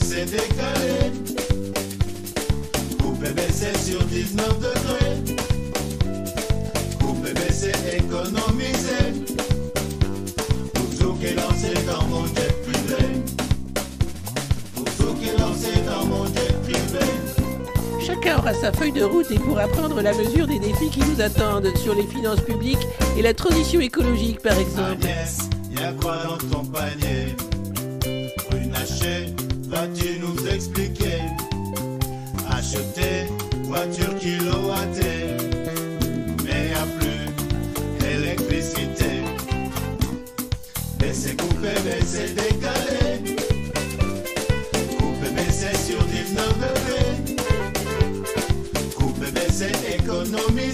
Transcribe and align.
c'est 0.00 0.24
décalé. 0.24 1.12
Coupé, 3.02 3.28
mais 3.34 3.48
c'est 3.50 3.76
sur 3.78 4.02
19 4.04 4.58
degrés. 4.58 5.36
Coupé, 7.00 7.32
mais 7.34 7.52
c'est 7.52 7.98
économisé. 7.98 9.24
Pour 11.00 11.18
qui 11.18 11.26
est 11.26 11.34
lancé 11.34 11.74
dans 11.86 12.04
mon 12.06 12.26
jet 12.26 12.54
privé. 12.62 13.02
Pour 14.98 15.18
qui 15.18 15.28
est 15.28 15.38
lancé 15.38 15.72
dans 15.86 16.06
mon 16.06 16.24
jet 16.26 16.52
privé. 16.62 17.04
Chacun 18.04 18.38
aura 18.38 18.54
sa 18.54 18.72
feuille 18.72 18.92
de 18.92 19.04
route 19.04 19.30
et 19.30 19.38
pourra 19.38 19.68
prendre 19.68 20.00
la 20.02 20.12
mesure 20.12 20.46
des 20.46 20.58
défis 20.58 20.90
qui 20.90 21.00
nous 21.00 21.20
attendent 21.20 21.74
sur 21.76 21.94
les 21.94 22.06
finances 22.06 22.40
publiques 22.40 22.86
et 23.16 23.22
la 23.22 23.34
transition 23.34 23.80
écologique 23.80 24.40
par 24.40 24.58
exemple. 24.58 25.02
Agnès, 25.02 25.38
y'a 25.70 25.92
quoi 25.92 26.16
dans 26.24 26.48
ton 26.48 26.64
panier 26.64 27.36
Runacher, 28.50 29.33
vas-tu 29.74 30.18
nous 30.20 30.46
expliquer? 30.46 31.20
Acheter 32.50 33.26
voiture 33.64 34.14
kilowattée, 34.18 35.36
mais 36.44 36.70
y'a 36.70 36.86
plus 36.98 37.26
électricité. 38.06 39.12
Baisser, 40.98 41.34
couper, 41.36 41.78
baisser, 41.84 42.28
décaler. 42.34 43.34
Couper, 44.98 45.30
baisser 45.34 45.76
sur 45.86 46.02
19 46.04 46.54
degrés. 46.64 47.14
Couper, 48.96 49.30
baisser, 49.32 49.72
économiser. 49.98 50.73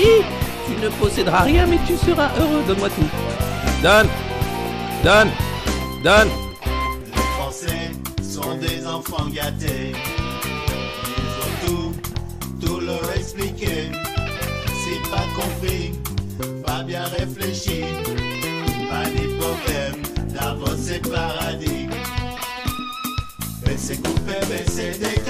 Hi. 0.00 0.24
Tu 0.66 0.80
ne 0.82 0.88
posséderas 0.88 1.42
rien 1.42 1.66
mais 1.66 1.78
tu 1.86 1.94
seras 1.94 2.30
heureux, 2.38 2.62
donne-moi 2.66 2.88
tout. 2.88 3.10
Donne 3.82 4.08
Donne 5.04 5.30
Donne 6.02 6.30
Les 7.14 7.22
Français 7.36 7.90
sont 8.22 8.56
des 8.56 8.86
enfants 8.86 9.26
gâtés. 9.26 9.92
Ils 11.18 11.36
ont 11.44 11.66
tout, 11.66 12.66
tout 12.66 12.80
leur 12.80 13.12
expliqué. 13.14 13.90
Si 14.82 15.10
pas 15.10 15.26
compris, 15.36 15.92
pas 16.64 16.82
bien 16.82 17.04
réfléchi, 17.04 17.84
pas 18.90 19.06
ni 19.10 19.34
problème, 19.36 20.02
d'abord 20.28 20.76
c'est 20.78 21.06
paradis. 21.06 21.88
Baisser, 23.66 23.96
couper, 23.96 24.40
baisser, 24.48 24.92
décaler. 24.98 25.29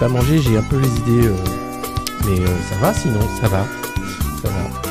Pas 0.00 0.08
mangé, 0.08 0.38
j'ai 0.40 0.56
un 0.56 0.62
peu 0.62 0.80
les 0.80 0.88
idées. 0.88 1.26
euh, 1.28 1.36
Mais 2.24 2.40
euh, 2.40 2.56
ça 2.70 2.76
va 2.76 2.94
sinon, 2.94 3.20
ça 3.38 3.48
va. 3.48 3.66
Ça 4.40 4.48
va. 4.48 4.82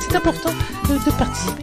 C'est 0.00 0.16
important 0.16 0.50
de 0.88 1.18
participer. 1.18 1.60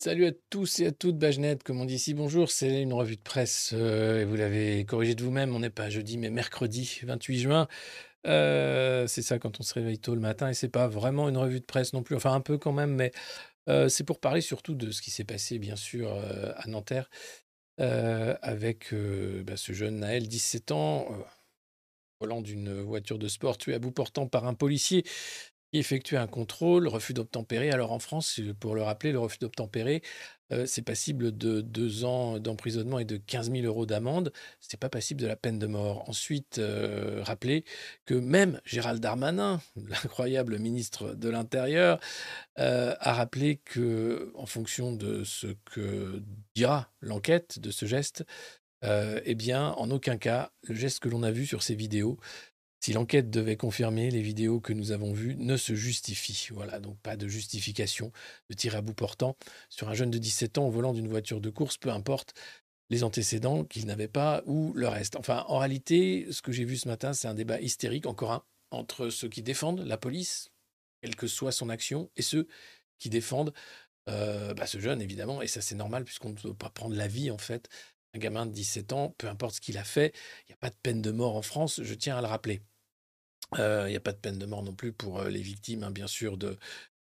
Salut 0.00 0.26
à 0.26 0.32
tous 0.50 0.80
et 0.80 0.86
à 0.86 0.92
toutes, 0.92 1.16
Bagenette, 1.16 1.62
comme 1.62 1.80
on 1.80 1.84
dit 1.84 1.94
ici, 1.94 2.12
bonjour, 2.12 2.50
c'est 2.50 2.82
une 2.82 2.92
revue 2.92 3.16
de 3.16 3.22
presse, 3.22 3.70
euh, 3.72 4.22
et 4.22 4.24
vous 4.24 4.34
l'avez 4.34 4.84
corrigé 4.84 5.14
de 5.14 5.22
vous-même, 5.22 5.54
on 5.54 5.60
n'est 5.60 5.70
pas 5.70 5.90
jeudi, 5.90 6.18
mais 6.18 6.30
mercredi 6.30 7.00
28 7.04 7.38
juin. 7.38 7.68
Euh, 8.26 9.06
c'est 9.06 9.22
ça 9.22 9.38
quand 9.38 9.60
on 9.60 9.62
se 9.62 9.74
réveille 9.74 10.00
tôt 10.00 10.16
le 10.16 10.20
matin, 10.20 10.48
et 10.48 10.54
c'est 10.54 10.68
pas 10.68 10.88
vraiment 10.88 11.28
une 11.28 11.36
revue 11.36 11.60
de 11.60 11.64
presse 11.64 11.92
non 11.92 12.02
plus, 12.02 12.16
enfin 12.16 12.32
un 12.32 12.40
peu 12.40 12.58
quand 12.58 12.72
même, 12.72 12.94
mais 12.94 13.12
euh, 13.68 13.88
c'est 13.88 14.04
pour 14.04 14.18
parler 14.18 14.40
surtout 14.40 14.74
de 14.74 14.90
ce 14.90 15.02
qui 15.02 15.10
s'est 15.12 15.24
passé, 15.24 15.58
bien 15.60 15.76
sûr, 15.76 16.12
euh, 16.12 16.52
à 16.56 16.68
Nanterre, 16.68 17.10
euh, 17.80 18.36
avec 18.42 18.92
euh, 18.92 19.42
bah, 19.44 19.56
ce 19.56 19.72
jeune 19.72 20.00
Naël, 20.00 20.26
17 20.26 20.72
ans, 20.72 21.06
euh, 21.10 21.22
volant 22.20 22.40
d'une 22.40 22.80
voiture 22.80 23.18
de 23.18 23.28
sport 23.28 23.56
tué 23.56 23.74
à 23.74 23.78
bout 23.78 23.92
portant 23.92 24.26
par 24.26 24.46
un 24.46 24.54
policier 24.54 25.04
qui 25.72 25.78
effectuait 25.78 26.18
un 26.18 26.26
contrôle, 26.26 26.88
refus 26.88 27.14
d'obtempérer. 27.14 27.70
Alors 27.70 27.92
en 27.92 27.98
France, 27.98 28.40
pour 28.60 28.74
le 28.74 28.82
rappeler, 28.82 29.12
le 29.12 29.18
refus 29.18 29.38
d'obtempérer, 29.38 30.02
euh, 30.50 30.64
c'est 30.66 30.82
passible 30.82 31.36
de 31.36 31.60
deux 31.60 32.04
ans 32.04 32.38
d'emprisonnement 32.38 32.98
et 32.98 33.04
de 33.04 33.18
15 33.18 33.50
000 33.50 33.66
euros 33.66 33.84
d'amende. 33.84 34.32
C'est 34.60 34.80
pas 34.80 34.88
passible 34.88 35.20
de 35.20 35.26
la 35.26 35.36
peine 35.36 35.58
de 35.58 35.66
mort. 35.66 36.08
Ensuite, 36.08 36.58
euh, 36.58 37.22
rappeler 37.22 37.64
que 38.06 38.14
même 38.14 38.60
Gérald 38.64 39.00
Darmanin, 39.00 39.60
l'incroyable 39.76 40.58
ministre 40.58 41.14
de 41.14 41.28
l'Intérieur, 41.28 42.00
euh, 42.58 42.94
a 43.00 43.12
rappelé 43.12 43.56
que, 43.64 44.32
en 44.34 44.46
fonction 44.46 44.92
de 44.92 45.22
ce 45.24 45.48
que 45.66 46.22
dira 46.54 46.90
l'enquête 47.00 47.58
de 47.58 47.70
ce 47.70 47.84
geste, 47.84 48.24
euh, 48.84 49.20
eh 49.24 49.34
bien, 49.34 49.72
en 49.72 49.90
aucun 49.90 50.16
cas, 50.16 50.52
le 50.68 50.74
geste 50.74 51.00
que 51.00 51.08
l'on 51.08 51.22
a 51.22 51.30
vu 51.30 51.46
sur 51.46 51.62
ces 51.62 51.74
vidéos 51.74 52.18
si 52.80 52.92
l'enquête 52.92 53.30
devait 53.30 53.56
confirmer, 53.56 54.10
les 54.10 54.22
vidéos 54.22 54.60
que 54.60 54.72
nous 54.72 54.92
avons 54.92 55.12
vues 55.12 55.36
ne 55.36 55.56
se 55.56 55.74
justifient. 55.74 56.48
Voilà, 56.52 56.78
donc 56.80 56.98
pas 57.00 57.16
de 57.16 57.26
justification 57.28 58.12
de 58.50 58.54
tir 58.54 58.76
à 58.76 58.82
bout 58.82 58.94
portant 58.94 59.36
sur 59.68 59.88
un 59.88 59.94
jeune 59.94 60.10
de 60.10 60.18
17 60.18 60.58
ans 60.58 60.66
au 60.68 60.70
volant 60.70 60.92
d'une 60.92 61.08
voiture 61.08 61.40
de 61.40 61.50
course, 61.50 61.76
peu 61.76 61.90
importe. 61.90 62.34
les 62.90 63.04
antécédents 63.04 63.64
qu'ils 63.64 63.86
n'avaient 63.86 64.08
pas 64.08 64.42
ou 64.46 64.72
le 64.74 64.88
reste. 64.88 65.16
Enfin, 65.16 65.44
en 65.48 65.58
réalité, 65.58 66.26
ce 66.30 66.42
que 66.42 66.52
j'ai 66.52 66.64
vu 66.64 66.76
ce 66.76 66.88
matin, 66.88 67.12
c'est 67.12 67.28
un 67.28 67.34
débat 67.34 67.60
hystérique, 67.60 68.06
encore 68.06 68.32
un, 68.32 68.44
entre 68.70 69.10
ceux 69.10 69.28
qui 69.28 69.42
défendent 69.42 69.80
la 69.80 69.98
police, 69.98 70.50
quelle 71.02 71.16
que 71.16 71.26
soit 71.26 71.52
son 71.52 71.68
action, 71.70 72.10
et 72.16 72.22
ceux 72.22 72.48
qui 72.98 73.10
défendent 73.10 73.52
euh, 74.08 74.54
bah, 74.54 74.66
ce 74.66 74.78
jeune, 74.80 75.02
évidemment. 75.02 75.42
Et 75.42 75.48
ça, 75.48 75.60
c'est 75.60 75.74
normal, 75.74 76.04
puisqu'on 76.04 76.30
ne 76.30 76.34
peut 76.34 76.54
pas 76.54 76.70
prendre 76.70 76.96
la 76.96 77.08
vie, 77.08 77.30
en 77.30 77.38
fait. 77.38 77.68
Un 78.14 78.18
gamin 78.18 78.46
de 78.46 78.52
17 78.52 78.92
ans, 78.92 79.14
peu 79.18 79.28
importe 79.28 79.56
ce 79.56 79.60
qu'il 79.60 79.78
a 79.78 79.84
fait, 79.84 80.14
il 80.46 80.50
n'y 80.50 80.54
a 80.54 80.58
pas 80.58 80.70
de 80.70 80.76
peine 80.82 81.02
de 81.02 81.10
mort 81.10 81.36
en 81.36 81.42
France, 81.42 81.82
je 81.82 81.94
tiens 81.94 82.16
à 82.16 82.20
le 82.20 82.26
rappeler. 82.26 82.62
Euh, 83.58 83.84
il 83.86 83.90
n'y 83.90 83.96
a 83.96 84.00
pas 84.00 84.12
de 84.12 84.18
peine 84.18 84.38
de 84.38 84.46
mort 84.46 84.62
non 84.62 84.74
plus 84.74 84.92
pour 84.92 85.20
euh, 85.20 85.30
les 85.30 85.40
victimes, 85.40 85.82
hein, 85.82 85.90
bien 85.90 86.06
sûr, 86.06 86.36
de, 86.36 86.58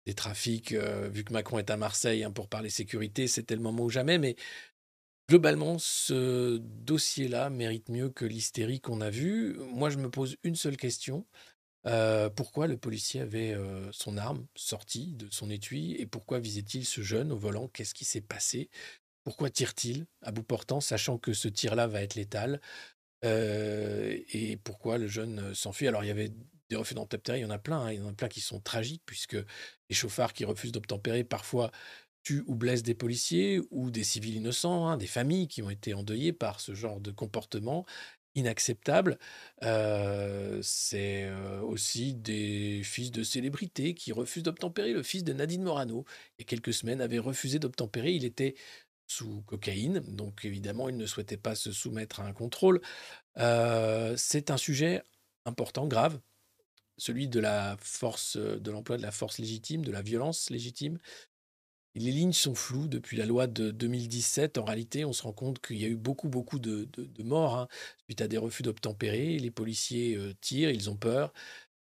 des 0.06 0.14
trafics. 0.14 0.74
vu 0.74 1.24
que 1.24 1.34
Macron 1.34 1.60
est 1.60 1.70
à 1.70 1.78
Marseille 1.78 2.24
hein, 2.24 2.32
pour 2.32 2.48
parler 2.50 2.70
sécurité, 2.70 3.28
c'était 3.28 3.56
le 3.56 3.62
moment 3.62 3.84
ou 3.84 3.90
jamais. 3.90 4.18
Mais 4.18 4.36
globalement, 5.30 5.78
ce 5.80 6.58
dossier-là 6.58 7.50
mérite 7.50 7.90
mieux 7.90 8.10
que 8.10 8.26
l'hystérie 8.26 8.82
qu'on 8.82 9.02
a 9.02 9.10
vue. 9.10 9.58
Moi, 9.74 9.90
je 9.90 9.98
me 9.98 10.10
pose 10.10 10.38
une 10.44 10.56
seule 10.56 10.78
question. 10.78 11.26
pourquoi 12.36 12.68
le 12.68 12.78
policier 12.78 13.22
avait 13.22 13.56
son 13.92 14.18
arme 14.18 14.46
sortie 14.56 15.14
de 15.16 15.30
son 15.32 15.50
étui 15.50 15.96
et 16.00 16.06
pourquoi 16.06 16.40
visait-il 16.40 16.86
ce 16.86 17.02
jeune 17.02 17.32
au 17.32 17.38
volant? 17.38 17.70
Qu'est-ce 17.70 17.94
qui 17.94 18.06
s'est 18.06 18.22
passé? 18.22 18.70
Pourquoi 19.24 19.50
tire-t-il 19.50 20.06
à 20.22 20.31
bout 20.31 20.44
portant, 20.44 20.81
sachant 20.81 21.18
que 21.18 21.34
ce 21.34 21.48
tir-là 21.48 21.88
va 21.88 22.02
être 22.02 22.16
létal 22.16 22.60
Et 23.24 24.58
pourquoi 24.64 24.98
le 24.98 25.08
jeune 25.08 25.54
s'enfuit? 25.54 25.88
Alors, 25.88 26.04
il 26.04 26.08
y 26.08 26.12
avait 26.12 26.31
des 26.70 26.75
refus 26.75 26.94
d'obtempérer, 26.94 27.40
il 27.40 27.42
y 27.44 27.46
en 27.46 27.50
a 27.50 27.60
plein, 27.60 27.80
hein, 27.81 27.92
il 27.92 28.00
y 28.00 28.02
en 28.02 28.10
a 28.10 28.14
plein 28.14 28.30
qui 28.30 28.42
sont 28.42 28.60
tragiques, 28.60 29.04
puisque 29.06 29.34
les 29.36 29.96
chauffards 29.96 30.34
qui 30.34 30.46
refusent 30.46 30.72
d'obtempérer 30.72 31.24
parfois 31.24 31.72
tuent 32.24 32.44
ou 32.48 32.56
blessent 32.56 32.84
des 32.84 32.96
policiers 32.96 33.62
ou 33.72 33.92
des 33.92 34.04
civils 34.04 34.36
innocents, 34.36 34.88
hein, 34.88 34.98
des 34.98 35.08
familles 35.08 35.48
qui 35.48 35.62
ont 35.62 35.69
été 35.69 35.94
endeuillées 35.94 36.34
par 36.34 36.60
ce 36.62 36.74
genre 36.76 37.02
de 37.02 37.12
comportement 37.12 37.86
inacceptable. 38.36 39.19
Euh, 39.64 40.60
c'est 40.64 41.26
euh, 41.26 41.62
aussi 41.62 42.16
des 42.16 42.81
fils 42.84 43.12
de 43.12 43.24
célébrités 43.24 43.94
qui 43.94 44.12
refusent 44.12 44.44
d'obtempérer. 44.44 44.94
Le 44.94 45.04
fils 45.04 45.24
de 45.24 45.34
Nadine 45.34 45.64
Morano, 45.64 46.06
il 46.40 46.42
y 46.42 46.44
a 46.44 46.46
quelques 46.46 46.74
semaines, 46.74 47.02
avait 47.02 47.19
refusé 47.19 47.60
d'obtempérer. 47.60 48.14
Il 48.14 48.26
était 48.26 48.56
sous 49.13 49.42
cocaïne, 49.44 50.00
donc 50.00 50.45
évidemment, 50.45 50.89
il 50.89 50.98
ne 50.98 51.06
souhaitait 51.06 51.38
pas 51.38 51.56
se 51.56 51.71
soumettre 51.71 52.19
à 52.19 52.25
un 52.25 52.33
contrôle. 52.33 52.81
Euh, 53.38 54.15
c'est 54.18 54.51
un 54.51 54.57
sujet 54.57 55.04
important, 55.45 55.88
grave, 55.88 56.19
celui 56.98 57.27
de 57.27 57.39
la 57.39 57.77
force, 57.80 58.38
de 58.38 58.71
l'emploi 58.71 58.98
de 58.98 59.04
la 59.04 59.12
force 59.12 59.39
légitime, 59.39 59.83
de 59.86 59.92
la 59.92 60.01
violence 60.01 60.50
légitime. 60.50 61.00
Les 61.95 62.12
lignes 62.12 62.33
sont 62.33 62.56
floues 62.56 62.88
depuis 62.88 63.18
la 63.18 63.27
loi 63.27 63.45
de 63.45 63.69
2017. 63.69 64.57
En 64.57 64.65
réalité, 64.65 65.06
on 65.06 65.13
se 65.13 65.21
rend 65.21 65.33
compte 65.33 65.62
qu'il 65.62 65.77
y 65.77 65.86
a 65.86 65.88
eu 65.88 65.95
beaucoup, 65.95 66.27
beaucoup 66.27 66.57
de, 66.57 66.89
morts 67.24 67.56
hein, 67.56 67.68
suite 68.06 68.21
à 68.21 68.27
des 68.27 68.39
refus 68.39 68.63
d'obtempérer. 68.63 69.38
Les 69.38 69.51
policiers 69.51 70.16
euh, 70.16 70.33
tirent, 70.42 70.71
ils 70.71 70.89
ont 70.89 70.95
peur. 70.95 71.33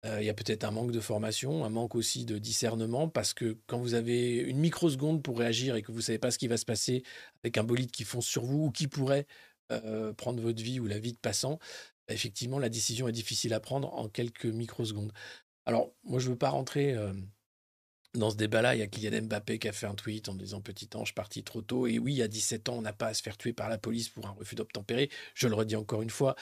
Il 0.03 0.23
y 0.23 0.29
a 0.29 0.33
peut-être 0.33 0.63
un 0.63 0.71
manque 0.71 0.91
de 0.91 0.99
formation, 1.01 1.65
un 1.65 1.69
manque 1.69 1.95
aussi 1.95 2.23
de 2.23 2.37
discernement, 2.37 3.09
parce 3.09 3.33
que 3.33 3.57
quand 3.67 3.79
vous 3.79 3.93
avez 3.93 4.35
une 4.37 4.57
microseconde 4.57 5.21
pour 5.21 5.37
réagir 5.39 5.75
et 5.75 5.81
que 5.81 5.91
vous 5.91 5.97
ne 5.97 6.03
savez 6.03 6.19
pas 6.19 6.31
ce 6.31 6.37
qui 6.37 6.47
va 6.47 6.55
se 6.55 6.65
passer 6.65 7.03
avec 7.43 7.57
un 7.57 7.63
bolide 7.63 7.91
qui 7.91 8.03
fonce 8.05 8.25
sur 8.25 8.45
vous 8.45 8.65
ou 8.65 8.71
qui 8.71 8.87
pourrait 8.87 9.25
prendre 10.15 10.41
votre 10.41 10.63
vie 10.63 10.79
ou 10.79 10.87
la 10.87 10.99
vie 10.99 11.11
de 11.11 11.17
passant, 11.17 11.59
bah, 12.07 12.13
effectivement, 12.13 12.59
la 12.59 12.69
décision 12.69 13.07
est 13.09 13.11
difficile 13.11 13.53
à 13.53 13.59
prendre 13.59 13.93
en 13.93 14.07
quelques 14.07 14.45
microsecondes. 14.45 15.11
Alors, 15.65 15.93
moi, 16.03 16.19
je 16.19 16.27
ne 16.27 16.31
veux 16.31 16.37
pas 16.37 16.49
rentrer 16.49 16.95
dans 18.17 18.29
ce 18.29 18.35
débat-là, 18.35 18.75
il 18.75 18.79
y 18.79 18.81
a 18.81 18.87
Kylian 18.87 19.23
Mbappé 19.23 19.59
qui 19.59 19.67
a 19.67 19.71
fait 19.71 19.87
un 19.87 19.95
tweet 19.95 20.29
en 20.29 20.35
disant 20.35 20.61
Petit 20.61 20.89
ange 20.95 21.13
parti 21.13 21.43
trop 21.43 21.61
tôt. 21.61 21.87
Et 21.87 21.99
oui, 21.99 22.21
a 22.21 22.27
17 22.27 22.69
ans, 22.69 22.77
on 22.77 22.81
n'a 22.81 22.93
pas 22.93 23.07
à 23.07 23.13
se 23.13 23.21
faire 23.21 23.37
tuer 23.37 23.53
par 23.53 23.69
la 23.69 23.77
police 23.77 24.09
pour 24.09 24.27
un 24.27 24.31
refus 24.31 24.55
d'obtempérer. 24.55 25.09
Je 25.35 25.47
le 25.47 25.55
redis 25.55 25.75
encore 25.75 26.01
une 26.01 26.09
fois. 26.09 26.35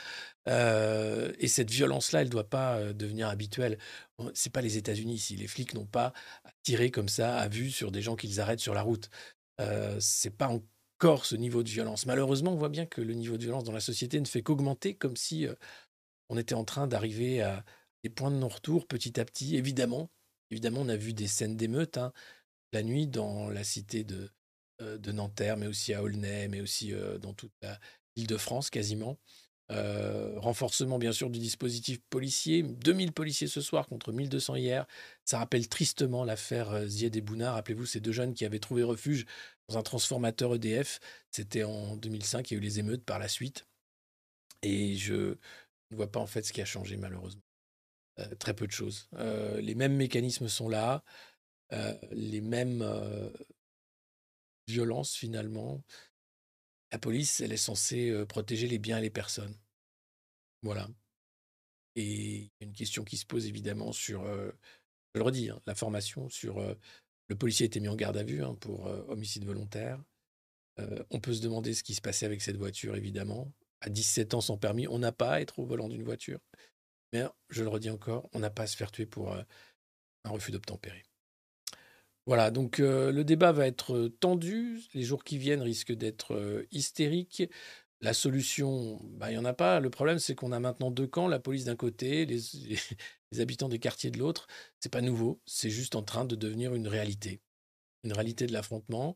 Euh, 0.47 1.33
et 1.39 1.47
cette 1.47 1.69
violence-là, 1.69 2.21
elle 2.21 2.27
ne 2.27 2.31
doit 2.31 2.49
pas 2.49 2.77
euh, 2.77 2.93
devenir 2.93 3.29
habituelle. 3.29 3.77
C'est 4.33 4.51
pas 4.51 4.61
les 4.61 4.77
États-Unis 4.77 5.15
ici. 5.15 5.35
Les 5.35 5.47
flics 5.47 5.73
n'ont 5.73 5.85
pas 5.85 6.13
à 6.45 6.51
tirer 6.63 6.91
comme 6.91 7.09
ça 7.09 7.37
à 7.37 7.47
vue 7.47 7.71
sur 7.71 7.91
des 7.91 8.01
gens 8.01 8.15
qu'ils 8.15 8.39
arrêtent 8.39 8.59
sur 8.59 8.73
la 8.73 8.81
route. 8.81 9.09
Euh, 9.61 9.97
c'est 9.99 10.35
pas 10.35 10.47
encore 10.47 11.25
ce 11.25 11.35
niveau 11.35 11.63
de 11.63 11.69
violence. 11.69 12.05
Malheureusement, 12.05 12.53
on 12.53 12.57
voit 12.57 12.69
bien 12.69 12.85
que 12.85 13.01
le 13.01 13.13
niveau 13.13 13.37
de 13.37 13.43
violence 13.43 13.63
dans 13.63 13.71
la 13.71 13.79
société 13.79 14.19
ne 14.19 14.25
fait 14.25 14.41
qu'augmenter, 14.41 14.95
comme 14.95 15.15
si 15.15 15.47
euh, 15.47 15.53
on 16.29 16.37
était 16.37 16.55
en 16.55 16.65
train 16.65 16.87
d'arriver 16.87 17.41
à 17.41 17.63
des 18.03 18.09
points 18.09 18.31
de 18.31 18.37
non-retour 18.37 18.87
petit 18.87 19.19
à 19.19 19.25
petit. 19.25 19.55
Évidemment, 19.55 20.09
Évidemment, 20.55 20.79
on 20.83 20.87
a 20.87 20.95
vu 20.95 21.11
des 21.11 21.27
scènes 21.27 21.57
d'émeutes 21.57 21.97
hein, 21.97 22.13
la 22.71 22.81
nuit 22.81 23.07
dans 23.07 23.49
la 23.49 23.65
cité 23.65 24.05
de, 24.05 24.31
euh, 24.81 24.97
de 24.97 25.11
Nanterre, 25.11 25.57
mais 25.57 25.67
aussi 25.67 25.93
à 25.93 26.01
Aulnay, 26.01 26.47
mais 26.47 26.61
aussi 26.61 26.93
euh, 26.93 27.17
dans 27.17 27.33
toute 27.33 27.51
l'île 28.15 28.27
de 28.27 28.37
France 28.37 28.69
quasiment. 28.69 29.19
Euh, 29.69 30.39
renforcement 30.39 30.97
bien 30.97 31.11
sûr 31.11 31.29
du 31.29 31.39
dispositif 31.39 31.99
policier, 32.09 32.63
2000 32.63 33.11
policiers 33.11 33.47
ce 33.47 33.59
soir 33.59 33.89
contre 33.89 34.13
1200 34.13 34.55
hier. 34.55 34.87
Ça 35.25 35.39
rappelle 35.39 35.67
tristement 35.67 36.23
l'affaire 36.23 36.87
Zied 36.87 37.13
et 37.17 37.21
Bouna. 37.21 37.51
Rappelez-vous 37.51 37.85
ces 37.85 37.99
deux 37.99 38.13
jeunes 38.13 38.33
qui 38.33 38.45
avaient 38.45 38.59
trouvé 38.59 38.83
refuge 38.83 39.25
dans 39.67 39.77
un 39.77 39.83
transformateur 39.83 40.55
EDF. 40.55 41.01
C'était 41.31 41.65
en 41.65 41.97
2005, 41.97 42.49
il 42.49 42.53
y 42.53 42.57
a 42.57 42.59
eu 42.59 42.63
les 42.63 42.79
émeutes 42.79 43.03
par 43.03 43.19
la 43.19 43.27
suite. 43.27 43.67
Et 44.61 44.95
je 44.95 45.35
ne 45.91 45.97
vois 45.97 46.09
pas 46.09 46.21
en 46.21 46.27
fait 46.27 46.43
ce 46.43 46.53
qui 46.53 46.61
a 46.61 46.65
changé 46.65 46.95
malheureusement. 46.95 47.44
Euh, 48.19 48.35
très 48.35 48.53
peu 48.53 48.65
de 48.65 48.71
choses. 48.71 49.09
Euh, 49.15 49.59
les 49.59 49.75
mêmes 49.75 49.95
mécanismes 49.95 50.47
sont 50.47 50.69
là, 50.69 51.03
euh, 51.73 51.93
les 52.11 52.41
mêmes 52.41 52.83
violences 54.67 55.15
finalement. 55.15 55.83
La 56.91 56.99
police, 56.99 57.41
elle 57.41 57.51
est 57.51 57.57
censée 57.57 58.25
protéger 58.25 58.67
les 58.67 58.79
biens 58.79 58.99
et 58.99 59.01
les 59.01 59.09
personnes. 59.09 59.55
Voilà. 60.63 60.87
Et 61.95 62.51
une 62.61 62.73
question 62.73 63.03
qui 63.03 63.17
se 63.17 63.25
pose 63.25 63.47
évidemment 63.47 63.91
sur, 63.91 64.25
je 64.25 65.19
le 65.19 65.21
redis, 65.21 65.49
hein, 65.49 65.61
la 65.65 65.75
formation 65.75 66.29
sur 66.29 66.59
le 67.27 67.35
policier 67.35 67.65
a 67.65 67.67
été 67.67 67.79
mis 67.79 67.89
en 67.89 67.95
garde 67.95 68.17
à 68.17 68.23
vue 68.23 68.43
hein, 68.43 68.55
pour 68.55 68.85
homicide 69.09 69.45
volontaire. 69.45 70.01
on 71.09 71.19
peut 71.19 71.33
se 71.33 71.41
demander 71.41 71.73
ce 71.73 71.83
qui 71.83 71.95
se 71.95 72.01
passait 72.01 72.25
avec 72.25 72.41
cette 72.41 72.57
voiture, 72.57 72.95
évidemment. 72.95 73.51
À 73.81 73.89
17 73.89 74.33
ans 74.33 74.41
sans 74.41 74.57
permis, 74.57 74.87
on 74.87 74.99
n'a 74.99 75.11
pas 75.11 75.33
à 75.33 75.41
être 75.41 75.59
au 75.59 75.65
volant 75.65 75.89
d'une 75.89 76.03
voiture. 76.03 76.39
Je 77.49 77.63
le 77.63 77.69
redis 77.69 77.89
encore, 77.89 78.29
on 78.33 78.39
n'a 78.39 78.49
pas 78.49 78.63
à 78.63 78.67
se 78.67 78.75
faire 78.75 78.91
tuer 78.91 79.05
pour 79.05 79.33
euh, 79.33 79.41
un 80.23 80.29
refus 80.29 80.51
d'obtempérer. 80.51 81.03
Voilà, 82.25 82.49
donc 82.49 82.79
euh, 82.79 83.11
le 83.11 83.23
débat 83.23 83.51
va 83.51 83.67
être 83.67 83.95
euh, 83.95 84.09
tendu. 84.09 84.81
Les 84.93 85.03
jours 85.03 85.23
qui 85.23 85.37
viennent 85.37 85.61
risquent 85.61 85.93
d'être 85.93 86.65
hystériques. 86.71 87.43
La 88.01 88.13
solution, 88.13 88.99
bah, 89.03 89.31
il 89.31 89.35
n'y 89.35 89.39
en 89.39 89.45
a 89.45 89.53
pas. 89.53 89.79
Le 89.79 89.89
problème, 89.89 90.19
c'est 90.19 90.35
qu'on 90.35 90.51
a 90.51 90.59
maintenant 90.59 90.91
deux 90.91 91.07
camps, 91.07 91.27
la 91.27 91.39
police 91.39 91.65
d'un 91.65 91.75
côté, 91.75 92.25
les, 92.25 92.39
les, 93.31 93.39
habitants 93.39 93.69
des 93.69 93.79
quartiers 93.79 94.11
de 94.11 94.19
l'autre. 94.19 94.47
C'est 94.79 94.91
pas 94.91 95.01
nouveau, 95.01 95.41
c'est 95.45 95.69
juste 95.69 95.95
en 95.95 96.03
train 96.03 96.25
de 96.25 96.35
devenir 96.35 96.73
une 96.73 96.87
réalité. 96.87 97.41
Une 98.03 98.13
réalité 98.13 98.47
de 98.47 98.53
l'affrontement. 98.53 99.15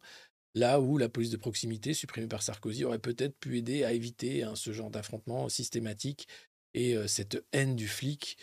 Là 0.56 0.82
où 0.82 0.98
la 0.98 1.10
police 1.10 1.30
de 1.30 1.38
proximité, 1.38 1.94
supprimée 1.94 2.28
par 2.28 2.42
Sarkozy, 2.42 2.84
aurait 2.84 3.00
peut-être 3.00 3.38
pu 3.38 3.58
aider 3.58 3.84
à 3.84 3.94
éviter 3.94 4.44
hein, 4.44 4.56
ce 4.56 4.72
genre 4.72 4.90
d'affrontement 4.90 5.48
systématique 5.50 6.28
et 6.74 6.96
cette 7.08 7.44
haine 7.52 7.76
du 7.76 7.88
flic 7.88 8.38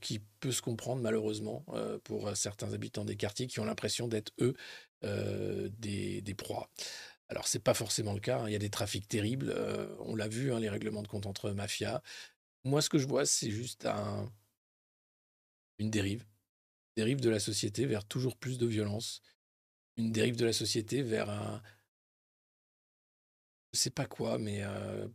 qui 0.00 0.20
peut 0.40 0.52
se 0.52 0.62
comprendre 0.62 1.00
malheureusement 1.02 1.64
pour 2.02 2.36
certains 2.36 2.72
habitants 2.72 3.04
des 3.04 3.16
quartiers 3.16 3.46
qui 3.46 3.60
ont 3.60 3.64
l'impression 3.64 4.08
d'être 4.08 4.32
eux 4.40 4.54
des, 5.02 6.20
des, 6.20 6.34
proies. 6.34 6.68
Alors 7.28 7.46
c'est 7.46 7.62
pas 7.62 7.74
forcément 7.74 8.12
le 8.12 8.20
cas, 8.20 8.40
hein, 8.40 8.48
il 8.48 8.52
y 8.52 8.56
a 8.56 8.58
des 8.60 8.70
trafics 8.70 9.06
terribles, 9.06 9.54
on 10.00 10.16
l'a 10.16 10.28
vu, 10.28 10.52
hein, 10.52 10.60
les 10.60 10.68
règlements 10.68 11.02
de 11.02 11.08
compte 11.08 11.26
entre 11.26 11.50
mafias. 11.50 12.02
Moi 12.64 12.82
ce 12.82 12.88
que 12.88 12.98
je 12.98 13.06
vois 13.06 13.24
c'est 13.26 13.50
juste 13.50 13.86
un, 13.86 14.28
une 15.78 15.90
dérive, 15.90 16.24
dérive 16.96 17.20
de 17.20 17.30
la 17.30 17.40
société 17.40 17.86
vers 17.86 18.04
toujours 18.04 18.36
plus 18.36 18.58
de 18.58 18.66
violence, 18.66 19.22
une 19.96 20.12
dérive 20.12 20.36
de 20.36 20.44
la 20.44 20.52
société 20.52 21.02
vers 21.02 21.30
un, 21.30 21.62
je 23.74 23.78
sais 23.78 23.90
pas 23.90 24.06
quoi, 24.06 24.38
mais 24.38 24.62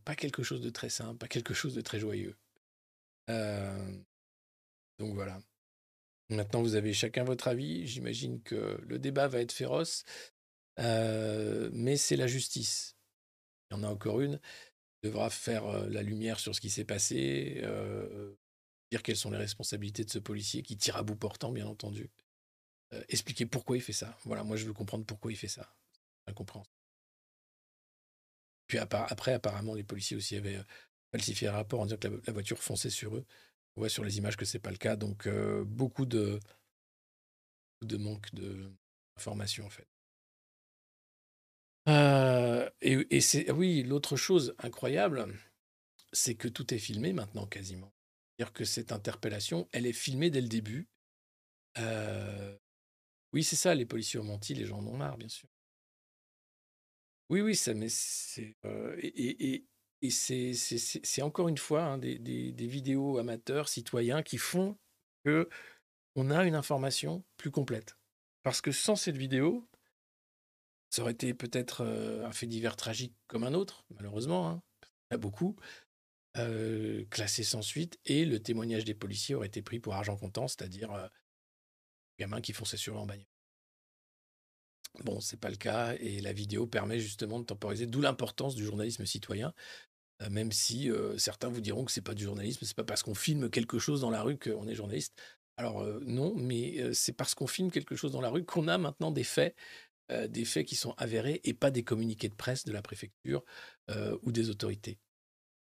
pas 0.06 0.16
quelque 0.16 0.44
chose 0.44 0.62
de 0.62 0.70
très 0.70 0.90
simple, 0.90 1.18
pas 1.18 1.28
quelque 1.28 1.54
chose 1.54 1.74
de 1.74 1.82
très 1.82 2.00
joyeux. 2.00 2.36
donc 3.28 5.14
voilà. 5.14 5.42
Maintenant, 6.30 6.62
vous 6.62 6.76
avez 6.76 6.94
chacun 6.94 7.24
votre 7.24 7.48
avis. 7.48 7.88
J'imagine 7.88 8.44
que 8.44 8.80
le 8.86 9.00
débat 9.00 9.28
va 9.28 9.42
être 9.42 9.52
féroce, 9.52 10.04
mais 10.78 11.98
c'est 11.98 12.16
la 12.18 12.28
justice. 12.28 12.96
Il 13.72 13.78
y 13.78 13.80
en 13.80 13.84
a 13.84 13.88
encore 13.88 14.22
une. 14.22 14.40
devra 15.04 15.30
faire 15.30 15.66
la 15.90 16.04
lumière 16.04 16.40
sur 16.40 16.54
ce 16.54 16.62
qui 16.62 16.70
s'est 16.70 16.86
passé, 16.86 17.64
dire 18.92 19.04
quelles 19.04 19.16
sont 19.16 19.32
les 19.32 19.38
responsabilités 19.38 20.04
de 20.04 20.10
ce 20.10 20.20
policier 20.20 20.62
qui 20.62 20.78
tire 20.78 20.98
à 20.98 21.04
bout 21.04 21.16
portant, 21.16 21.52
bien 21.52 21.68
entendu. 21.68 22.12
expliquer 23.08 23.46
pourquoi 23.46 23.78
il 23.78 23.82
fait 23.82 23.94
ça. 23.94 24.18
Voilà, 24.26 24.44
moi 24.44 24.58
je 24.58 24.66
veux 24.66 24.74
comprendre 24.74 25.06
pourquoi 25.06 25.32
il 25.32 25.36
fait 25.38 25.48
ça. 25.48 25.74
Incompréhensible. 26.28 26.79
Puis 28.70 28.78
après, 28.78 29.34
apparemment, 29.34 29.74
les 29.74 29.84
policiers 29.84 30.16
aussi 30.16 30.36
avaient 30.36 30.58
euh, 30.58 30.64
falsifié 31.12 31.48
un 31.48 31.54
rapport 31.54 31.82
en 31.82 31.86
disant 31.86 31.98
que 31.98 32.08
la, 32.08 32.34
voiture 32.34 32.62
fonçait 32.62 32.92
sur 32.92 33.16
eux. 33.16 33.26
On 33.76 33.82
voit 33.82 33.90
sur 33.90 34.04
les 34.04 34.20
images 34.20 34.38
que 34.38 34.46
ce 34.46 34.56
n'est 34.56 34.62
pas 34.62 34.70
le 34.70 34.78
cas. 34.78 34.96
Donc, 34.96 35.26
euh, 35.26 35.66
beaucoup 35.66 36.06
de, 36.06 36.40
de 37.82 37.98
manque 37.98 38.30
d'informations, 38.34 39.66
en 39.66 39.72
fait. 39.72 39.88
Euh, 41.88 42.70
et, 42.82 43.08
et 43.10 43.22
c'est 43.22 43.52
oui, 43.52 43.82
l'autre 43.82 44.16
chose 44.16 44.54
incroyable, 44.60 45.34
c'est 46.14 46.36
que 46.36 46.48
tout 46.48 46.72
est 46.72 46.78
filmé 46.78 47.12
maintenant 47.12 47.48
quasiment. 47.48 47.92
C'est-à-dire 48.38 48.54
que 48.54 48.66
cette 48.66 48.92
interpellation, 48.92 49.68
elle 49.72 49.88
est 49.88 49.94
filmée 49.94 50.30
dès 50.30 50.42
le 50.42 50.48
début. 50.48 50.88
Oui, 53.34 53.44
c'est 53.44 53.56
ça, 53.56 53.74
les 53.74 53.86
policiers 53.86 54.20
ont 54.20 54.26
menti, 54.26 54.54
les 54.54 54.66
gens 54.66 54.80
en 54.80 54.86
ont 54.86 54.98
marre, 54.98 55.18
bien 55.18 55.30
sûr. 55.30 55.50
Oui, 57.30 57.42
oui, 57.42 57.56
ça, 57.56 57.74
mais 57.74 57.90
c'est 57.90 58.56
euh, 58.66 58.96
et, 59.02 59.66
c'est, 60.10 61.22
encore 61.22 61.50
une 61.50 61.58
fois 61.58 61.84
hein, 61.84 61.98
des, 61.98 62.54
vidéos 62.68 63.18
amateurs, 63.18 63.68
citoyens, 63.70 64.24
qui 64.24 64.38
font 64.38 64.78
que 65.26 65.50
on 66.16 66.32
a 66.32 66.46
une 66.46 66.56
information 66.56 67.24
plus 67.38 67.52
complète. 67.52 67.98
Parce 68.44 68.62
que 68.62 68.72
sans 68.72 68.96
cette 68.96 69.18
vidéo, 69.18 69.68
ça 70.90 71.04
aurait 71.04 71.12
été 71.12 71.34
peut-être 71.34 71.82
euh, 71.82 72.26
un 72.26 72.32
fait 72.32 72.48
divers 72.48 72.76
tragique 72.76 73.16
comme 73.28 73.44
un 73.44 73.54
autre, 73.54 73.86
malheureusement. 73.92 74.50
Hein. 74.50 74.64
Y 75.12 75.16
a 75.16 75.18
beaucoup. 75.18 75.56
Euh, 76.38 77.06
classé 77.10 77.44
sans 77.44 77.62
suite. 77.62 78.00
Et 78.06 78.26
le 78.26 78.42
témoignage 78.42 78.86
des 78.86 78.94
policiers 78.94 79.36
aurait 79.36 79.48
été 79.48 79.62
pris 79.62 79.80
pour 79.80 79.96
argent 79.96 80.16
comptant, 80.16 80.48
c'est-à-dire 80.48 80.92
euh, 80.94 81.08
gamin 82.20 82.42
qui 82.42 82.54
fonçait 82.54 82.78
sur 82.78 82.96
eux 82.96 83.00
en. 83.00 83.08
Bon, 85.04 85.20
c'est 85.20 85.40
pas 85.40 85.50
le 85.50 85.56
cas. 85.56 85.96
Et 86.00 86.20
la 86.20 86.34
vidéo 86.34 86.68
permet 86.68 87.00
justement 87.00 87.40
de 87.40 87.46
temporiser, 87.46 87.86
d'où 87.86 88.02
l'importance 88.02 88.56
du 88.56 88.66
journalisme 88.66 89.06
citoyen. 89.06 89.54
Euh, 90.22 90.30
même 90.30 90.52
si 90.52 90.92
euh, 90.92 91.18
certains 91.18 91.50
vous 91.50 91.62
diront 91.62 91.86
que 91.86 91.92
c'est 91.92 92.02
pas 92.02 92.14
du 92.14 92.24
journalisme, 92.24 92.66
c'est 92.66 92.76
pas 92.76 92.84
parce 92.84 93.04
qu'on 93.04 93.16
filme 93.16 93.50
quelque 93.50 93.80
chose 93.80 94.02
dans 94.02 94.10
la 94.10 94.22
rue 94.22 94.38
qu'on 94.38 94.68
est 94.68 94.76
journaliste. 94.76 95.14
Alors 95.58 95.82
euh, 95.82 96.00
non, 96.06 96.34
mais 96.36 96.94
c'est 96.94 97.14
parce 97.14 97.36
qu'on 97.36 97.48
filme 97.48 97.72
quelque 97.72 97.96
chose 97.96 98.12
dans 98.12 98.22
la 98.22 98.30
rue 98.30 98.46
qu'on 98.46 98.68
a 98.68 98.78
maintenant 98.78 99.12
des 99.12 99.24
faits 99.24 99.56
des 100.28 100.44
faits 100.44 100.66
qui 100.66 100.76
sont 100.76 100.96
avérés 100.98 101.40
et 101.44 101.54
pas 101.54 101.70
des 101.70 101.84
communiqués 101.84 102.30
de 102.30 102.34
presse 102.34 102.66
de 102.66 102.72
la 102.72 102.82
préfecture 102.82 103.44
ou 104.24 104.32
des 104.32 104.50
autorités. 104.50 104.98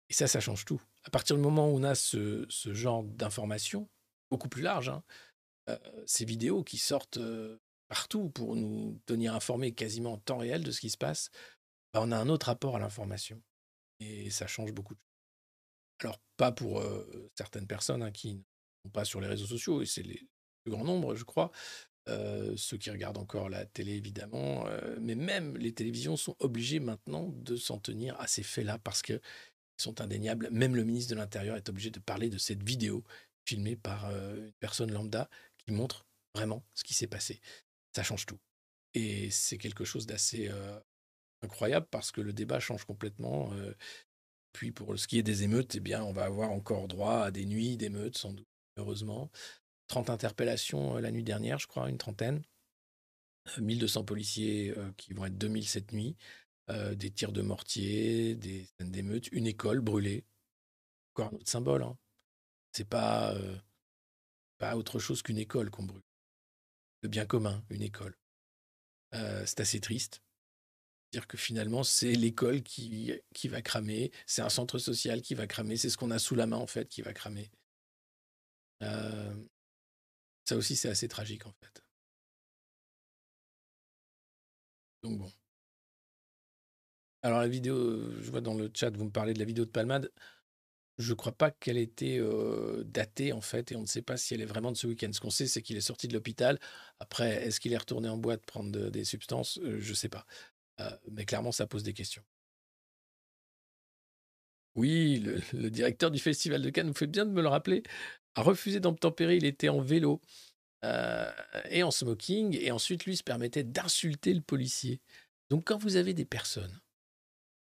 Et 0.10 0.14
ça, 0.14 0.28
ça 0.28 0.42
change 0.42 0.66
tout. 0.66 0.82
À 1.06 1.10
partir 1.10 1.38
du 1.38 1.42
moment 1.42 1.70
où 1.70 1.78
on 1.78 1.84
a 1.84 1.96
ce, 1.96 2.46
ce 2.50 2.74
genre 2.74 3.06
d'informations, 3.06 3.88
beaucoup 4.30 4.50
plus 4.50 4.62
large, 4.62 4.90
hein, 4.90 5.02
ces 6.06 6.26
vidéos 6.26 6.62
qui 6.62 6.78
sortent 6.78 7.20
partout 7.94 8.32
pour 8.32 8.56
nous 8.56 9.00
tenir 9.06 9.36
informés 9.36 9.72
quasiment 9.72 10.14
en 10.14 10.18
temps 10.18 10.40
réel 10.40 10.64
de 10.64 10.72
ce 10.72 10.82
qui 10.82 10.90
se 10.90 10.98
passe, 10.98 11.30
bah, 11.94 12.00
on 12.02 12.12
a 12.12 12.18
un 12.18 12.28
autre 12.28 12.48
rapport 12.48 12.76
à 12.76 12.80
l'information. 12.80 13.40
Et 14.00 14.32
ça 14.32 14.48
change 14.48 14.72
beaucoup 14.72 14.96
de 14.96 15.00
choses. 15.00 16.08
Alors, 16.10 16.20
pas 16.36 16.52
pour 16.52 16.80
euh, 16.80 17.30
certaines 17.38 17.68
personnes 17.68 18.02
hein, 18.02 18.12
qui 18.12 18.34
ne 18.34 18.42
sont 18.84 18.92
pas 18.92 19.06
sur 19.06 19.22
les 19.22 19.28
réseaux 19.28 19.46
sociaux, 19.46 19.84
et 19.84 19.86
c'est 19.86 20.02
les 20.02 20.28
plus 20.64 20.72
grand 20.72 20.84
nombre, 20.84 21.14
je 21.14 21.24
crois, 21.24 21.52
euh, 22.10 22.58
ceux 22.58 22.78
qui 22.78 22.90
regardent 22.90 23.20
encore 23.20 23.48
la 23.48 23.64
télé, 23.64 23.92
évidemment, 23.92 24.66
euh, 24.66 24.98
mais 25.00 25.14
même 25.14 25.56
les 25.58 25.72
télévisions 25.72 26.18
sont 26.18 26.36
obligées 26.40 26.80
maintenant 26.80 27.30
de 27.30 27.56
s'en 27.56 27.78
tenir 27.78 28.20
à 28.20 28.26
ces 28.26 28.42
faits-là 28.42 28.80
parce 28.80 29.04
qu'ils 29.04 29.22
sont 29.78 30.02
indéniables. 30.02 30.50
Même 30.50 30.76
le 30.76 30.84
ministre 30.84 31.14
de 31.14 31.20
l'Intérieur 31.20 31.58
est 31.58 31.70
obligé 31.70 31.92
de 31.92 32.00
parler 32.00 32.32
de 32.32 32.40
cette 32.40 32.64
vidéo 32.64 33.04
filmée 33.48 33.76
par 33.76 34.10
une 34.10 34.52
personne 34.60 34.92
lambda 34.92 35.30
qui 35.60 35.74
montre 35.74 36.08
vraiment 36.34 36.64
ce 36.74 36.84
qui 36.84 36.96
s'est 36.96 37.08
passé. 37.08 37.40
Ça 37.96 38.04
change 38.04 38.26
tout. 38.26 38.40
Et 38.94 39.30
c'est 39.32 39.58
quelque 39.58 39.86
chose 39.86 40.06
d'assez 40.06 40.50
euh, 40.50 40.80
incroyable 41.42 41.88
parce 41.90 42.12
que 42.12 42.22
le 42.22 42.34
débat 42.34 42.60
change 42.60 42.86
complètement. 42.86 43.52
euh. 43.54 43.74
puis 44.52 44.72
pour 44.72 44.98
ce 44.98 45.08
qui 45.08 45.18
est 45.20 45.24
des 45.24 45.44
émeutes, 45.44 45.76
eh 45.76 45.80
bien, 45.80 46.04
on 46.04 46.14
va 46.14 46.26
avoir 46.26 46.52
encore 46.52 46.88
droit 46.88 47.22
à 47.24 47.32
des 47.32 47.46
nuits 47.46 47.78
d'émeutes, 47.78 48.18
sans 48.18 48.34
doute, 48.34 48.48
heureusement. 48.78 49.32
30 49.88 50.10
interpellations 50.10 50.98
euh, 50.98 51.02
la 51.02 51.12
nuit 51.12 51.24
dernière, 51.24 51.60
je 51.60 51.68
crois, 51.68 51.90
une 51.90 51.98
trentaine. 51.98 52.44
Euh, 53.58 53.62
1200 53.62 54.06
policiers 54.06 54.74
qui 54.98 55.14
vont 55.14 55.26
être 55.26 55.38
2000 55.38 55.68
cette 55.68 55.92
nuit. 55.92 56.16
Des 56.70 57.12
tirs 57.12 57.34
de 57.34 57.42
mortier, 57.42 58.36
des 58.36 58.66
scènes 58.66 58.90
d'émeutes, 58.90 59.28
une 59.34 59.48
école 59.48 59.82
brûlée. 59.82 60.24
Encore 61.12 61.34
un 61.34 61.36
autre 61.36 61.50
symbole. 61.50 61.84
Hein. 61.84 61.98
C'est 62.72 62.88
pas, 62.88 63.36
pas 64.60 64.78
autre 64.78 64.98
chose 64.98 65.22
qu'une 65.22 65.38
école 65.40 65.70
qu'on 65.70 65.84
brûle. 65.84 66.02
Bien 67.04 67.26
commun, 67.26 67.64
une 67.70 67.82
école. 67.82 68.16
Euh, 69.14 69.46
c'est 69.46 69.60
assez 69.60 69.80
triste. 69.80 70.22
Dire 71.12 71.28
que 71.28 71.38
finalement, 71.38 71.84
c'est 71.84 72.14
l'école 72.14 72.64
qui, 72.64 73.14
qui 73.34 73.48
va 73.48 73.62
cramer, 73.62 74.12
c'est 74.26 74.42
un 74.42 74.50
centre 74.50 74.80
social 74.80 75.22
qui 75.22 75.36
va 75.36 75.46
cramer, 75.46 75.78
c'est 75.78 75.90
ce 75.90 75.98
qu'on 75.98 76.12
a 76.12 76.20
sous 76.20 76.36
la 76.36 76.48
main 76.48 76.58
en 76.58 76.68
fait 76.68 76.90
qui 76.90 77.02
va 77.02 77.14
cramer. 77.14 77.52
Euh, 78.82 79.36
ça 80.46 80.56
aussi, 80.56 80.76
c'est 80.76 80.90
assez 80.90 81.08
tragique 81.08 81.46
en 81.46 81.52
fait. 81.52 81.84
Donc 85.04 85.18
bon. 85.20 85.32
Alors 87.22 87.40
la 87.40 87.48
vidéo, 87.48 88.12
je 88.22 88.30
vois 88.32 88.42
dans 88.42 88.54
le 88.54 88.70
chat, 88.74 88.90
vous 88.96 89.06
me 89.06 89.12
parlez 89.12 89.34
de 89.34 89.40
la 89.40 89.46
vidéo 89.46 89.66
de 89.66 89.70
Palmade. 89.70 90.12
Je 91.00 91.10
ne 91.12 91.16
crois 91.16 91.32
pas 91.32 91.50
qu'elle 91.50 91.78
ait 91.78 91.84
été 91.84 92.20
euh, 92.20 92.84
datée 92.86 93.34
en 93.34 93.42
fait, 93.42 93.72
et 93.72 93.76
on 93.76 93.82
ne 93.82 93.88
sait 93.88 94.04
pas 94.04 94.16
si 94.18 94.34
elle 94.34 94.42
est 94.42 94.46
vraiment 94.46 94.72
de 94.72 94.78
ce 94.78 94.86
week-end. 94.88 95.10
Ce 95.12 95.20
qu'on 95.20 95.32
sait, 95.32 95.48
c'est 95.48 95.62
qu'il 95.64 95.76
est 95.76 95.82
sorti 95.82 96.08
de 96.08 96.14
l'hôpital. 96.14 96.60
Après, 97.00 97.46
est-ce 97.46 97.60
qu'il 97.60 97.74
est 97.74 97.78
retourné 97.78 98.10
en 98.10 98.18
boîte 98.18 98.46
prendre 98.46 98.72
de- 98.72 98.90
des 98.90 99.04
substances? 99.04 99.60
Je 99.64 99.90
ne 99.90 99.96
sais 99.96 100.10
pas. 100.10 100.26
Mais 101.12 101.26
clairement, 101.26 101.52
ça 101.52 101.68
pose 101.68 101.84
des 101.84 101.94
questions. 101.94 102.24
Oui, 104.76 105.20
le, 105.54 105.70
directeur 105.70 106.12
du 106.12 106.20
Festival 106.20 106.62
de 106.62 106.70
Cannes, 106.70 106.88
vous 106.88 106.94
faites 106.94 107.12
bien 107.12 107.26
de 107.26 107.32
me 107.32 107.42
le 107.42 107.48
rappeler, 107.48 107.84
a 108.36 108.42
refusé 108.44 108.80
d'obtempérer. 108.80 109.38
Il 109.38 109.46
était 109.46 109.70
en 109.70 109.82
vélo 109.82 110.22
et 111.70 111.84
en 111.84 111.92
smoking, 111.92 112.58
et 112.60 112.72
ensuite, 112.72 113.06
lui, 113.06 113.16
se 113.16 113.24
permettait 113.24 113.64
d'insulter 113.64 114.34
le 114.34 114.42
policier. 114.42 115.00
Donc, 115.50 115.66
quand 115.66 115.78
vous 115.78 115.96
avez 115.96 116.14
des 116.14 116.26
personnes 116.26 116.82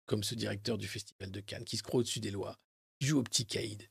comme 0.07 0.23
ce 0.23 0.35
directeur 0.35 0.79
du 0.79 0.89
Festival 0.89 1.31
de 1.31 1.41
Cannes 1.41 1.65
qui 1.65 1.77
se 1.77 1.83
croit 1.83 2.01
au-dessus 2.01 2.21
des 2.21 2.31
lois, 2.31 2.59
joue 3.05 3.19
au 3.19 3.23
petit 3.23 3.47
caïd, 3.47 3.89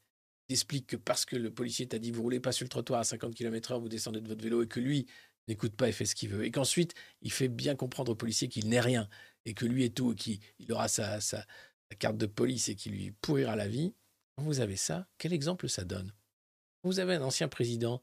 explique 0.50 0.88
que 0.88 0.96
parce 0.96 1.26
que 1.26 1.36
le 1.36 1.52
policier 1.52 1.88
t'a 1.88 2.00
dit 2.00 2.12
vous 2.12 2.22
roulez 2.22 2.40
pas 2.40 2.52
sur 2.52 2.66
le 2.66 2.70
trottoir 2.70 3.00
à 3.00 3.04
50 3.04 3.34
km/h, 3.34 3.80
vous 3.80 3.90
descendez 3.90 4.22
de 4.22 4.28
votre 4.28 4.44
vélo, 4.44 4.64
et 4.64 4.68
que 4.68 4.80
lui 4.80 5.08
n'écoute 5.48 5.76
pas 5.76 5.90
et 5.90 5.92
fait 5.92 6.06
ce 6.06 6.16
qu'il 6.16 6.30
veut, 6.30 6.46
et 6.46 6.52
qu'ensuite, 6.52 6.94
il 7.22 7.32
fait 7.32 7.48
bien 7.50 7.76
comprendre 7.76 8.12
au 8.12 8.16
policier 8.16 8.48
qu'il 8.48 8.70
n'est 8.70 8.80
rien, 8.82 9.10
et 9.46 9.54
que 9.54 9.66
lui 9.66 9.84
est 9.84 9.96
tout, 9.96 10.14
et 10.14 10.16
qu'il 10.16 10.40
il 10.60 10.72
aura 10.72 10.88
sa, 10.88 11.20
sa- 11.22 11.46
carte 12.00 12.18
de 12.18 12.26
police 12.26 12.70
et 12.70 12.76
qui 12.76 12.90
lui 12.90 13.12
pourrira 13.12 13.56
la 13.56 13.68
vie. 13.68 13.94
Quand 14.36 14.44
vous 14.44 14.62
avez 14.62 14.78
ça, 14.78 15.08
quel 15.20 15.32
exemple 15.32 15.70
ça 15.70 15.84
donne? 15.84 16.12
Vous 16.84 17.00
avez 17.00 17.14
un 17.14 17.22
ancien 17.22 17.48
président 17.48 18.02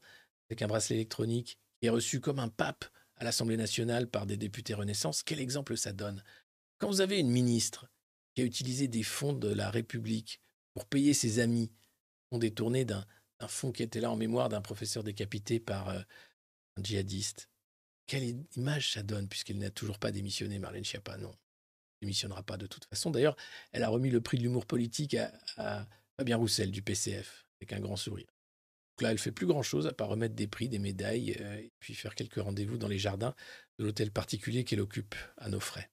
avec 0.49 0.61
un 0.61 0.67
bracelet 0.67 0.95
électronique 0.95 1.57
qui 1.79 1.87
est 1.87 1.89
reçu 1.89 2.21
comme 2.21 2.39
un 2.39 2.47
pape 2.47 2.85
à 3.17 3.25
l'Assemblée 3.25 3.57
nationale 3.57 4.07
par 4.09 4.25
des 4.25 4.37
députés 4.37 4.73
Renaissance. 4.73 5.23
Quel 5.23 5.41
exemple 5.41 5.75
ça 5.77 5.91
donne? 5.91 6.23
Quand 6.79 6.87
vous 6.87 7.01
avez 7.01 7.19
une 7.19 7.29
ministre 7.29 7.91
qui 8.33 8.41
a 8.41 8.45
utilisé 8.45 8.87
des 8.87 9.03
fonds 9.03 9.33
de 9.33 9.49
la 9.49 9.69
République 9.69 10.39
pour 10.73 10.85
payer 10.85 11.13
ses 11.13 11.39
amis, 11.39 11.71
fonds 12.29 12.39
détournés 12.39 12.85
d'un 12.85 13.05
fonds 13.47 13.71
qui 13.71 13.83
était 13.83 13.99
là 13.99 14.11
en 14.11 14.15
mémoire 14.15 14.49
d'un 14.49 14.61
professeur 14.61 15.03
décapité 15.03 15.59
par 15.59 15.89
euh, 15.89 16.01
un 16.77 16.83
djihadiste, 16.83 17.49
quelle 18.07 18.45
image 18.55 18.93
ça 18.93 19.03
donne 19.03 19.27
puisqu'elle 19.27 19.57
n'a 19.57 19.69
toujours 19.69 19.99
pas 19.99 20.11
démissionné, 20.11 20.59
Marlène 20.59 20.83
Schiappa? 20.83 21.17
Non, 21.17 21.31
elle 21.31 22.07
démissionnera 22.07 22.43
pas 22.43 22.57
de 22.57 22.67
toute 22.67 22.85
façon. 22.85 23.09
D'ailleurs, 23.09 23.37
elle 23.71 23.83
a 23.83 23.89
remis 23.89 24.09
le 24.09 24.21
prix 24.21 24.37
de 24.37 24.43
l'humour 24.43 24.65
politique 24.65 25.15
à, 25.15 25.31
à 25.57 25.87
Fabien 26.17 26.37
Roussel 26.37 26.71
du 26.71 26.81
PCF 26.81 27.45
avec 27.59 27.73
un 27.73 27.79
grand 27.79 27.95
sourire. 27.95 28.27
Donc 28.27 29.03
là, 29.03 29.11
elle 29.11 29.17
fait 29.17 29.31
plus 29.31 29.47
grand-chose 29.47 29.87
à 29.87 29.93
part 29.93 30.09
remettre 30.09 30.35
des 30.35 30.47
prix, 30.47 30.67
des 30.67 30.79
médailles, 30.79 31.37
euh, 31.39 31.57
et 31.57 31.71
puis 31.79 31.93
faire 31.93 32.15
quelques 32.15 32.41
rendez-vous 32.41 32.77
dans 32.77 32.87
les 32.87 32.99
jardins 32.99 33.33
de 33.79 33.85
l'hôtel 33.85 34.11
particulier 34.11 34.63
qu'elle 34.63 34.81
occupe 34.81 35.15
à 35.37 35.49
nos 35.49 35.59
frais. 35.59 35.89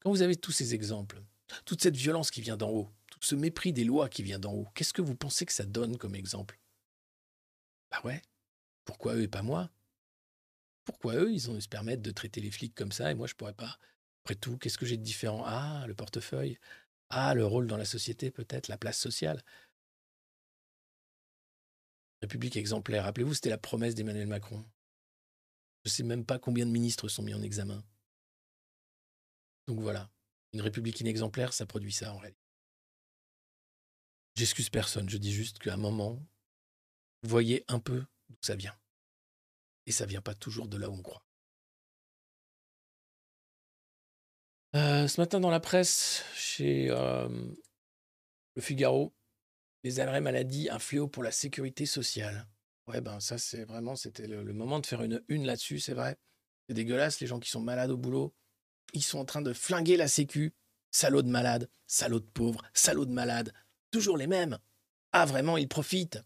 Quand 0.00 0.10
vous 0.10 0.22
avez 0.22 0.36
tous 0.36 0.52
ces 0.52 0.74
exemples, 0.74 1.22
toute 1.64 1.82
cette 1.82 1.96
violence 1.96 2.30
qui 2.30 2.40
vient 2.40 2.56
d'en 2.56 2.70
haut, 2.70 2.92
ce 3.20 3.34
mépris 3.34 3.72
des 3.72 3.84
lois 3.84 4.08
qui 4.08 4.22
vient 4.22 4.38
d'en 4.38 4.52
haut, 4.52 4.68
qu'est-ce 4.74 4.92
que 4.92 5.02
vous 5.02 5.16
pensez 5.16 5.46
que 5.46 5.52
ça 5.52 5.64
donne 5.64 5.96
comme 5.96 6.14
exemple? 6.14 6.58
Bah 7.90 8.00
ouais, 8.04 8.22
pourquoi 8.84 9.14
eux 9.14 9.22
et 9.22 9.28
pas 9.28 9.42
moi? 9.42 9.70
Pourquoi 10.84 11.14
eux, 11.16 11.32
ils 11.32 11.50
ont 11.50 11.60
se 11.60 11.68
permettre 11.68 12.02
de 12.02 12.10
traiter 12.10 12.40
les 12.40 12.50
flics 12.50 12.74
comme 12.74 12.92
ça 12.92 13.10
et 13.10 13.14
moi 13.14 13.26
je 13.26 13.34
pourrais 13.34 13.54
pas? 13.54 13.78
Après 14.24 14.36
tout, 14.36 14.58
qu'est-ce 14.58 14.78
que 14.78 14.86
j'ai 14.86 14.96
de 14.96 15.02
différent? 15.02 15.42
Ah, 15.46 15.84
le 15.86 15.94
portefeuille. 15.94 16.58
Ah, 17.10 17.34
le 17.34 17.44
rôle 17.46 17.66
dans 17.66 17.76
la 17.76 17.84
société 17.84 18.30
peut-être, 18.30 18.68
la 18.68 18.78
place 18.78 18.98
sociale. 18.98 19.42
République 22.22 22.56
exemplaire. 22.56 23.04
Rappelez-vous, 23.04 23.34
c'était 23.34 23.50
la 23.50 23.58
promesse 23.58 23.94
d'Emmanuel 23.94 24.26
Macron. 24.26 24.64
Je 25.84 25.90
ne 25.90 25.92
sais 25.92 26.02
même 26.02 26.24
pas 26.24 26.38
combien 26.38 26.66
de 26.66 26.70
ministres 26.70 27.08
sont 27.08 27.22
mis 27.22 27.34
en 27.34 27.42
examen. 27.42 27.84
Donc 29.68 29.80
voilà, 29.80 30.10
une 30.52 30.60
république 30.60 31.00
inexemplaire, 31.00 31.52
ça 31.52 31.66
produit 31.66 31.92
ça 31.92 32.12
en 32.12 32.18
réalité. 32.18 32.45
J'excuse 34.36 34.68
personne, 34.68 35.08
je 35.08 35.16
dis 35.16 35.32
juste 35.32 35.58
qu'à 35.58 35.74
un 35.74 35.78
moment, 35.78 36.22
voyez 37.22 37.64
un 37.68 37.78
peu 37.78 38.04
d'où 38.28 38.36
ça 38.42 38.54
vient. 38.54 38.76
Et 39.86 39.92
ça 39.92 40.04
vient 40.04 40.20
pas 40.20 40.34
toujours 40.34 40.68
de 40.68 40.76
là 40.76 40.90
où 40.90 40.94
on 40.94 41.02
croit. 41.02 41.24
Euh, 44.74 45.08
ce 45.08 45.20
matin 45.20 45.40
dans 45.40 45.50
la 45.50 45.60
presse, 45.60 46.22
chez 46.34 46.90
euh, 46.90 47.28
Le 48.56 48.62
Figaro, 48.62 49.14
les 49.84 50.00
arrêts 50.00 50.20
maladie, 50.20 50.68
un 50.68 50.78
fléau 50.78 51.08
pour 51.08 51.22
la 51.22 51.32
sécurité 51.32 51.86
sociale. 51.86 52.46
Ouais, 52.88 53.00
ben 53.00 53.20
ça, 53.20 53.38
c'est 53.38 53.64
vraiment, 53.64 53.96
c'était 53.96 54.26
le, 54.26 54.42
le 54.42 54.52
moment 54.52 54.80
de 54.80 54.86
faire 54.86 55.02
une 55.02 55.24
une 55.28 55.46
là-dessus, 55.46 55.80
c'est 55.80 55.94
vrai. 55.94 56.18
C'est 56.68 56.74
dégueulasse, 56.74 57.20
les 57.20 57.26
gens 57.26 57.40
qui 57.40 57.48
sont 57.48 57.62
malades 57.62 57.90
au 57.90 57.96
boulot. 57.96 58.34
Ils 58.92 59.02
sont 59.02 59.18
en 59.18 59.24
train 59.24 59.42
de 59.42 59.54
flinguer 59.54 59.96
la 59.96 60.08
sécu. 60.08 60.54
Salaud 60.90 61.22
de 61.22 61.28
malades, 61.28 61.70
salaud 61.86 62.20
de 62.20 62.26
pauvres, 62.26 62.62
salaud 62.74 63.06
de 63.06 63.12
malades. 63.12 63.52
Toujours 63.90 64.16
les 64.16 64.26
mêmes. 64.26 64.58
Ah, 65.12 65.24
vraiment, 65.24 65.56
ils 65.56 65.68
profitent. 65.68 66.18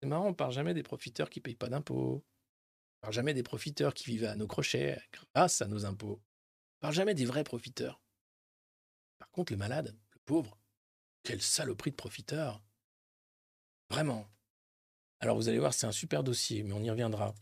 C'est 0.00 0.08
marrant, 0.08 0.28
on 0.28 0.34
parle 0.34 0.52
jamais 0.52 0.74
des 0.74 0.82
profiteurs 0.82 1.30
qui 1.30 1.40
payent 1.40 1.56
pas 1.56 1.68
d'impôts. 1.68 2.24
On 2.24 3.00
parle 3.00 3.14
jamais 3.14 3.34
des 3.34 3.42
profiteurs 3.42 3.94
qui 3.94 4.04
vivent 4.04 4.24
à 4.24 4.36
nos 4.36 4.46
crochets 4.46 5.00
grâce 5.34 5.62
à 5.62 5.66
nos 5.66 5.84
impôts. 5.84 6.20
On 6.76 6.80
parle 6.80 6.94
jamais 6.94 7.14
des 7.14 7.24
vrais 7.24 7.44
profiteurs. 7.44 8.00
Par 9.18 9.30
contre, 9.30 9.52
le 9.52 9.58
malade, 9.58 9.96
le 10.10 10.18
pauvre, 10.24 10.58
quelle 11.22 11.42
saloperie 11.42 11.90
de 11.90 11.96
profiteur. 11.96 12.62
Vraiment. 13.90 14.28
Alors 15.20 15.36
vous 15.36 15.48
allez 15.48 15.58
voir, 15.58 15.74
c'est 15.74 15.86
un 15.86 15.92
super 15.92 16.22
dossier, 16.22 16.62
mais 16.62 16.72
on 16.72 16.82
y 16.82 16.90
reviendra. 16.90 17.34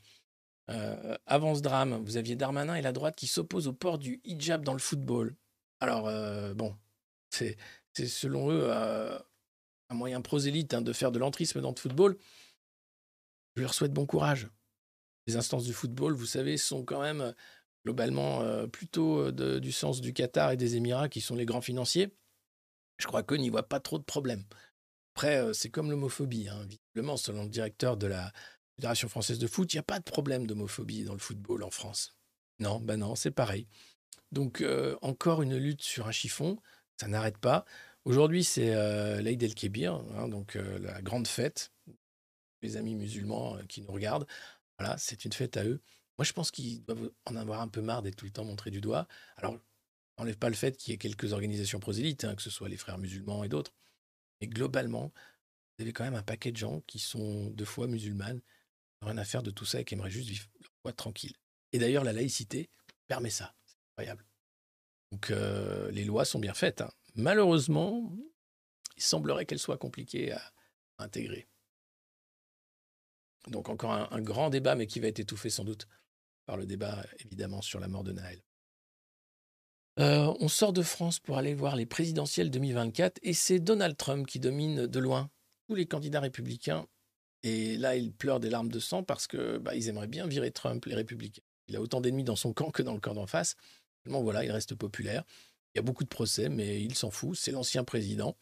Euh, 0.70 1.16
avant 1.26 1.54
ce 1.54 1.60
drame, 1.60 2.02
vous 2.04 2.16
aviez 2.16 2.36
Darmanin 2.36 2.74
et 2.74 2.82
la 2.82 2.92
droite 2.92 3.16
qui 3.16 3.26
s'opposent 3.26 3.68
au 3.68 3.72
port 3.72 3.98
du 3.98 4.20
hijab 4.24 4.64
dans 4.64 4.72
le 4.72 4.78
football. 4.78 5.36
Alors, 5.80 6.08
euh, 6.08 6.54
bon, 6.54 6.76
c'est 7.30 7.56
selon 8.04 8.50
eux 8.50 8.68
euh, 8.70 9.18
un 9.88 9.94
moyen 9.94 10.20
prosélyte 10.20 10.74
hein, 10.74 10.82
de 10.82 10.92
faire 10.92 11.12
de 11.12 11.18
l'entrisme 11.18 11.60
dans 11.60 11.70
le 11.70 11.80
football. 11.80 12.18
Je 13.56 13.62
leur 13.62 13.74
souhaite 13.74 13.92
bon 13.92 14.06
courage. 14.06 14.48
Les 15.26 15.36
instances 15.36 15.64
du 15.64 15.72
football, 15.72 16.14
vous 16.14 16.26
savez, 16.26 16.56
sont 16.56 16.84
quand 16.84 17.00
même 17.00 17.34
globalement 17.84 18.68
plutôt 18.68 19.32
du 19.32 19.72
sens 19.72 20.00
du 20.00 20.12
Qatar 20.12 20.52
et 20.52 20.56
des 20.56 20.76
Émirats 20.76 21.08
qui 21.08 21.20
sont 21.20 21.34
les 21.34 21.46
grands 21.46 21.60
financiers. 21.60 22.14
Je 22.98 23.06
crois 23.06 23.22
qu'eux 23.22 23.36
n'y 23.36 23.48
voient 23.48 23.68
pas 23.68 23.80
trop 23.80 23.98
de 23.98 24.04
problèmes. 24.04 24.44
Après, 25.14 25.52
c'est 25.54 25.70
comme 25.70 25.90
l'homophobie. 25.90 26.48
Hein. 26.48 26.66
Visiblement, 26.66 27.16
selon 27.16 27.44
le 27.44 27.48
directeur 27.48 27.96
de 27.96 28.06
la 28.06 28.32
Fédération 28.76 29.08
française 29.08 29.38
de 29.38 29.46
foot, 29.46 29.72
il 29.72 29.76
n'y 29.76 29.80
a 29.80 29.84
pas 29.84 29.98
de 29.98 30.04
problème 30.04 30.46
d'homophobie 30.46 31.04
dans 31.04 31.14
le 31.14 31.18
football 31.18 31.64
en 31.64 31.70
France. 31.70 32.16
Non, 32.58 32.80
ben 32.80 32.98
non, 32.98 33.16
c'est 33.16 33.30
pareil. 33.30 33.66
Donc, 34.32 34.62
encore 35.02 35.42
une 35.42 35.56
lutte 35.56 35.82
sur 35.82 36.06
un 36.06 36.12
chiffon, 36.12 36.58
ça 36.96 37.08
n'arrête 37.08 37.38
pas. 37.38 37.64
Aujourd'hui, 38.04 38.44
c'est 38.44 38.74
euh, 38.74 39.20
l'Aïd 39.20 39.42
el-Kébir, 39.42 39.94
hein, 40.16 40.28
donc 40.28 40.54
la 40.54 41.02
grande 41.02 41.26
fête. 41.26 41.72
Les 42.62 42.76
amis 42.76 42.94
musulmans 42.94 43.58
qui 43.68 43.82
nous 43.82 43.92
regardent, 43.92 44.26
voilà, 44.78 44.96
c'est 44.98 45.24
une 45.24 45.32
fête 45.32 45.56
à 45.56 45.64
eux. 45.64 45.80
Moi, 46.18 46.24
je 46.24 46.32
pense 46.32 46.50
qu'ils 46.50 46.82
doivent 46.84 47.10
en 47.26 47.36
avoir 47.36 47.60
un 47.60 47.68
peu 47.68 47.82
marre 47.82 48.02
d'être 48.02 48.16
tout 48.16 48.24
le 48.24 48.30
temps 48.30 48.44
montrés 48.44 48.70
du 48.70 48.80
doigt. 48.80 49.06
Alors, 49.36 49.58
n'enlève 50.18 50.38
pas 50.38 50.48
le 50.48 50.54
fait 50.54 50.76
qu'il 50.76 50.92
y 50.92 50.94
ait 50.94 50.98
quelques 50.98 51.32
organisations 51.32 51.80
prosélytes, 51.80 52.24
hein, 52.24 52.34
que 52.34 52.42
ce 52.42 52.50
soit 52.50 52.68
les 52.68 52.76
frères 52.76 52.98
musulmans 52.98 53.44
et 53.44 53.48
d'autres. 53.48 53.74
Mais 54.40 54.48
globalement, 54.48 55.12
vous 55.78 55.82
avez 55.82 55.92
quand 55.92 56.04
même 56.04 56.14
un 56.14 56.22
paquet 56.22 56.52
de 56.52 56.56
gens 56.56 56.80
qui 56.86 56.98
sont 56.98 57.50
deux 57.50 57.64
fois 57.64 57.86
musulmanes, 57.86 58.40
rien 59.02 59.18
à 59.18 59.24
faire 59.24 59.42
de 59.42 59.50
tout 59.50 59.66
ça 59.66 59.80
et 59.80 59.84
qui 59.84 59.94
aimeraient 59.94 60.10
juste 60.10 60.28
vivre 60.28 60.48
leur 60.60 60.70
foi 60.82 60.92
tranquille. 60.92 61.34
Et 61.72 61.78
d'ailleurs, 61.78 62.04
la 62.04 62.12
laïcité 62.12 62.70
permet 63.06 63.30
ça. 63.30 63.54
C'est 63.66 63.76
incroyable. 63.92 64.24
Donc, 65.16 65.30
euh, 65.30 65.90
les 65.92 66.04
lois 66.04 66.26
sont 66.26 66.38
bien 66.38 66.52
faites. 66.52 66.82
Hein. 66.82 66.90
Malheureusement, 67.14 68.12
il 68.99 69.02
semblerait 69.02 69.46
qu'elles 69.46 69.58
soient 69.58 69.78
compliquées 69.78 70.32
à 70.32 70.52
intégrer. 70.99 71.49
Donc, 73.49 73.70
encore 73.70 73.92
un 73.92 74.20
grand 74.20 74.50
débat, 74.50 74.75
mais 74.75 74.87
qui 74.87 75.00
va 75.00 75.06
être 75.08 75.18
étouffé 75.18 75.49
sans 75.49 75.64
doute 75.64 75.88
par 76.44 76.58
le 76.58 76.66
débat, 76.66 77.02
évidemment, 77.20 77.62
sur 77.62 77.80
la 77.80 77.88
mort 77.88 78.04
de 78.04 78.12
Naël. 78.12 78.42
Euh, 80.00 80.35
on 80.38 80.49
sort 80.49 80.75
de 80.75 80.82
France 80.82 81.18
pour 81.18 81.38
aller 81.38 81.54
voir 81.54 81.76
les 81.76 81.87
présidentielles 81.87 82.50
2024 82.50 83.18
et 83.23 83.32
c'est 83.32 83.58
Donald 83.58 83.96
Trump 83.96 84.26
qui 84.26 84.38
domine 84.38 84.87
de 84.87 84.99
loin 84.99 85.30
tous 85.66 85.76
les 85.76 85.87
candidats 85.87 86.20
républicains. 86.20 86.87
Et 87.42 87.78
là, 87.78 87.96
il 87.96 88.12
pleure 88.12 88.38
des 88.38 88.50
larmes 88.50 88.70
de 88.70 88.80
sang 88.80 89.02
parce 89.02 89.26
que 89.26 89.56
bah, 89.56 89.75
ils 89.75 89.88
aimeraient 89.88 90.08
bien 90.08 90.26
virer 90.26 90.50
Trump, 90.50 90.85
les 90.85 90.94
républicains. 90.94 91.42
Il 91.68 91.76
a 91.76 91.80
autant 91.80 92.02
d'ennemis 92.02 92.25
dans 92.25 92.37
son 92.37 92.52
camp 92.52 92.70
que 92.70 92.82
dans 92.82 92.92
le 92.92 93.00
camp 93.00 93.14
d'en 93.14 93.26
face. 93.26 93.56
Voilà, 94.06 94.44
il 94.44 94.50
reste 94.50 94.75
populaire. 94.75 95.25
Il 95.75 95.78
y 95.78 95.80
a 95.80 95.82
beaucoup 95.82 96.04
de 96.04 96.08
procès, 96.08 96.48
mais 96.48 96.82
il 96.82 96.94
s'en 96.94 97.10
fout. 97.10 97.36
C'est 97.36 97.50
l'ancien 97.50 97.84
président. 97.84 98.36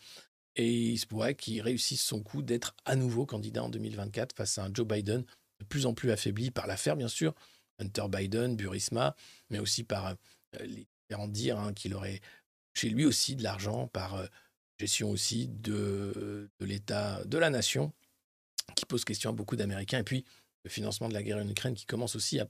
Et 0.56 0.70
il 0.70 0.98
se 0.98 1.06
pourrait 1.06 1.34
qu'il 1.34 1.60
réussisse 1.60 2.02
son 2.02 2.22
coup 2.22 2.42
d'être 2.42 2.76
à 2.84 2.94
nouveau 2.94 3.26
candidat 3.26 3.64
en 3.64 3.68
2024 3.68 4.36
face 4.36 4.58
à 4.58 4.64
un 4.64 4.70
Joe 4.72 4.86
Biden 4.86 5.24
de 5.58 5.64
plus 5.64 5.86
en 5.86 5.94
plus 5.94 6.12
affaibli 6.12 6.50
par 6.50 6.66
l'affaire, 6.66 6.96
bien 6.96 7.08
sûr. 7.08 7.34
Hunter 7.80 8.04
Biden, 8.08 8.54
Burisma, 8.54 9.16
mais 9.50 9.58
aussi 9.58 9.82
par 9.82 10.06
euh, 10.06 10.14
les 10.60 10.86
en 11.14 11.28
dire 11.28 11.58
hein, 11.58 11.72
qu'il 11.72 11.94
aurait 11.94 12.20
chez 12.72 12.88
lui 12.88 13.04
aussi 13.04 13.36
de 13.36 13.42
l'argent 13.42 13.86
par 13.88 14.14
euh, 14.14 14.26
gestion 14.80 15.10
aussi 15.10 15.48
de, 15.48 16.50
de 16.58 16.66
l'État, 16.66 17.22
de 17.24 17.38
la 17.38 17.50
nation, 17.50 17.92
qui 18.74 18.84
pose 18.86 19.04
question 19.04 19.30
à 19.30 19.32
beaucoup 19.32 19.56
d'Américains. 19.56 19.98
Et 19.98 20.04
puis 20.04 20.24
le 20.64 20.70
financement 20.70 21.08
de 21.08 21.14
la 21.14 21.22
guerre 21.22 21.38
en 21.38 21.48
Ukraine 21.48 21.74
qui 21.74 21.86
commence 21.86 22.16
aussi 22.16 22.40
à, 22.40 22.48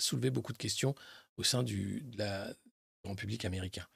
soulever 0.00 0.30
beaucoup 0.30 0.52
de 0.52 0.58
questions 0.58 0.94
au 1.36 1.42
sein 1.42 1.62
du, 1.62 2.04
grand 3.04 3.14
public 3.14 3.44
américain. 3.44 3.86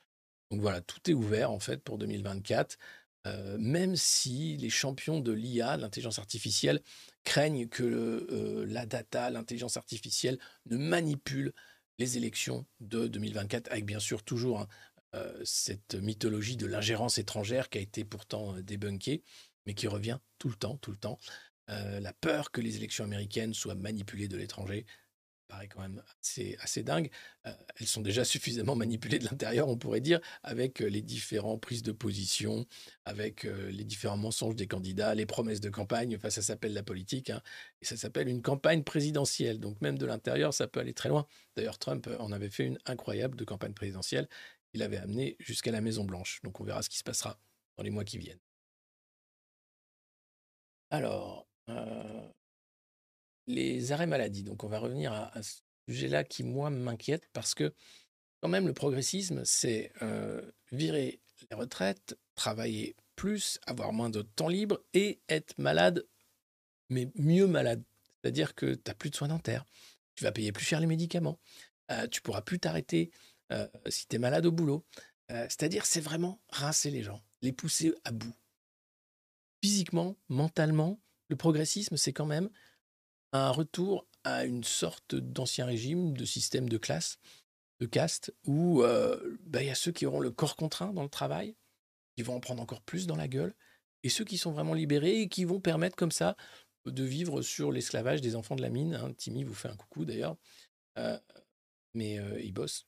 Donc 0.51 0.61
voilà, 0.61 0.81
tout 0.81 1.11
est 1.11 1.14
ouvert 1.14 1.51
en 1.51 1.61
fait 1.61 1.83
pour 1.83 1.99
2024. 1.99 2.79
Euh, 3.27 3.57
même 3.59 3.96
si 3.96 4.57
les 4.57 4.70
champions 4.70 5.18
de 5.18 5.33
l'IA, 5.33 5.77
l'intelligence 5.77 6.20
artificielle, 6.20 6.81
craignent 7.25 7.68
que 7.68 7.83
euh, 7.83 8.64
la 8.68 8.87
data, 8.87 9.31
l'intelligence 9.31 9.77
artificielle 9.77 10.38
ne 10.66 10.77
manipule 10.77 11.53
les 11.99 12.16
élections 12.16 12.66
de 12.79 13.09
2024, 13.09 13.72
avec 13.72 13.85
bien 13.85 13.99
sûr 13.99 14.22
toujours 14.22 14.61
hein, 14.61 14.68
euh, 15.16 15.40
cette 15.44 15.96
mythologie 15.96 16.57
de 16.57 16.66
l'ingérence 16.66 17.18
étrangère 17.18 17.68
qui 17.68 17.79
a 17.79 17.81
été 17.81 18.05
pourtant 18.05 18.61
débunkée, 18.61 19.25
mais 19.66 19.75
qui 19.75 19.88
revient 19.88 20.18
tout 20.38 20.49
le 20.49 20.55
temps, 20.55 20.77
tout 20.77 20.92
le 20.92 20.99
temps. 20.99 21.18
La 21.68 22.12
peur 22.12 22.53
que 22.53 22.61
les 22.61 22.77
élections 22.77 23.03
américaines 23.03 23.53
soient 23.53 23.75
manipulées 23.75 24.29
de 24.29 24.37
l'étranger, 24.37 24.87
paraît 25.47 25.69
quand 25.69 25.81
même 25.81 26.03
assez, 26.23 26.83
dingue. 26.83 27.11
Euh, 27.47 27.53
elles 27.77 27.87
sont 27.87 28.01
déjà 28.01 28.25
suffisamment 28.25 28.75
manipulées 28.77 29.19
de 29.19 29.25
l'intérieur, 29.25 29.69
on 29.69 29.77
pourrait 29.77 30.01
dire, 30.01 30.21
avec 30.43 30.81
euh, 30.83 30.87
les 30.89 31.03
différentes 31.03 31.61
prises 31.61 31.83
de 31.83 31.93
position, 31.93 32.67
avec 33.05 33.45
euh, 33.45 33.71
les 33.71 33.85
différents 33.85 34.17
mensonges 34.17 34.57
des 34.57 34.67
candidats, 34.67 35.15
les 35.15 35.27
promesses 35.27 35.61
de 35.61 35.71
campagne. 35.71 36.17
Enfin, 36.17 36.31
ça 36.31 36.43
s'appelle 36.43 36.73
la 36.73 36.83
politique, 36.83 37.31
hein, 37.31 37.43
et 37.83 37.85
ça 37.85 37.97
s'appelle 37.97 38.29
une 38.29 38.43
campagne 38.43 38.83
présidentielle. 38.83 39.61
Donc 39.61 39.81
même 39.81 39.99
de 39.99 40.07
l'intérieur, 40.07 40.55
ça 40.55 40.67
peut 40.67 40.81
aller 40.81 40.95
très 40.95 41.09
loin. 41.09 41.27
D'ailleurs, 41.57 41.79
Trump 41.79 42.09
en 42.19 42.33
avait 42.33 42.51
fait 42.51 42.65
une 42.65 42.79
incroyable 42.87 43.37
de 43.37 43.45
campagne 43.45 43.73
présidentielle. 43.73 44.29
Il 44.75 44.83
avait 44.83 44.99
amené 44.99 45.37
jusqu'à 45.39 45.71
la 45.73 45.81
Maison 45.81 46.05
Blanche. 46.05 46.41
Donc 46.43 46.61
on 46.61 46.65
verra 46.65 46.83
ce 46.83 46.89
qui 46.91 46.99
se 46.99 47.05
passera 47.05 47.39
dans 47.77 47.85
les 47.85 47.91
mois 47.91 48.05
qui 48.05 48.19
viennent. 48.19 48.41
Alors, 50.91 51.47
les 53.47 53.93
arrêts 53.93 54.07
maladie. 54.07 54.43
Donc 54.43 54.65
on 54.65 54.69
va 54.69 54.79
revenir 54.79 55.13
à, 55.13 55.43
ce 55.43 55.61
sujet-là 55.89 56.25
qui, 56.25 56.43
moi, 56.43 56.71
m'inquiète 56.71 57.29
parce 57.33 57.55
que 57.55 57.73
quand 58.41 58.49
même, 58.49 58.67
le 58.67 58.75
progressisme, 58.75 59.43
c'est 59.45 59.93
euh, 60.03 60.43
virer 60.71 61.21
les 61.51 61.57
retraites, 61.57 62.19
travailler 62.35 62.97
plus, 63.15 63.59
avoir 63.67 63.93
moins 63.93 64.11
de 64.11 64.23
temps 64.23 64.49
libre 64.49 64.83
et 64.93 65.21
être 65.29 65.57
malade, 65.59 66.07
mais 66.91 67.11
mieux 67.15 67.47
malade. 67.47 67.83
C'est-à-dire 68.21 68.55
que 68.55 68.75
tu 68.75 68.83
n'as 68.87 68.95
plus 68.95 69.11
de 69.11 69.17
soins 69.17 69.29
dentaires, 69.29 69.65
tu 70.15 70.25
vas 70.25 70.33
payer 70.33 70.53
plus 70.53 70.65
cher 70.65 70.81
les 70.81 70.87
médicaments, 70.87 71.39
euh, 71.91 72.07
tu 72.09 72.21
pourras 72.21 72.43
plus 72.43 72.59
t'arrêter 72.59 73.11
euh, 73.53 73.69
si 73.89 74.07
tu 74.07 74.17
es 74.17 74.19
malade 74.19 74.47
au 74.47 74.53
boulot. 74.53 74.85
C'est-à-dire, 75.29 75.87
c'est 75.87 76.01
vraiment 76.01 76.41
rincer 76.51 76.89
les 76.89 77.03
gens, 77.03 77.21
les 77.43 77.53
pousser 77.53 77.93
à 78.05 78.13
bout. 78.13 78.33
Physiquement, 79.61 80.17
mentalement, 80.29 81.01
le 81.29 81.35
progressisme, 81.35 81.97
c'est 81.97 82.13
quand 82.13 82.27
même 82.27 82.49
un 83.33 83.51
retour 83.51 84.07
à 84.25 84.45
une 84.45 84.65
sorte 84.65 85.15
d'ancien 85.15 85.67
régime, 85.67 86.17
de 86.17 86.25
système 86.25 86.69
de 86.69 86.79
classe, 86.79 87.19
de 87.81 87.87
caste, 87.87 88.35
où 88.47 88.83
euh, 88.83 89.39
bah, 89.43 89.62
il 89.62 89.69
y 89.69 89.71
a 89.71 89.75
ceux 89.75 89.93
qui 89.93 90.07
auront 90.07 90.21
le 90.21 90.31
corps 90.31 90.57
contraint 90.57 90.93
dans 90.93 91.03
le 91.03 91.09
travail, 91.09 91.57
qui 92.17 92.23
vont 92.23 92.35
en 92.35 92.41
prendre 92.41 92.62
encore 92.62 92.81
plus 92.81 93.07
dans 93.07 93.17
la 93.17 93.29
gueule, 93.29 93.55
et 94.03 94.09
ceux 94.09 94.25
qui 94.25 94.39
sont 94.39 94.53
vraiment 94.53 94.75
libérés 94.75 95.21
et 95.21 95.29
qui 95.29 95.45
vont 95.45 95.61
permettre 95.61 95.97
comme 95.97 96.12
ça 96.12 96.37
de 96.87 97.05
vivre 97.05 97.43
sur 97.43 97.73
l'esclavage 97.73 98.21
des 98.21 98.37
enfants 98.37 98.57
de 98.57 98.62
la 98.62 98.71
mine. 98.71 98.95
Hein. 98.95 99.12
Timmy 99.15 99.45
vous 99.45 99.55
fait 99.55 99.69
un 99.69 99.77
coucou 99.77 100.05
d'ailleurs, 100.05 100.37
euh, 100.99 101.19
mais 101.95 102.19
euh, 102.19 102.41
ils 102.41 102.53
bossent. 102.53 102.87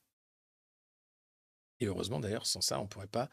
Et 1.81 1.87
heureusement 1.87 2.21
d'ailleurs, 2.21 2.47
sans 2.47 2.61
ça, 2.61 2.79
on 2.81 2.85
ne 2.85 2.89
pourrait 2.89 3.07
pas 3.07 3.29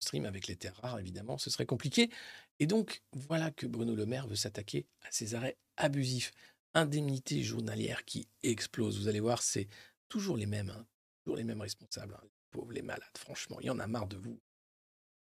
stream 0.00 0.26
avec 0.26 0.46
les 0.46 0.56
terres 0.56 0.76
rares, 0.76 0.98
évidemment, 0.98 1.38
ce 1.38 1.50
serait 1.50 1.66
compliqué. 1.66 2.10
Et 2.60 2.66
donc, 2.66 3.02
voilà 3.12 3.50
que 3.50 3.66
Bruno 3.66 3.94
Le 3.94 4.06
Maire 4.06 4.26
veut 4.26 4.36
s'attaquer 4.36 4.86
à 5.02 5.10
ces 5.10 5.34
arrêts 5.34 5.58
abusifs. 5.76 6.32
Indemnités 6.74 7.42
journalières 7.42 8.04
qui 8.04 8.28
explosent. 8.42 8.98
Vous 8.98 9.08
allez 9.08 9.20
voir, 9.20 9.42
c'est 9.42 9.68
toujours 10.08 10.36
les 10.36 10.46
mêmes, 10.46 10.70
hein, 10.70 10.86
toujours 11.24 11.36
les 11.36 11.44
mêmes 11.44 11.60
responsables. 11.60 12.14
Hein, 12.14 12.20
les 12.22 12.30
pauvres, 12.50 12.72
les 12.72 12.82
malades, 12.82 13.16
franchement, 13.16 13.58
il 13.60 13.66
y 13.66 13.70
en 13.70 13.78
a 13.78 13.86
marre 13.86 14.08
de 14.08 14.16
vous. 14.16 14.40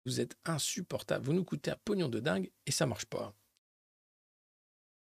Vous 0.05 0.19
êtes 0.19 0.37
insupportables. 0.45 1.25
Vous 1.25 1.33
nous 1.33 1.45
coûtez 1.45 1.71
un 1.71 1.77
pognon 1.85 2.09
de 2.09 2.19
dingue 2.19 2.51
et 2.65 2.71
ça 2.71 2.85
marche 2.85 3.05
pas. 3.05 3.33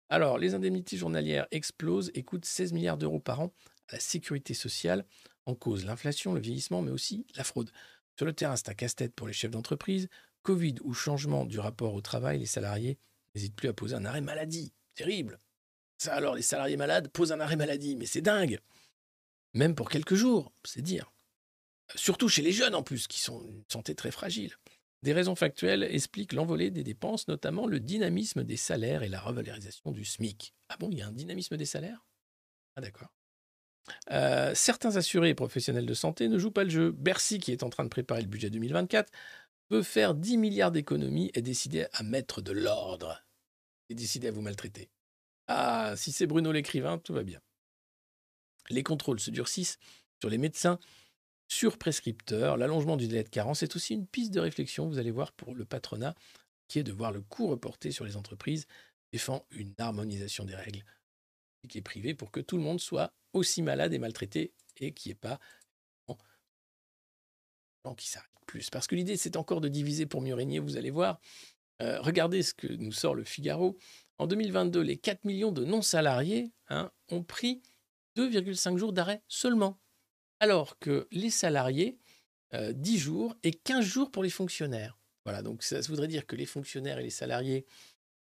Alors, 0.10 0.38
les 0.38 0.54
indemnités 0.54 0.97
journalières 0.97 1.47
explosent 1.49 2.12
et 2.13 2.23
coûtent 2.23 2.45
16 2.45 2.73
milliards 2.73 2.97
d'euros 2.97 3.19
par 3.19 3.39
an 3.39 3.54
à 3.89 3.93
la 3.93 3.99
sécurité 3.99 4.54
sociale, 4.54 5.06
en 5.45 5.56
cause 5.56 5.86
l'inflation, 5.86 6.34
le 6.34 6.39
vieillissement, 6.39 6.82
mais 6.82 6.91
aussi 6.91 7.26
la 7.36 7.43
fraude. 7.43 7.71
Sur 8.17 8.26
le 8.26 8.34
terrain, 8.34 8.56
c'est 8.56 8.69
un 8.69 8.76
casse-tête 8.76 9.15
pour 9.15 9.28
les 9.28 9.34
chefs 9.34 9.52
d'entreprise. 9.52 10.08
Covid 10.43 10.75
ou 10.84 10.93
changement 10.93 11.45
du 11.45 11.60
rapport 11.60 11.93
au 11.93 12.01
travail, 12.01 12.39
les 12.39 12.45
salariés 12.45 12.97
n'hésitent 13.34 13.56
plus 13.56 13.69
à 13.69 13.73
poser 13.73 13.95
un 13.95 14.06
arrêt 14.06 14.21
maladie. 14.21 14.73
Terrible. 14.95 15.39
Ça 15.97 16.13
alors, 16.13 16.36
les 16.36 16.41
salariés 16.41 16.77
malades 16.77 17.08
posent 17.08 17.32
un 17.32 17.39
arrêt 17.39 17.56
maladie, 17.56 17.95
mais 17.95 18.06
c'est 18.06 18.21
dingue. 18.21 18.60
même 19.53 19.75
pour 19.75 19.89
quelques 19.89 20.15
jours, 20.15 20.53
c'est 20.63 20.82
dire. 20.82 21.12
Surtout 21.95 22.29
chez 22.29 22.41
les 22.41 22.51
jeunes 22.51 22.75
en 22.75 22.84
plus, 22.84 23.08
qui 23.08 23.19
sont 23.19 23.43
une 23.45 23.63
santé 23.71 23.95
très 23.95 24.12
fragile. 24.12 24.53
Des 25.03 25.13
raisons 25.13 25.36
factuelles 25.36 25.84
expliquent 25.84 26.34
l'envolée 26.34 26.71
des 26.71 26.84
dépenses, 26.84 27.27
notamment 27.27 27.67
le 27.67 27.79
dynamisme 27.79 28.43
des 28.43 28.58
salaires 28.58 29.03
et 29.03 29.10
la 29.10 29.19
revalorisation 29.19 29.91
du 29.91 30.06
SMIC. 30.06 30.53
Ah 30.69 30.77
bon, 30.79 30.89
il 30.91 30.97
y 30.97 31.01
a 31.01 31.08
un 31.08 31.12
dynamisme 31.12 31.58
des 31.58 31.65
salaires? 31.65 32.06
Ah 32.75 32.82
d'accord. 32.82 33.13
Euh, 34.12 34.53
certains 34.56 34.95
assurés 34.95 35.29
et 35.29 35.36
professionnels 35.36 35.86
de 35.86 35.93
santé 35.93 36.29
ne 36.29 36.38
jouent 36.38 36.51
pas 36.51 36.63
le 36.63 36.69
jeu. 36.69 36.91
Bercy, 36.91 37.39
qui 37.39 37.51
est 37.51 37.63
en 37.63 37.69
train 37.69 37.84
de 37.84 37.89
préparer 37.89 38.21
le 38.21 38.27
budget 38.27 38.49
2024, 38.49 39.12
peut 39.74 39.82
faire 39.82 40.14
10 40.14 40.38
milliards 40.38 40.72
d'économies 40.72 41.32
et 41.34 41.42
décider 41.42 41.88
à 41.94 42.04
mettre 42.04 42.44
de 42.44 42.52
l'ordre. 42.52 43.26
Et 43.90 43.96
décider 43.96 44.28
à 44.28 44.32
vous 44.32 44.44
maltraiter. 44.44 44.92
Ah, 45.48 45.96
si 45.98 46.12
c'est 46.12 46.28
Bruno 46.28 46.52
l'écrivain, 46.52 47.00
tout 47.00 47.12
va 47.12 47.24
bien. 47.24 47.42
Les 48.70 48.84
contrôles 48.84 49.20
se 49.20 49.32
durcissent 49.32 49.80
sur 50.20 50.30
les 50.30 50.38
médecins 50.38 50.78
surprescripteurs. 51.48 52.56
L'allongement 52.56 52.98
du 52.98 53.08
délai 53.08 53.24
de 53.24 53.30
carence 53.30 53.64
est 53.64 53.76
aussi 53.76 53.96
une 53.96 54.06
piste 54.06 54.32
de 54.32 54.40
réflexion, 54.40 54.88
vous 54.88 55.00
allez 55.00 55.10
voir, 55.10 55.32
pour 55.32 55.56
le 55.56 55.66
patronat, 55.66 56.14
qui 56.68 56.78
est 56.78 56.84
de 56.84 56.94
voir 56.94 57.12
le 57.12 57.22
coût 57.22 57.48
reporté 57.48 57.92
sur 57.92 58.06
les 58.06 58.16
entreprises, 58.16 58.68
défend 59.12 59.44
une 59.50 59.74
harmonisation 59.80 60.46
des 60.46 60.54
règles 60.54 60.86
qui 61.68 61.80
est 61.80 61.82
privée 61.82 62.14
pour 62.14 62.30
que 62.30 62.42
tout 62.42 62.58
le 62.58 62.64
monde 62.64 62.80
soit 62.80 63.12
aussi 63.34 63.64
malade 63.64 63.92
et 63.92 63.98
maltraité 63.98 64.54
et 64.78 64.94
qu'il 64.94 65.10
n'y 65.10 65.16
pas 65.16 65.40
qui 67.93 68.08
s'arrêtent 68.08 68.30
plus. 68.48 68.69
Parce 68.69 68.88
que 68.88 68.96
l'idée, 68.96 69.17
c'est 69.17 69.36
encore 69.36 69.60
de 69.60 69.67
diviser 69.67 70.06
pour 70.06 70.22
mieux 70.22 70.34
régner, 70.34 70.60
vous 70.60 70.78
allez 70.78 70.89
voir. 70.89 71.19
Euh, 71.82 72.00
regardez 72.02 72.43
ce 72.43 72.54
que 72.54 72.67
nous 72.67 72.93
sort 72.93 73.15
le 73.15 73.24
Figaro. 73.24 73.78
En 74.17 74.28
2022, 74.28 74.80
les 74.80 74.98
4 74.98 75.26
millions 75.26 75.52
de 75.52 75.65
non-salariés 75.65 76.52
hein, 76.69 76.91
ont 77.10 77.24
pris 77.24 77.62
2,5 78.15 78.78
jours 78.78 78.93
d'arrêt 78.93 79.22
seulement. 79.28 79.80
Alors 80.39 80.80
que 80.80 81.08
les 81.12 81.30
salariés, 81.30 81.98
10 82.54 82.96
euh, 82.96 82.98
jours 82.98 83.36
et 83.43 83.52
15 83.52 83.84
jours 83.84 84.12
pour 84.12 84.24
les 84.24 84.30
fonctionnaires. 84.30 85.00
Voilà, 85.26 85.41
donc 85.41 85.63
ça, 85.63 85.80
voudrait 85.82 86.08
dire 86.08 86.28
que 86.28 86.36
les 86.36 86.46
fonctionnaires 86.46 87.00
et 87.00 87.04
les 87.04 87.10
salariés 87.10 87.65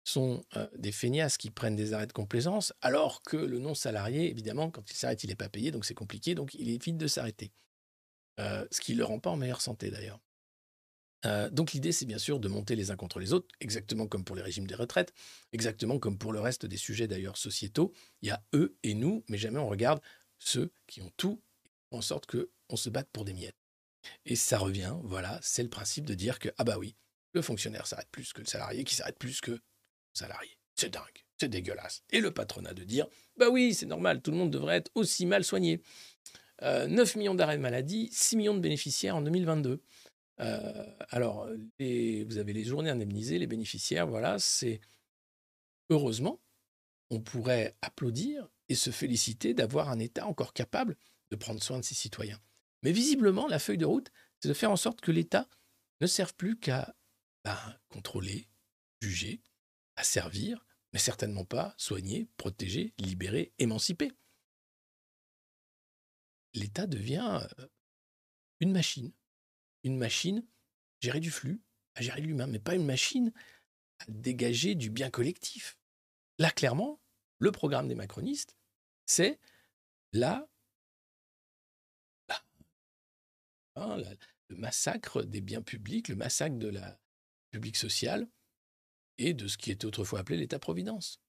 sont 0.04 0.42
euh, 0.56 0.66
des 0.76 0.90
feignasses 0.90 1.36
qui 1.36 1.50
prennent 1.50 1.76
des 1.76 1.92
arrêts 1.92 2.06
de 2.06 2.12
complaisance, 2.12 2.72
alors 2.80 3.22
que 3.22 3.36
le 3.36 3.58
non-salarié, 3.58 4.30
évidemment, 4.30 4.70
quand 4.70 4.90
il 4.90 4.96
s'arrête, 4.96 5.22
il 5.22 5.28
n'est 5.28 5.36
pas 5.36 5.50
payé, 5.50 5.70
donc 5.70 5.84
c'est 5.84 5.94
compliqué, 5.94 6.34
donc 6.34 6.54
il 6.54 6.70
évite 6.70 6.96
de 6.96 7.06
s'arrêter. 7.06 7.52
Euh, 8.38 8.66
ce 8.70 8.80
qui 8.80 8.92
ne 8.92 8.98
le 8.98 9.04
rend 9.04 9.18
pas 9.18 9.30
en 9.30 9.36
meilleure 9.36 9.60
santé 9.60 9.90
d'ailleurs. 9.90 10.20
donc 11.50 11.72
l'idée, 11.72 11.92
c'est 11.92 12.06
bien 12.06 12.18
sûr 12.18 12.38
de 12.38 12.48
monter 12.48 12.76
les 12.76 12.90
uns 12.90 12.96
contre 12.96 13.18
les 13.18 13.32
autres, 13.32 13.48
exactement 13.60 14.06
comme 14.06 14.24
pour 14.24 14.36
les 14.36 14.42
régimes 14.42 14.66
des 14.66 14.76
retraites, 14.76 15.12
exactement 15.52 15.98
comme 15.98 16.16
pour 16.16 16.32
le 16.32 16.40
reste 16.40 16.64
des 16.64 16.76
sujets 16.76 17.08
d'ailleurs 17.08 17.36
sociétaux. 17.36 17.92
Il 18.22 18.28
y 18.28 18.30
a 18.30 18.42
eux 18.54 18.76
et 18.84 18.94
nous, 18.94 19.24
mais 19.28 19.38
jamais 19.38 19.58
on 19.58 19.68
regarde 19.68 20.00
ceux 20.38 20.72
qui 20.86 21.02
ont 21.02 21.10
tout 21.16 21.42
en 21.90 22.00
sorte 22.00 22.26
qu'on 22.30 22.76
se 22.76 22.90
batte 22.90 23.08
pour 23.12 23.24
des 23.24 23.32
miettes. 23.32 23.56
Et 24.24 24.36
ça 24.36 24.58
revient, 24.58 24.94
voilà, 25.02 25.38
c'est 25.42 25.62
le 25.62 25.68
principe 25.68 26.04
de 26.04 26.14
dire 26.14 26.38
que, 26.38 26.48
ah 26.58 26.64
bah 26.64 26.78
oui, 26.78 26.94
le 27.32 27.42
fonctionnaire 27.42 27.86
s'arrête 27.86 28.08
plus 28.10 28.32
que 28.32 28.40
le 28.40 28.46
salarié, 28.46 28.84
qui 28.84 28.94
s'arrête 28.94 29.18
plus 29.18 29.40
que 29.40 29.52
le 29.52 29.60
salarié. 30.14 30.50
C'est 30.76 30.90
dingue, 30.90 31.24
c'est 31.38 31.48
dégueulasse. 31.48 32.02
Et 32.10 32.20
le 32.20 32.32
patronat 32.32 32.74
de 32.74 32.84
dire, 32.84 33.06
bah 33.36 33.48
oui, 33.50 33.74
c'est 33.74 33.86
normal, 33.86 34.22
tout 34.22 34.30
le 34.30 34.36
monde 34.36 34.50
devrait 34.50 34.76
être 34.76 34.90
aussi 34.94 35.26
mal 35.26 35.44
soigné. 35.44 35.82
9 36.60 37.16
euh, 37.16 37.18
millions 37.18 37.34
d'arrêts 37.34 37.56
de 37.56 37.62
maladie, 37.62 38.08
6 38.12 38.36
millions 38.36 38.54
de 38.54 38.60
bénéficiaires 38.60 39.16
en 39.16 39.22
2022. 39.22 39.82
Euh, 40.40 40.84
alors, 41.10 41.48
vous 41.78 42.38
avez 42.38 42.52
les 42.52 42.64
journées 42.64 42.90
indemnisées, 42.90 43.38
les 43.38 43.46
bénéficiaires, 43.46 44.06
voilà, 44.06 44.38
c'est 44.38 44.80
heureusement, 45.90 46.40
on 47.10 47.20
pourrait 47.20 47.76
applaudir 47.82 48.48
et 48.68 48.74
se 48.74 48.90
féliciter 48.90 49.54
d'avoir 49.54 49.88
un 49.88 49.98
État 49.98 50.26
encore 50.26 50.52
capable 50.52 50.96
de 51.30 51.36
prendre 51.36 51.62
soin 51.62 51.78
de 51.78 51.84
ses 51.84 51.94
citoyens. 51.94 52.40
Mais 52.82 52.92
visiblement, 52.92 53.46
la 53.48 53.58
feuille 53.58 53.78
de 53.78 53.86
route, 53.86 54.10
c'est 54.40 54.48
de 54.48 54.54
faire 54.54 54.70
en 54.70 54.76
sorte 54.76 55.00
que 55.00 55.10
l'État 55.10 55.48
ne 56.00 56.06
serve 56.06 56.34
plus 56.34 56.58
qu'à 56.58 56.94
ben, 57.44 57.58
contrôler, 57.88 58.48
juger, 59.00 59.42
à 59.96 60.04
servir, 60.04 60.64
mais 60.92 60.98
certainement 60.98 61.44
pas 61.44 61.74
soigner, 61.76 62.28
protéger, 62.36 62.94
libérer, 62.98 63.52
émanciper. 63.58 64.12
L'État 66.58 66.86
devient 66.86 67.40
euh, 67.58 67.66
une 68.60 68.72
machine. 68.72 69.12
Une 69.84 69.96
machine 69.96 70.38
à 70.38 71.00
gérer 71.00 71.20
du 71.20 71.30
flux, 71.30 71.62
à 71.94 72.02
gérer 72.02 72.20
l'humain, 72.20 72.46
mais 72.46 72.58
pas 72.58 72.74
une 72.74 72.84
machine 72.84 73.32
à 74.00 74.04
dégager 74.08 74.74
du 74.74 74.90
bien 74.90 75.10
collectif. 75.10 75.78
Là, 76.38 76.50
clairement, 76.50 77.00
le 77.38 77.52
programme 77.52 77.88
des 77.88 77.94
macronistes, 77.94 78.56
c'est 79.06 79.38
là 80.12 80.48
Hein, 83.78 84.02
le 84.48 84.56
massacre 84.56 85.22
des 85.22 85.40
biens 85.40 85.62
publics, 85.62 86.08
le 86.08 86.16
massacre 86.16 86.56
de 86.56 86.68
la 86.68 86.98
public 87.50 87.76
sociale 87.76 88.28
et 89.18 89.34
de 89.34 89.46
ce 89.46 89.56
qui 89.56 89.70
était 89.70 89.86
autrefois 89.86 90.20
appelé 90.20 90.36
l'État-providence. 90.36 91.20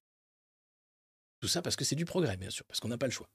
Tout 1.40 1.48
ça 1.48 1.62
parce 1.62 1.76
que 1.76 1.86
c'est 1.86 1.96
du 1.96 2.06
progrès, 2.06 2.38
bien 2.38 2.50
sûr, 2.50 2.66
parce 2.66 2.80
qu'on 2.80 2.88
n'a 2.88 2.98
pas 2.98 3.06
le 3.06 3.12
choix. 3.12 3.30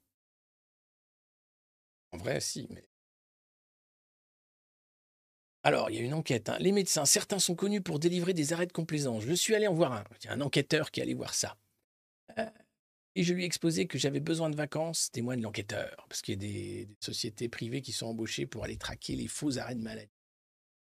Alors, 5.63 5.91
il 5.91 5.97
y 5.97 5.99
a 5.99 6.03
une 6.03 6.15
enquête. 6.15 6.51
Hein. 6.51 6.59
Les 6.61 6.73
médecins, 6.73 7.07
certains 7.07 7.39
sont 7.39 7.55
connus 7.55 7.81
pour 7.81 7.99
délivrer 7.99 8.35
des 8.35 8.53
arrêts 8.53 8.67
de 8.67 8.73
complaisance. 8.73 9.25
Je 9.25 9.33
suis 9.33 9.55
allé 9.55 9.67
en 9.67 9.73
voir 9.73 9.93
un. 9.95 10.05
Il 10.23 10.27
y 10.27 10.29
a 10.29 10.33
un 10.33 10.41
enquêteur 10.43 10.91
qui 10.91 11.01
allait 11.01 11.15
voir 11.15 11.35
ça. 11.35 11.57
Euh, 12.39 12.45
et 13.15 13.23
je 13.23 13.33
lui 13.33 13.45
ai 13.45 13.47
exposé 13.47 13.87
que 13.87 13.97
j'avais 13.97 14.21
besoin 14.21 14.51
de 14.51 14.57
vacances, 14.57 15.11
témoigne 15.11 15.41
l'enquêteur, 15.41 16.05
parce 16.09 16.21
qu'il 16.21 16.35
y 16.35 16.37
a 16.37 16.41
des, 16.41 16.89
sociétés 17.01 17.49
privées 17.49 17.81
qui 17.81 17.93
sont 17.93 18.07
embauchées 18.07 18.45
pour 18.45 18.65
aller 18.65 18.77
traquer 18.77 19.17
les 19.17 19.27
faux 19.27 19.57
arrêts 19.59 19.77
de 19.77 19.83
maladie. 19.83 20.11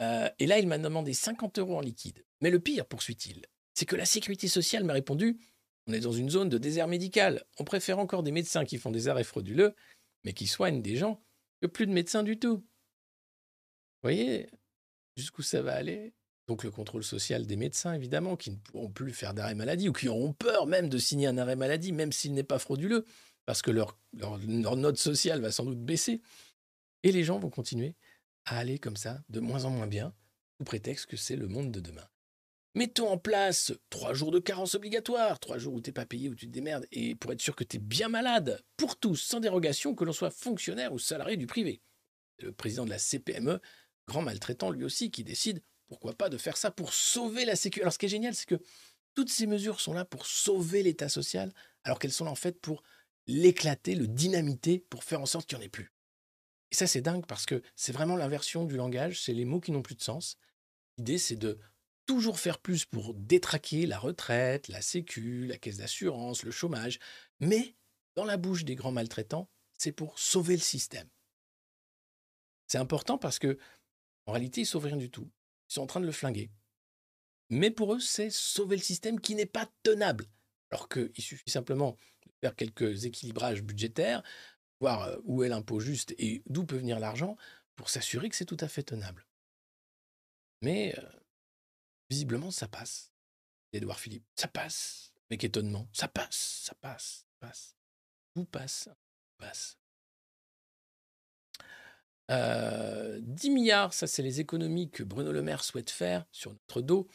Euh, 0.01 0.31
et 0.39 0.47
là, 0.47 0.59
il 0.59 0.67
m'a 0.67 0.79
demandé 0.79 1.13
50 1.13 1.59
euros 1.59 1.77
en 1.77 1.81
liquide. 1.81 2.25
Mais 2.41 2.51
le 2.51 2.59
pire, 2.59 2.87
poursuit-il, 2.87 3.45
c'est 3.75 3.87
que 3.87 3.97
la 3.97 4.07
sécurité 4.07 4.49
sociale 4.49 4.85
m'a 4.85 4.95
répondu 4.95 5.39
on 5.87 5.93
est 5.93 6.01
dans 6.01 6.13
une 6.13 6.31
zone 6.31 6.49
de 6.49 6.59
désert 6.59 6.89
médical. 6.89 7.45
On 7.59 7.65
préfère 7.65 7.99
encore 7.99 8.23
des 8.23 8.33
médecins 8.33 8.65
qui 8.65 8.79
font 8.79 8.91
des 8.91 9.09
arrêts 9.09 9.25
frauduleux, 9.25 9.75
mais 10.25 10.33
qui 10.33 10.47
soignent 10.47 10.83
des 10.83 10.97
gens, 10.97 11.23
que 11.61 11.67
plus 11.67 11.87
de 11.87 11.93
médecins 11.93 12.23
du 12.23 12.39
tout. 12.39 12.57
Vous 12.57 12.65
voyez 14.03 14.51
jusqu'où 15.17 15.43
ça 15.43 15.63
va 15.63 15.75
aller? 15.75 16.15
Donc 16.47 16.63
le 16.63 16.71
contrôle 16.71 17.05
social 17.05 17.47
des 17.47 17.57
médecins, 17.57 17.95
évidemment, 17.95 18.37
qui 18.37 18.51
ne 18.51 18.57
pourront 18.57 18.91
plus 18.91 19.13
faire 19.13 19.33
d'arrêt 19.33 19.55
maladie 19.55 19.89
ou 19.89 19.93
qui 19.93 20.09
auront 20.09 20.33
peur 20.33 20.67
même 20.67 20.89
de 20.89 20.99
signer 20.99 21.27
un 21.27 21.39
arrêt 21.39 21.57
maladie, 21.57 21.93
même 21.93 22.13
s'il 22.13 22.35
n'est 22.35 22.43
pas 22.43 22.59
frauduleux, 22.59 23.07
parce 23.47 23.63
que 23.63 23.71
leur, 23.71 23.99
leur, 24.13 24.77
note 24.77 24.99
sociale 24.99 25.41
va 25.41 25.51
sans 25.51 25.65
doute 25.65 25.83
baisser. 25.83 26.21
Et 27.03 27.13
les 27.13 27.25
gens 27.25 27.39
vont 27.39 27.51
continuer 27.51 27.95
à 28.45 28.59
aller 28.59 28.79
comme 28.79 28.97
ça, 28.97 29.23
de 29.31 29.41
moins 29.41 29.65
en 29.65 29.71
moins 29.71 29.87
bien, 29.87 30.15
sous 30.59 30.65
prétexte 30.65 31.07
que 31.07 31.17
c'est 31.17 31.37
le 31.37 31.49
monde 31.49 31.73
de 31.73 31.81
demain. 31.81 32.07
Mettons 32.77 33.09
en 33.09 33.19
place 33.19 33.73
trois 33.89 34.15
jours 34.15 34.33
de 34.33 34.41
carence 34.41 34.75
obligatoire, 34.75 35.39
trois 35.39 35.59
jours 35.59 35.75
où 35.75 35.81
tu 35.81 35.91
n'es 35.91 35.95
pas 35.95 36.07
payé, 36.07 36.29
où 36.29 36.35
tu 36.35 36.47
te 36.47 36.53
démerdes, 36.53 36.87
et 36.91 37.15
pour 37.15 37.33
être 37.33 37.41
sûr 37.41 37.55
que 37.55 37.63
tu 37.63 37.77
es 37.77 37.79
bien 37.79 38.09
malade, 38.09 38.65
pour 38.77 38.99
tous, 38.99 39.17
sans 39.17 39.39
dérogation, 39.39 39.95
que 39.95 40.05
l'on 40.05 40.13
soit 40.13 40.31
fonctionnaire 40.31 40.93
ou 40.93 40.99
salarié 40.99 41.37
du 41.37 41.47
privé. 41.47 41.81
Le 42.41 42.51
président 42.51 42.85
de 42.85 42.91
la 42.91 42.99
CPME, 42.99 43.61
grand 44.09 44.23
maltraitant 44.23 44.71
lui 44.71 44.83
aussi, 44.83 45.13
qui 45.13 45.23
décide 45.23 45.63
pourquoi 45.87 46.15
pas 46.15 46.29
de 46.29 46.37
faire 46.37 46.57
ça 46.57 46.73
pour 46.73 46.93
sauver 46.93 47.45
la 47.45 47.55
sécurité 47.55 47.83
Alors 47.85 47.93
ce 47.93 47.99
qui 47.99 48.07
est 48.07 48.09
génial, 48.09 48.35
c'est 48.35 48.49
que 48.49 48.61
toutes 49.15 49.31
ces 49.31 49.47
mesures 49.47 49.81
sont 49.81 49.93
là 49.93 50.05
pour 50.05 50.27
sauver 50.27 50.83
l'État 50.83 51.09
social, 51.09 51.53
alors 51.85 52.01
qu'elles 52.01 52.13
sont 52.13 52.25
là 52.25 52.33
en 52.33 52.37
fait 52.37 52.61
pour 52.61 52.83
l'éclater, 53.29 53.95
le 53.95 54.09
dynamiter, 54.09 54.81
pour 54.81 55.05
faire 55.05 55.21
en 55.21 55.27
sorte 55.27 55.49
qu'il 55.49 55.57
n'y 55.59 55.65
en 55.65 55.67
ait 55.67 55.71
plus. 55.71 55.93
Et 56.73 56.75
ça, 56.75 56.89
c'est 56.89 57.03
dingue 57.03 57.25
parce 57.27 57.47
que 57.47 57.63
c'est 57.77 57.93
vraiment 57.93 58.17
l'inversion 58.17 58.65
du 58.65 58.77
langage, 58.77 59.23
c'est 59.23 59.33
les 59.33 59.45
mots 59.45 59.61
qui 59.61 59.71
n'ont 59.71 59.83
plus 59.83 59.95
de 59.95 60.03
sens. 60.03 60.39
L'idée, 60.99 61.19
c'est 61.19 61.37
de 61.37 61.59
toujours 62.07 62.39
faire 62.39 62.59
plus 62.59 62.85
pour 62.85 63.15
détraquer 63.15 63.87
la 63.87 63.99
retraite, 63.99 64.69
la 64.69 64.83
sécu, 64.83 65.47
la 65.47 65.57
caisse 65.57 65.79
d'assurance, 65.79 66.43
le 66.43 66.51
chômage. 66.51 66.99
Mais 67.41 67.75
dans 68.15 68.25
la 68.25 68.37
bouche 68.37 68.65
des 68.65 68.75
grands 68.75 68.93
maltraitants, 68.93 69.49
c'est 69.79 69.93
pour 69.93 70.19
sauver 70.19 70.55
le 70.55 70.63
système. 70.63 71.09
C'est 72.67 72.79
important 72.79 73.19
parce 73.19 73.39
que, 73.39 73.59
en 74.27 74.33
réalité, 74.33 74.63
ils 74.63 74.65
ne 74.65 74.69
sauvent 74.69 74.85
rien 74.85 74.97
du 74.97 75.11
tout. 75.11 75.31
Ils 75.71 75.75
sont 75.75 75.83
en 75.83 75.87
train 75.87 76.01
de 76.01 76.07
le 76.07 76.13
flinguer. 76.13 76.51
Mais 77.51 77.71
pour 77.71 77.95
eux, 77.95 78.01
c'est 78.01 78.31
sauver 78.31 78.77
le 78.77 78.83
système 78.83 79.21
qui 79.21 79.35
n'est 79.35 79.47
pas 79.47 79.71
tenable. 79.83 80.27
Alors 80.71 80.89
qu'il 80.89 81.13
suffit 81.19 81.51
simplement 81.51 81.97
de 82.27 82.33
faire 82.41 82.57
quelques 82.57 83.05
équilibrages 83.05 83.63
budgétaires, 83.63 84.23
voir 84.81 85.03
euh, 85.03 85.17
où 85.25 85.43
est 85.43 85.49
l'impôt 85.49 85.81
juste 85.81 86.15
et 86.19 86.43
d'où 86.47 86.65
peut 86.65 86.79
venir 86.79 86.99
l'argent, 86.99 87.37
pour 87.77 87.89
s'assurer 87.89 88.29
que 88.29 88.37
c'est 88.37 88.45
tout 88.45 88.57
à 88.61 88.69
fait 88.69 88.83
tenable. 88.83 89.27
Mais 90.63 90.95
euh, 90.99 91.03
visiblement, 92.11 92.51
ça 92.51 92.69
passe. 92.69 93.13
Édouard 93.73 93.99
Philippe, 93.99 94.25
ça 94.37 94.49
passe. 94.49 95.13
Mais 95.31 95.37
qu'étonnement, 95.37 95.89
ça 95.93 96.09
passe, 96.09 96.63
ça 96.65 96.75
passe, 96.75 97.27
ça 97.29 97.49
passe. 97.49 97.77
Tout 98.35 98.45
passe, 98.45 98.89
tout 98.89 99.37
passe. 99.39 99.79
10 102.29 102.33
euh, 102.33 103.21
milliards, 103.51 103.93
ça 103.93 104.07
c'est 104.07 104.23
les 104.23 104.41
économies 104.41 104.91
que 104.91 105.03
Bruno 105.03 105.31
Le 105.31 105.43
Maire 105.43 105.63
souhaite 105.63 105.91
faire 105.91 106.25
sur 106.33 106.53
notre 106.53 106.81
dos, 106.81 107.07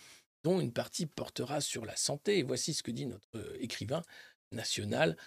dont 0.43 0.59
une 0.59 0.71
partie 0.71 1.07
portera 1.07 1.61
sur 1.61 1.85
la 1.85 1.95
santé. 1.95 2.39
Et 2.39 2.43
voici 2.43 2.73
ce 2.73 2.83
que 2.83 2.91
dit 2.91 3.07
notre 3.07 3.27
euh, 3.35 3.57
écrivain 3.59 4.03
national. 4.51 5.17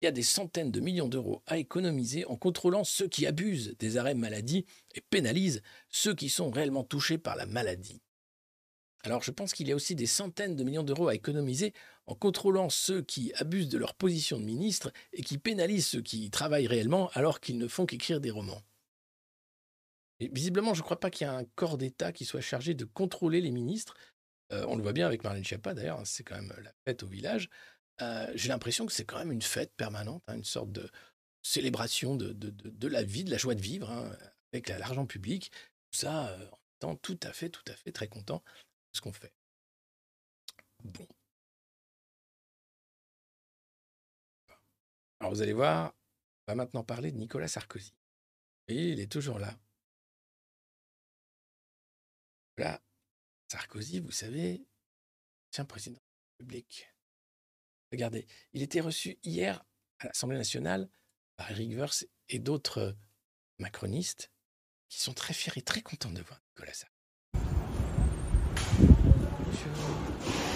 il 0.00 0.06
y 0.06 0.08
a 0.08 0.12
des 0.12 0.22
centaines 0.22 0.70
de 0.70 0.80
millions 0.80 1.08
d'euros 1.08 1.42
à 1.46 1.58
économiser 1.58 2.24
en 2.26 2.36
contrôlant 2.36 2.84
ceux 2.84 3.08
qui 3.08 3.26
abusent 3.26 3.76
des 3.78 3.96
arrêts 3.96 4.14
maladie 4.14 4.66
et 4.94 5.00
pénalisent 5.00 5.62
ceux 5.88 6.14
qui 6.14 6.28
sont 6.28 6.50
réellement 6.50 6.84
touchés 6.84 7.18
par 7.18 7.36
la 7.36 7.46
maladie. 7.46 8.00
Alors 9.02 9.22
je 9.22 9.30
pense 9.30 9.52
qu'il 9.52 9.68
y 9.68 9.72
a 9.72 9.74
aussi 9.74 9.94
des 9.94 10.06
centaines 10.06 10.56
de 10.56 10.64
millions 10.64 10.82
d'euros 10.82 11.08
à 11.08 11.14
économiser 11.14 11.72
en 12.06 12.14
contrôlant 12.14 12.68
ceux 12.68 13.02
qui 13.02 13.32
abusent 13.36 13.68
de 13.68 13.78
leur 13.78 13.94
position 13.94 14.38
de 14.38 14.44
ministre 14.44 14.92
et 15.12 15.22
qui 15.22 15.38
pénalisent 15.38 15.86
ceux 15.86 16.02
qui 16.02 16.30
travaillent 16.30 16.66
réellement 16.66 17.08
alors 17.14 17.40
qu'ils 17.40 17.58
ne 17.58 17.68
font 17.68 17.86
qu'écrire 17.86 18.20
des 18.20 18.30
romans. 18.30 18.62
Visiblement, 20.20 20.74
je 20.74 20.80
ne 20.80 20.84
crois 20.84 21.00
pas 21.00 21.08
qu'il 21.08 21.26
y 21.26 21.30
ait 21.30 21.32
un 21.32 21.44
corps 21.54 21.78
d'État 21.78 22.12
qui 22.12 22.26
soit 22.26 22.42
chargé 22.42 22.74
de 22.74 22.84
contrôler 22.84 23.40
les 23.40 23.50
ministres. 23.50 23.94
Euh, 24.52 24.66
on 24.68 24.76
le 24.76 24.82
voit 24.82 24.92
bien 24.92 25.06
avec 25.06 25.24
Marlène 25.24 25.44
Schiappa 25.44 25.72
d'ailleurs, 25.72 26.00
hein, 26.00 26.04
c'est 26.04 26.24
quand 26.24 26.36
même 26.36 26.52
la 26.62 26.72
fête 26.84 27.02
au 27.02 27.06
village. 27.06 27.48
Euh, 28.02 28.30
j'ai 28.34 28.48
l'impression 28.48 28.84
que 28.84 28.92
c'est 28.92 29.06
quand 29.06 29.18
même 29.18 29.32
une 29.32 29.40
fête 29.40 29.72
permanente, 29.76 30.22
hein, 30.26 30.34
une 30.34 30.44
sorte 30.44 30.72
de 30.72 30.90
célébration 31.42 32.16
de, 32.16 32.32
de, 32.32 32.88
la 32.88 33.02
vie, 33.02 33.24
de 33.24 33.30
la 33.30 33.38
joie 33.38 33.54
de 33.54 33.62
vivre, 33.62 33.90
hein, 33.90 34.14
avec 34.52 34.68
l'argent 34.68 35.06
public. 35.06 35.50
Tout 35.90 36.00
ça 36.00 36.28
euh, 36.28 36.46
en 36.50 36.58
étant 36.76 36.96
tout 36.96 37.18
à 37.22 37.32
fait, 37.32 37.48
tout 37.48 37.64
à 37.66 37.72
fait 37.72 37.92
très 37.92 38.08
content 38.08 38.42
ce 38.92 39.00
qu'on 39.00 39.12
fait. 39.12 39.32
Bon. 40.84 41.06
Alors 45.20 45.32
vous 45.32 45.42
allez 45.42 45.52
voir, 45.52 45.94
on 46.46 46.52
va 46.52 46.54
maintenant 46.56 46.82
parler 46.82 47.12
de 47.12 47.18
Nicolas 47.18 47.48
Sarkozy. 47.48 47.94
Et 48.68 48.92
il 48.92 49.00
est 49.00 49.10
toujours 49.10 49.38
là. 49.38 49.58
Voilà. 52.56 52.80
Sarkozy, 53.48 54.00
vous 54.00 54.12
savez, 54.12 54.64
un 55.58 55.64
président 55.64 55.96
de 55.96 56.00
la 56.00 56.38
République. 56.38 56.88
Regardez, 57.92 58.26
il 58.52 58.62
était 58.62 58.80
reçu 58.80 59.18
hier 59.22 59.64
à 59.98 60.06
l'Assemblée 60.06 60.38
nationale 60.38 60.88
par 61.36 61.50
Eric 61.50 61.76
Woerth 61.76 62.06
et 62.28 62.38
d'autres 62.38 62.96
macronistes 63.58 64.30
qui 64.88 65.00
sont 65.00 65.14
très 65.14 65.34
fiers 65.34 65.52
et 65.56 65.62
très 65.62 65.82
contents 65.82 66.12
de 66.12 66.22
voir 66.22 66.40
Nicolas 66.50 66.72
Sarkozy. 66.72 66.89
sure. 69.62 70.49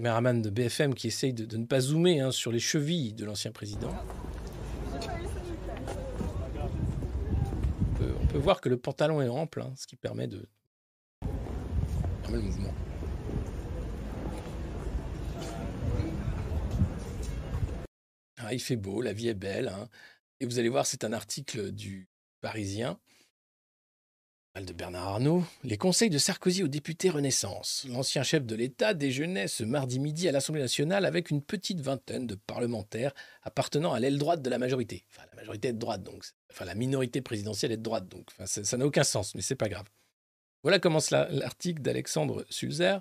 Caméraman 0.00 0.40
de 0.40 0.48
BFM 0.48 0.94
qui 0.94 1.08
essaye 1.08 1.34
de, 1.34 1.56
ne 1.58 1.66
pas 1.66 1.80
zoomer 1.80 2.20
hein, 2.20 2.30
sur 2.30 2.50
les 2.50 2.58
chevilles 2.58 3.12
de 3.12 3.26
l'ancien 3.26 3.52
président. 3.52 3.94
On 8.22 8.26
peut, 8.26 8.38
voir 8.38 8.62
que 8.62 8.70
le 8.70 8.78
pantalon 8.78 9.20
est 9.20 9.28
ample, 9.28 9.60
hein, 9.60 9.74
ce 9.76 9.86
qui 9.86 9.96
permet 9.96 10.26
de. 10.26 10.48
Ah, 18.38 18.54
il 18.54 18.60
fait 18.60 18.76
beau, 18.76 19.02
la 19.02 19.12
vie 19.12 19.28
est 19.28 19.34
belle. 19.34 19.68
Hein. 19.68 19.90
Et 20.40 20.46
vous 20.46 20.58
allez 20.58 20.70
voir, 20.70 20.86
c'est 20.86 21.04
un 21.04 21.12
article 21.12 21.72
du 21.72 22.08
Parisien 22.40 22.98
de 24.58 24.72
Bernard 24.72 25.06
Arnault, 25.06 25.44
les 25.62 25.78
conseils 25.78 26.10
de 26.10 26.18
Sarkozy 26.18 26.62
aux 26.64 26.68
députés 26.68 27.08
Renaissance. 27.08 27.86
L'ancien 27.88 28.24
chef 28.24 28.44
de 28.44 28.56
l'État 28.56 28.94
déjeunait 28.94 29.46
ce 29.46 29.62
mardi 29.62 30.00
midi 30.00 30.28
à 30.28 30.32
l'Assemblée 30.32 30.60
nationale 30.60 31.06
avec 31.06 31.30
une 31.30 31.40
petite 31.40 31.80
vingtaine 31.80 32.26
de 32.26 32.34
parlementaires 32.34 33.14
appartenant 33.42 33.92
à 33.92 34.00
l'aile 34.00 34.18
droite 34.18 34.42
de 34.42 34.50
la 34.50 34.58
majorité. 34.58 35.04
Enfin, 35.08 35.22
la 35.30 35.36
majorité 35.36 35.68
est 35.68 35.72
droite, 35.72 36.02
donc. 36.02 36.24
Enfin, 36.50 36.64
la 36.64 36.74
minorité 36.74 37.22
présidentielle 37.22 37.72
est 37.72 37.78
droite, 37.78 38.08
donc. 38.08 38.28
Ça 38.44 38.76
n'a 38.76 38.84
aucun 38.84 39.04
sens, 39.04 39.34
mais 39.34 39.40
c'est 39.40 39.54
pas 39.54 39.68
grave. 39.68 39.86
Voilà 40.62 40.78
commence 40.78 41.10
l'article 41.10 41.80
d'Alexandre 41.80 42.44
Sulzer. 42.50 43.00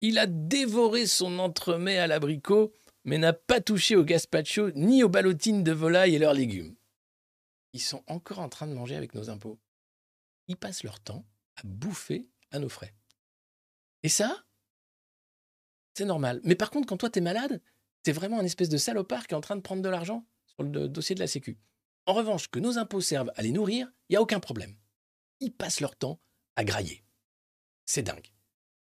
Il 0.00 0.18
a 0.18 0.26
dévoré 0.26 1.06
son 1.06 1.40
entremets 1.40 1.98
à 1.98 2.06
l'abricot, 2.06 2.72
mais 3.04 3.18
n'a 3.18 3.32
pas 3.32 3.60
touché 3.60 3.96
au 3.96 4.04
gazpacho 4.04 4.70
ni 4.72 5.02
aux 5.02 5.08
ballotines 5.08 5.64
de 5.64 5.72
volaille 5.72 6.14
et 6.14 6.18
leurs 6.20 6.34
légumes. 6.34 6.76
Ils 7.72 7.80
sont 7.80 8.04
encore 8.06 8.38
en 8.38 8.48
train 8.48 8.68
de 8.68 8.74
manger 8.74 8.96
avec 8.96 9.14
nos 9.14 9.28
impôts 9.30 9.58
ils 10.48 10.56
passent 10.56 10.82
leur 10.82 11.00
temps 11.00 11.26
à 11.56 11.62
bouffer 11.64 12.28
à 12.50 12.58
nos 12.58 12.68
frais. 12.68 12.94
Et 14.02 14.08
ça, 14.08 14.44
c'est 15.94 16.04
normal. 16.04 16.40
Mais 16.44 16.54
par 16.54 16.70
contre, 16.70 16.88
quand 16.88 16.96
toi, 16.96 17.10
t'es 17.10 17.20
malade, 17.20 17.62
t'es 18.02 18.12
vraiment 18.12 18.38
un 18.38 18.44
espèce 18.44 18.68
de 18.68 18.78
salopard 18.78 19.26
qui 19.26 19.34
est 19.34 19.36
en 19.36 19.40
train 19.40 19.56
de 19.56 19.60
prendre 19.60 19.82
de 19.82 19.88
l'argent 19.88 20.26
sur 20.46 20.62
le 20.62 20.88
dossier 20.88 21.14
de 21.14 21.20
la 21.20 21.26
Sécu. 21.26 21.58
En 22.06 22.14
revanche, 22.14 22.48
que 22.48 22.58
nos 22.58 22.78
impôts 22.78 23.00
servent 23.00 23.32
à 23.36 23.42
les 23.42 23.52
nourrir, 23.52 23.92
il 24.08 24.12
n'y 24.12 24.16
a 24.16 24.22
aucun 24.22 24.40
problème. 24.40 24.76
Ils 25.40 25.52
passent 25.52 25.80
leur 25.80 25.96
temps 25.96 26.20
à 26.56 26.64
grailler. 26.64 27.04
C'est 27.84 28.02
dingue. 28.02 28.32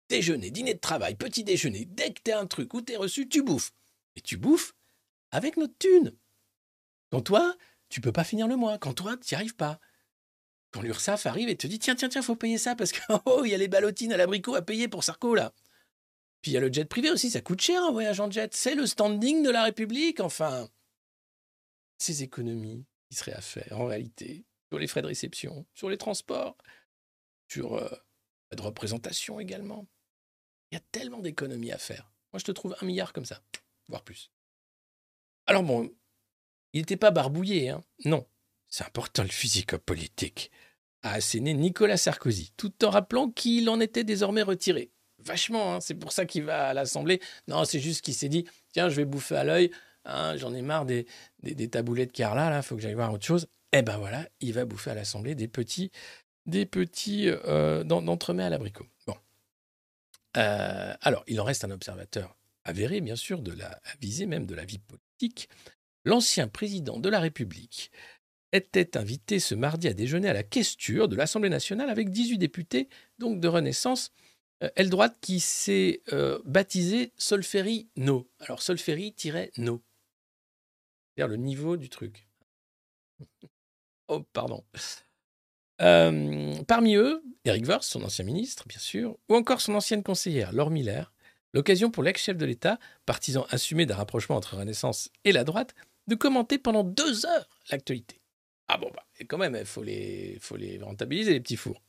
Déjeuner, 0.10 0.51
dîner 0.51 0.75
de 0.75 0.80
travail, 0.80 1.15
petit 1.15 1.43
déjeuner, 1.43 1.86
dès 1.86 2.13
que 2.13 2.21
t'as 2.21 2.39
un 2.39 2.45
truc 2.45 2.73
ou 2.73 2.82
t'es 2.82 2.97
reçu, 2.97 3.28
tu 3.28 3.41
bouffes. 3.41 3.73
Et 4.15 4.21
tu 4.21 4.38
bouffes 4.38 4.75
avec 5.32 5.58
notre 5.58 5.78
thune. 5.78 6.15
Quand 7.12 7.21
toi, 7.21 7.56
tu 7.89 8.01
peux 8.01 8.12
pas 8.12 8.23
finir 8.23 8.47
le 8.47 8.56
mois. 8.56 8.78
Quand 8.78 8.93
toi, 8.93 9.17
tu 9.17 9.34
n'y 9.34 9.36
arrives 9.36 9.56
pas 9.56 9.80
quand 10.75 10.81
l'URSSAF 10.81 11.25
arrive 11.25 11.47
et 11.47 11.55
te 11.55 11.67
dit 11.67 11.79
tiens, 11.79 11.95
tiens, 11.95 12.09
tiens, 12.09 12.21
faut 12.21 12.35
payer 12.35 12.57
ça 12.57 12.75
parce 12.75 12.91
que 12.91 12.99
oh, 13.25 13.43
il 13.45 13.51
y 13.51 13.53
a 13.53 13.57
les 13.57 13.69
ballotines 13.69 14.11
à 14.11 14.17
l'abricot 14.17 14.55
à 14.55 14.61
payer 14.61 14.89
pour 14.89 15.05
Sarko 15.05 15.33
là. 15.33 15.53
Puis 16.41 16.51
il 16.51 16.53
y 16.53 16.57
a 16.57 16.59
le 16.59 16.71
jet 16.71 16.83
privé 16.83 17.09
aussi, 17.09 17.29
ça 17.29 17.39
coûte 17.39 17.61
cher 17.61 17.81
un 17.81 17.91
voyage 17.91 18.19
en 18.19 18.29
jet. 18.29 18.53
C'est 18.53 18.75
le 18.75 18.85
standing 18.85 19.41
de 19.41 19.49
la 19.49 19.63
République, 19.63 20.19
enfin. 20.19 20.69
Ces 21.97 22.23
économies 22.23 22.85
qui 23.09 23.15
seraient 23.15 23.33
à 23.33 23.39
faire 23.39 23.79
en 23.79 23.85
réalité 23.85 24.43
sur 24.69 24.77
les 24.77 24.88
frais 24.88 25.01
de 25.01 25.07
réception, 25.07 25.65
sur 25.73 25.89
les 25.89 25.97
transports, 25.97 26.57
sur 27.47 27.75
euh, 27.75 27.89
de 28.51 28.61
représentation 28.61 29.39
également. 29.39 29.88
Il 30.71 30.75
y 30.75 30.77
a 30.77 30.83
tellement 30.91 31.19
d'économies 31.19 31.71
à 31.71 31.77
faire. 31.77 32.11
Moi, 32.33 32.39
je 32.39 32.43
te 32.43 32.51
trouve 32.51 32.75
un 32.81 32.85
milliard 32.85 33.13
comme 33.13 33.23
ça, 33.23 33.41
voire 33.88 34.03
plus. 34.03 34.29
Alors 35.47 35.63
bon, 35.63 35.89
il 36.73 36.81
n'était 36.81 36.97
pas 36.97 37.11
barbouillé, 37.11 37.69
hein 37.69 37.81
non. 38.03 38.27
C'est 38.67 38.84
important 38.84 39.23
le 39.23 39.30
physico-politique 39.30 40.51
a 41.06 41.13
asséné 41.13 41.54
Nicolas 41.54 41.97
Sarkozy, 41.97 42.51
tout 42.58 42.84
en 42.84 42.89
rappelant 42.89 43.30
qu'il 43.30 43.69
en 43.69 43.80
était 43.80 44.04
désormais 44.04 44.41
retiré. 44.41 44.91
Vachement, 45.19 45.75
hein, 45.75 45.80
c'est 45.80 45.93
pour 45.93 46.12
ça 46.12 46.25
qu'il 46.25 46.43
va 46.43 46.69
à 46.69 46.73
l'Assemblée. 46.73 47.21
Non, 47.47 47.63
c'est 47.63 47.80
juste 47.80 48.04
qu'il 48.04 48.15
s'est 48.15 48.30
dit 48.30 48.45
tiens, 48.73 48.89
je 48.89 48.95
vais 48.95 49.06
bouffer 49.06 49.36
à 49.36 49.43
l'œil, 49.43 49.71
hein, 50.06 50.36
j'en 50.38 50.54
ai 50.54 50.62
marre 50.62 50.86
des, 50.86 51.06
des, 51.43 51.69
taboulets 51.69 52.08
de 52.08 52.12
Carla, 52.12 52.49
là, 52.49 52.62
faut 52.62 52.75
que 52.75 52.82
j'aille 52.82 52.95
voir 52.95 53.13
autre 53.13 53.25
chose. 53.25 53.47
Eh 53.71 53.82
ben 53.82 53.97
voilà, 53.97 54.28
il 54.39 54.54
va 54.54 54.65
bouffer 54.65 54.91
à 54.91 54.95
l'Assemblée 54.95 55.36
des 55.36 55.47
petits, 55.47 55.91
des 56.45 56.65
petits 56.65 57.30
euh, 57.30 57.84
d'entremets 57.84 58.43
à 58.43 58.49
l'abricot. 58.49 58.86
Bon. 59.08 59.15
Euh, 60.38 60.93
alors, 61.01 61.23
il 61.28 61.39
en 61.39 61.43
reste 61.43 61.63
un 61.65 61.71
observateur 61.71 62.36
avéré, 62.63 63.01
bien 63.01 63.15
sûr, 63.15 63.41
de 63.41 63.51
la 63.51 63.80
visée 64.01 64.25
même 64.25 64.45
de 64.45 64.56
la 64.56 64.65
vie 64.65 64.80
politique. 64.80 65.49
L'ancien 66.04 66.47
président 66.47 66.99
de 66.99 67.10
la 67.10 67.19
République, 67.19 67.91
était 68.55 68.97
invité 68.97 69.39
ce 69.39 69.55
mardi 69.55 69.87
à 69.87 69.93
déjeuner 69.93 70.29
à 70.29 70.33
la 70.33 70.43
questure 70.43 71.07
de 71.07 71.15
l'Assemblée 71.15 71.49
nationale 71.49 71.89
avec 71.89 72.09
18 72.09 72.37
députés, 72.37 72.89
donc 73.19 73.39
de 73.39 73.47
Renaissance, 73.47 74.11
euh, 74.63 74.69
droite 74.85 75.17
qui 75.21 75.39
s'est 75.39 76.01
euh, 76.13 76.39
baptisé 76.45 77.11
Solferri 77.17 77.89
No. 77.97 78.27
Alors 78.39 78.61
Solferri-No. 78.61 79.81
C'est-à-dire 81.15 81.27
le 81.27 81.37
niveau 81.37 81.77
du 81.77 81.89
truc. 81.89 82.27
oh, 84.07 84.21
pardon. 84.33 84.63
Euh, 85.81 86.55
parmi 86.67 86.95
eux, 86.95 87.21
Eric 87.43 87.67
Woerth, 87.67 87.83
son 87.83 88.03
ancien 88.03 88.23
ministre, 88.23 88.65
bien 88.67 88.79
sûr, 88.79 89.17
ou 89.29 89.35
encore 89.35 89.59
son 89.59 89.75
ancienne 89.75 90.03
conseillère, 90.03 90.53
Laure 90.53 90.71
Miller, 90.71 91.11
l'occasion 91.53 91.91
pour 91.91 92.03
l'ex-chef 92.03 92.37
de 92.37 92.45
l'État, 92.45 92.79
partisan 93.05 93.45
assumé 93.49 93.85
d'un 93.85 93.95
rapprochement 93.95 94.37
entre 94.37 94.55
Renaissance 94.55 95.09
et 95.25 95.33
la 95.33 95.43
droite, 95.43 95.75
de 96.07 96.15
commenter 96.15 96.57
pendant 96.57 96.83
deux 96.83 97.25
heures 97.25 97.49
l'actualité. 97.71 98.21
Ah 98.67 98.78
bon, 98.78 98.89
bah, 98.93 99.06
quand 99.28 99.38
même, 99.38 99.56
il 99.56 99.65
faut 99.65 99.84
les, 99.84 100.38
faut 100.41 100.58
les 100.58 100.80
rentabiliser, 100.80 101.34
les 101.34 101.39
petits 101.39 101.58
fours. 101.58 101.82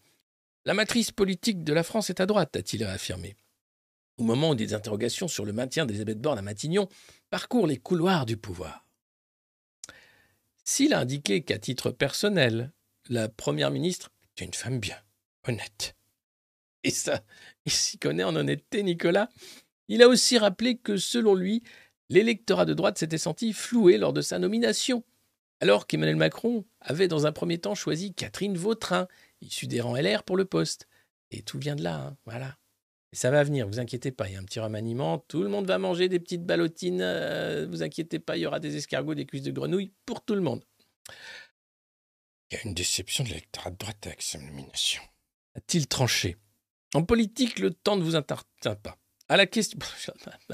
La 0.65 0.75
matrice 0.75 1.13
politique 1.13 1.65
de 1.65 1.73
la 1.73 1.83
France 1.83 2.11
est 2.11 2.21
à 2.21 2.27
droite, 2.27 2.57
a-t-il 2.57 2.85
affirmé. 2.85 3.37
Au 4.19 4.25
moment 4.25 4.51
où 4.51 4.55
des 4.55 4.75
interrogations 4.75 5.29
sur 5.29 5.45
le 5.45 5.53
maintien 5.53 5.87
d'Elisabeth 5.87 6.21
Borne 6.21 6.39
à 6.39 6.43
Matignon 6.43 6.89
parcourent 7.31 7.67
les 7.67 7.77
couloirs 7.77 8.27
du 8.27 8.37
pouvoir. 8.37 8.87
S'il 10.65 10.95
a 10.95 11.01
indiqué 11.01 11.43
qu'à 11.43 11.59
titre 11.59 11.91
personnel, 11.91 12.73
la 13.09 13.29
première 13.29 13.71
ministre 13.71 14.11
est 14.37 14.45
une 14.45 14.55
femme 14.55 14.81
bien, 14.81 14.97
honnête. 15.47 15.95
Et 16.83 16.91
ça, 16.91 17.23
il 17.65 17.73
s'y 17.73 17.99
connaît 17.99 18.25
en 18.25 18.35
honnêteté, 18.35 18.83
Nicolas. 18.83 19.29
Il 19.89 20.03
a 20.03 20.09
aussi 20.09 20.39
rappelé 20.39 20.77
que, 20.77 20.97
selon 20.97 21.35
lui, 21.35 21.63
l'électorat 22.09 22.65
de 22.65 22.75
droite 22.75 22.99
s'était 22.99 23.19
senti 23.19 23.53
floué 23.53 23.99
lors 23.99 24.13
de 24.13 24.21
sa 24.21 24.39
nomination, 24.39 25.05
alors 25.61 25.87
qu'Emmanuel 25.87 26.17
Macron 26.17 26.65
avait 26.81 27.09
dans 27.09 27.27
un 27.27 27.33
premier 27.33 27.59
temps 27.59 27.75
choisi 27.75 28.15
Catherine 28.15 28.57
Vautrin, 28.57 29.09
issue 29.41 29.67
des 29.67 29.81
rangs 29.81 29.97
LR 29.97 30.23
pour 30.23 30.37
le 30.37 30.45
poste. 30.45 30.89
Et 31.31 31.43
tout 31.43 31.59
vient 31.59 31.77
de 31.77 31.83
là, 31.83 31.97
hein, 31.97 32.17
voilà. 32.25 32.57
Et 33.13 33.17
ça 33.17 33.31
va 33.31 33.43
venir, 33.43 33.67
vous 33.67 33.81
inquiétez 33.81 34.11
pas, 34.11 34.29
il 34.29 34.35
y 34.35 34.37
a 34.37 34.41
un 34.41 34.45
petit 34.45 34.61
remaniement, 34.61 35.19
tout 35.29 35.43
le 35.43 35.49
monde 35.49 35.67
va 35.67 35.79
manger 35.79 36.09
des 36.09 36.19
petites 36.19 36.45
ballotines, 36.45 37.01
euh, 37.01 37.67
vous 37.69 37.83
inquiétez 37.83 38.19
pas, 38.19 38.37
il 38.37 38.41
y 38.41 38.47
aura 38.47 38.61
des 38.61 38.77
escargots, 38.77 39.15
des 39.15 39.27
cuisses 39.27 39.43
de 39.43 39.53
grenouille 39.53 39.93
pour 40.05 40.25
tout 40.25 40.35
le 40.35 40.41
monde. 40.41 40.65
Il 42.51 42.57
y 42.57 42.61
a 42.61 42.65
une 42.65 42.75
déception 42.75 43.25
de 43.25 43.31
l'électorat 43.31 43.71
de 43.71 43.77
droite 43.77 44.07
avec 44.07 44.23
sa 44.23 44.39
nomination. 44.39 45.03
A-t-il 45.55 45.87
tranché? 45.87 46.37
En 46.95 47.03
politique, 47.03 47.59
le 47.59 47.73
temps 47.73 47.97
ne 47.97 48.03
vous 48.03 48.15
appartient 48.15 48.77
pas. 48.83 48.99
À 49.29 49.37
la 49.37 49.47
question, 49.47 49.79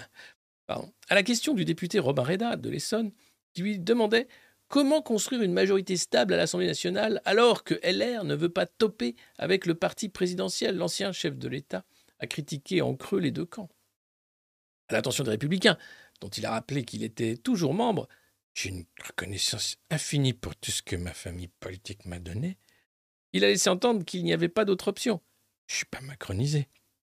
Pardon. 0.67 0.93
À 1.09 1.15
la 1.15 1.23
question 1.23 1.55
du 1.55 1.65
député 1.65 1.99
Robin 1.99 2.23
Reda 2.23 2.57
de 2.57 2.71
l'Essonne, 2.71 3.13
qui 3.53 3.63
lui 3.63 3.79
demandait 3.79 4.29
comment 4.73 5.03
construire 5.03 5.43
une 5.43 5.53
majorité 5.53 5.99
stable 5.99 6.33
à 6.33 6.39
l'Assemblée 6.39 6.67
nationale 6.67 7.21
alors 7.27 7.63
que 7.63 7.75
LR 7.85 8.25
ne 8.25 8.35
veut 8.35 8.49
pas 8.49 8.65
toper 8.65 9.17
avec 9.37 9.67
le 9.67 9.75
parti 9.75 10.09
présidentiel, 10.09 10.77
l'ancien 10.77 11.13
chef 11.13 11.37
de 11.37 11.47
l'État 11.47 11.85
a 12.21 12.27
critiqué 12.27 12.81
en 12.81 12.97
creux 12.97 13.21
les 13.21 13.33
deux 13.33 13.45
camps. 13.45 13.69
À 14.89 14.95
l'attention 14.95 15.25
des 15.25 15.31
républicains, 15.33 15.77
dont 16.23 16.31
il 16.31 16.47
a 16.47 16.53
rappelé 16.53 16.87
qu'il 16.87 17.03
était 17.03 17.37
toujours 17.37 17.75
membre, 17.75 18.09
j'ai 18.55 18.71
une 18.71 18.87
reconnaissance 19.07 19.77
infinie 19.91 20.33
pour 20.33 20.57
tout 20.57 20.71
ce 20.71 20.81
que 20.81 20.97
ma 20.97 21.13
famille 21.13 21.51
politique 21.61 22.07
m'a 22.07 22.19
donné. 22.19 22.57
Il 23.35 23.45
a 23.45 23.49
laissé 23.49 23.69
entendre 23.69 24.07
qu'il 24.07 24.25
n'y 24.25 24.33
avait 24.33 24.49
pas 24.49 24.65
d'autre 24.65 24.89
option. 24.89 25.21
Je 25.67 25.77
suis 25.77 25.85
pas 25.85 26.01
macronisé. 26.01 26.67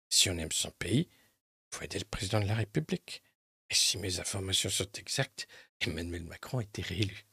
Si 0.09 0.31
on 0.31 0.39
aime 0.39 0.53
son 0.53 0.71
pays, 0.71 1.09
il 1.11 1.77
faut 1.77 1.85
aider 1.85 1.99
le 1.99 2.07
président 2.07 2.41
de 2.41 2.47
la 2.49 2.55
République. 2.55 3.23
Et 3.69 3.75
si 3.75 3.99
mes 3.99 4.19
informations 4.19 4.71
sont 4.71 4.91
exactes, 4.97 5.47
Emmanuel 5.83 6.25
Macron 6.25 6.61
a 6.61 6.63
été 6.63 6.81
réélu. 6.81 7.27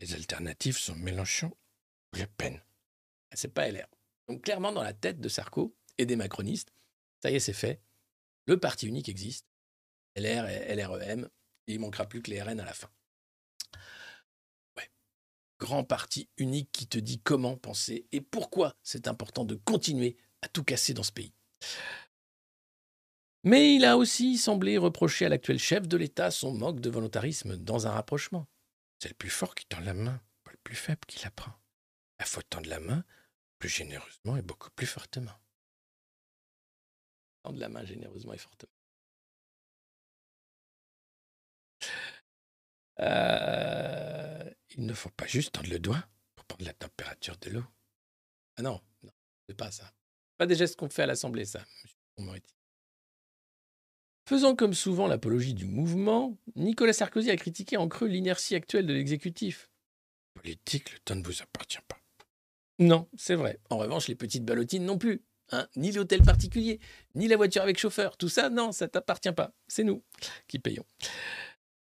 Les 0.00 0.14
alternatives 0.14 0.78
sont 0.78 0.96
Mélenchon 0.96 1.52
ou 2.12 2.18
Le 2.18 2.26
Pen. 2.26 2.60
C'est 3.34 3.52
pas 3.52 3.70
LR. 3.70 3.86
Donc 4.28 4.42
clairement 4.42 4.72
dans 4.72 4.82
la 4.82 4.92
tête 4.92 5.20
de 5.20 5.28
Sarko, 5.28 5.76
et 6.00 6.06
des 6.06 6.16
macronistes. 6.16 6.72
Ça 7.22 7.30
y 7.30 7.34
est, 7.34 7.40
c'est 7.40 7.52
fait. 7.52 7.82
Le 8.46 8.58
parti 8.58 8.86
unique 8.86 9.08
existe. 9.08 9.46
LR 10.16 10.48
et 10.48 10.74
LREM. 10.74 11.28
Et 11.66 11.74
il 11.74 11.80
manquera 11.80 12.06
plus 12.06 12.22
que 12.22 12.30
les 12.30 12.40
RN 12.40 12.58
à 12.58 12.64
la 12.64 12.72
fin. 12.72 12.88
Ouais. 14.76 14.90
Grand 15.58 15.84
parti 15.84 16.28
unique 16.38 16.72
qui 16.72 16.86
te 16.86 16.98
dit 16.98 17.20
comment 17.20 17.56
penser 17.56 18.06
et 18.12 18.22
pourquoi 18.22 18.74
c'est 18.82 19.08
important 19.08 19.44
de 19.44 19.54
continuer 19.54 20.16
à 20.40 20.48
tout 20.48 20.64
casser 20.64 20.94
dans 20.94 21.02
ce 21.02 21.12
pays. 21.12 21.34
Mais 23.44 23.74
il 23.74 23.84
a 23.84 23.96
aussi 23.96 24.38
semblé 24.38 24.78
reprocher 24.78 25.26
à 25.26 25.28
l'actuel 25.28 25.58
chef 25.58 25.86
de 25.86 25.96
l'État 25.96 26.30
son 26.30 26.52
manque 26.52 26.80
de 26.80 26.90
volontarisme 26.90 27.56
dans 27.56 27.86
un 27.86 27.90
rapprochement. 27.90 28.46
C'est 29.00 29.08
le 29.08 29.14
plus 29.14 29.30
fort 29.30 29.54
qui 29.54 29.66
tend 29.66 29.80
la 29.80 29.94
main, 29.94 30.20
pas 30.44 30.52
le 30.52 30.58
plus 30.58 30.76
faible 30.76 31.00
qui 31.08 31.24
la 31.24 31.30
prend. 31.30 31.52
Il 32.20 32.26
faut 32.26 32.42
tendre 32.42 32.68
la 32.68 32.80
main 32.80 33.04
plus 33.58 33.68
généreusement 33.68 34.36
et 34.36 34.42
beaucoup 34.42 34.70
plus 34.70 34.86
fortement 34.86 35.40
de 37.48 37.60
la 37.60 37.68
main 37.68 37.84
généreusement 37.84 38.34
et 38.34 38.38
fortement. 38.38 38.70
Euh, 43.00 44.50
il 44.70 44.84
ne 44.84 44.92
faut 44.92 45.10
pas 45.10 45.26
juste 45.26 45.52
tendre 45.52 45.70
le 45.70 45.78
doigt 45.78 46.04
pour 46.34 46.44
prendre 46.44 46.66
la 46.66 46.74
température 46.74 47.36
de 47.38 47.50
l'eau. 47.50 47.64
Ah 48.56 48.62
non, 48.62 48.80
non, 49.02 49.12
c'est 49.48 49.56
pas 49.56 49.70
ça. 49.70 49.90
Pas 50.36 50.46
des 50.46 50.54
gestes 50.54 50.76
qu'on 50.76 50.90
fait 50.90 51.02
à 51.02 51.06
l'Assemblée, 51.06 51.46
ça, 51.46 51.64
Faisant 54.30 54.54
comme 54.54 54.74
souvent 54.74 55.08
l'apologie 55.08 55.54
du 55.54 55.64
mouvement, 55.64 56.38
Nicolas 56.54 56.92
Sarkozy 56.92 57.32
a 57.32 57.36
critiqué 57.36 57.76
en 57.76 57.88
creux 57.88 58.06
l'inertie 58.06 58.54
actuelle 58.54 58.86
de 58.86 58.92
l'exécutif. 58.92 59.72
Politique, 60.34 60.92
le 60.92 60.98
temps 61.00 61.16
ne 61.16 61.24
vous 61.24 61.42
appartient 61.42 61.80
pas. 61.88 61.96
Non, 62.78 63.08
c'est 63.16 63.34
vrai. 63.34 63.58
En 63.70 63.78
revanche, 63.78 64.06
les 64.06 64.14
petites 64.14 64.44
ballotines 64.44 64.84
non 64.84 64.98
plus. 64.98 65.24
Hein, 65.50 65.66
ni 65.74 65.90
l'hôtel 65.90 66.22
particulier, 66.22 66.78
ni 67.16 67.26
la 67.26 67.36
voiture 67.36 67.62
avec 67.62 67.76
chauffeur. 67.76 68.16
Tout 68.16 68.28
ça, 68.28 68.50
non, 68.50 68.70
ça 68.70 68.86
t'appartient 68.86 69.32
pas. 69.32 69.52
C'est 69.66 69.82
nous 69.82 70.00
qui 70.46 70.60
payons. 70.60 70.84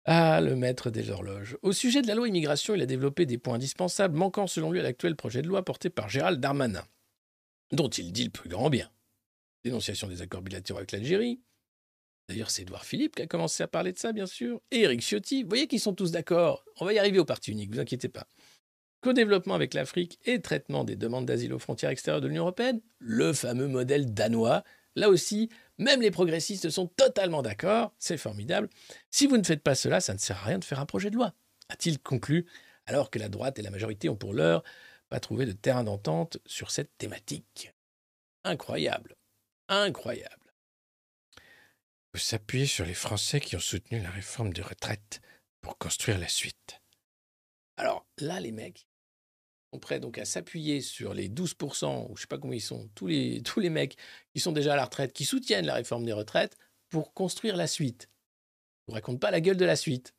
Ah, 0.04 0.40
le 0.40 0.56
maître 0.56 0.90
des 0.90 1.10
horloges. 1.10 1.56
Au 1.62 1.70
sujet 1.70 2.02
de 2.02 2.08
la 2.08 2.16
loi 2.16 2.26
immigration, 2.26 2.74
il 2.74 2.82
a 2.82 2.86
développé 2.86 3.26
des 3.26 3.38
points 3.38 3.54
indispensables 3.54 4.16
manquant 4.16 4.48
selon 4.48 4.72
lui 4.72 4.80
à 4.80 4.82
l'actuel 4.82 5.14
projet 5.14 5.40
de 5.40 5.46
loi 5.46 5.64
porté 5.64 5.88
par 5.88 6.08
Gérald 6.08 6.40
Darmanin, 6.40 6.84
dont 7.70 7.90
il 7.90 8.10
dit 8.10 8.24
le 8.24 8.30
plus 8.30 8.48
grand 8.48 8.70
bien. 8.70 8.90
Dénonciation 9.62 10.08
des 10.08 10.20
accords 10.20 10.42
bilatéraux 10.42 10.78
avec 10.78 10.90
l'Algérie. 10.90 11.38
D'ailleurs, 12.28 12.50
c'est 12.50 12.62
Édouard 12.62 12.84
Philippe 12.84 13.16
qui 13.16 13.22
a 13.22 13.26
commencé 13.26 13.62
à 13.62 13.68
parler 13.68 13.92
de 13.92 13.98
ça, 13.98 14.12
bien 14.12 14.26
sûr. 14.26 14.60
Et 14.70 14.80
Éric 14.80 15.02
Ciotti. 15.02 15.42
Vous 15.42 15.48
voyez 15.48 15.66
qu'ils 15.66 15.80
sont 15.80 15.94
tous 15.94 16.10
d'accord. 16.10 16.64
On 16.80 16.84
va 16.84 16.92
y 16.92 16.98
arriver 16.98 17.18
au 17.18 17.24
parti 17.24 17.52
unique, 17.52 17.72
vous 17.72 17.80
inquiétez 17.80 18.08
pas 18.08 18.26
co-développement 19.04 19.54
avec 19.54 19.74
l'Afrique 19.74 20.18
et 20.24 20.40
traitement 20.40 20.82
des 20.82 20.96
demandes 20.96 21.26
d'asile 21.26 21.52
aux 21.52 21.58
frontières 21.58 21.90
extérieures 21.90 22.22
de 22.22 22.26
l'Union 22.26 22.44
européenne, 22.44 22.80
le 22.98 23.34
fameux 23.34 23.68
modèle 23.68 24.14
danois. 24.14 24.64
Là 24.96 25.10
aussi, 25.10 25.50
même 25.76 26.00
les 26.00 26.10
progressistes 26.10 26.70
sont 26.70 26.86
totalement 26.86 27.42
d'accord, 27.42 27.92
c'est 27.98 28.16
formidable. 28.16 28.70
Si 29.10 29.26
vous 29.26 29.36
ne 29.36 29.44
faites 29.44 29.62
pas 29.62 29.74
cela, 29.74 30.00
ça 30.00 30.14
ne 30.14 30.18
sert 30.18 30.38
à 30.38 30.46
rien 30.46 30.58
de 30.58 30.64
faire 30.64 30.80
un 30.80 30.86
projet 30.86 31.10
de 31.10 31.16
loi, 31.16 31.34
a-t-il 31.68 31.98
conclu, 31.98 32.46
alors 32.86 33.10
que 33.10 33.18
la 33.18 33.28
droite 33.28 33.58
et 33.58 33.62
la 33.62 33.70
majorité 33.70 34.08
ont 34.08 34.16
pour 34.16 34.32
l'heure 34.32 34.64
pas 35.10 35.20
trouvé 35.20 35.44
de 35.44 35.52
terrain 35.52 35.84
d'entente 35.84 36.38
sur 36.46 36.70
cette 36.70 36.96
thématique. 36.96 37.74
Incroyable, 38.42 39.16
incroyable. 39.68 40.43
Vous 42.14 42.20
s'appuyez 42.20 42.66
sur 42.66 42.86
les 42.86 42.94
Français 42.94 43.40
qui 43.40 43.56
ont 43.56 43.60
soutenu 43.60 44.00
la 44.00 44.10
réforme 44.10 44.52
des 44.52 44.62
retraites 44.62 45.20
pour 45.60 45.78
construire 45.78 46.16
la 46.16 46.28
suite. 46.28 46.80
Alors 47.76 48.06
là, 48.18 48.38
les 48.38 48.52
mecs, 48.52 48.86
prêts 49.80 50.00
donc 50.00 50.18
à 50.18 50.24
s'appuyer 50.24 50.80
sur 50.80 51.14
les 51.14 51.28
12%, 51.28 52.10
ou 52.10 52.16
je 52.16 52.22
sais 52.22 52.26
pas 52.28 52.38
combien 52.38 52.56
ils 52.56 52.60
sont, 52.60 52.88
tous 52.94 53.06
les, 53.06 53.42
tous 53.44 53.60
les 53.60 53.70
mecs 53.70 53.96
qui 54.32 54.40
sont 54.40 54.52
déjà 54.52 54.74
à 54.74 54.76
la 54.76 54.84
retraite, 54.84 55.12
qui 55.12 55.24
soutiennent 55.24 55.66
la 55.66 55.74
réforme 55.74 56.04
des 56.04 56.12
retraites, 56.12 56.56
pour 56.88 57.12
construire 57.14 57.56
la 57.56 57.66
suite. 57.66 58.08
Je 58.82 58.92
vous 58.92 58.94
raconte 58.94 59.18
pas 59.18 59.32
la 59.32 59.40
gueule 59.40 59.56
de 59.56 59.64
la 59.64 59.74
suite. 59.74 60.14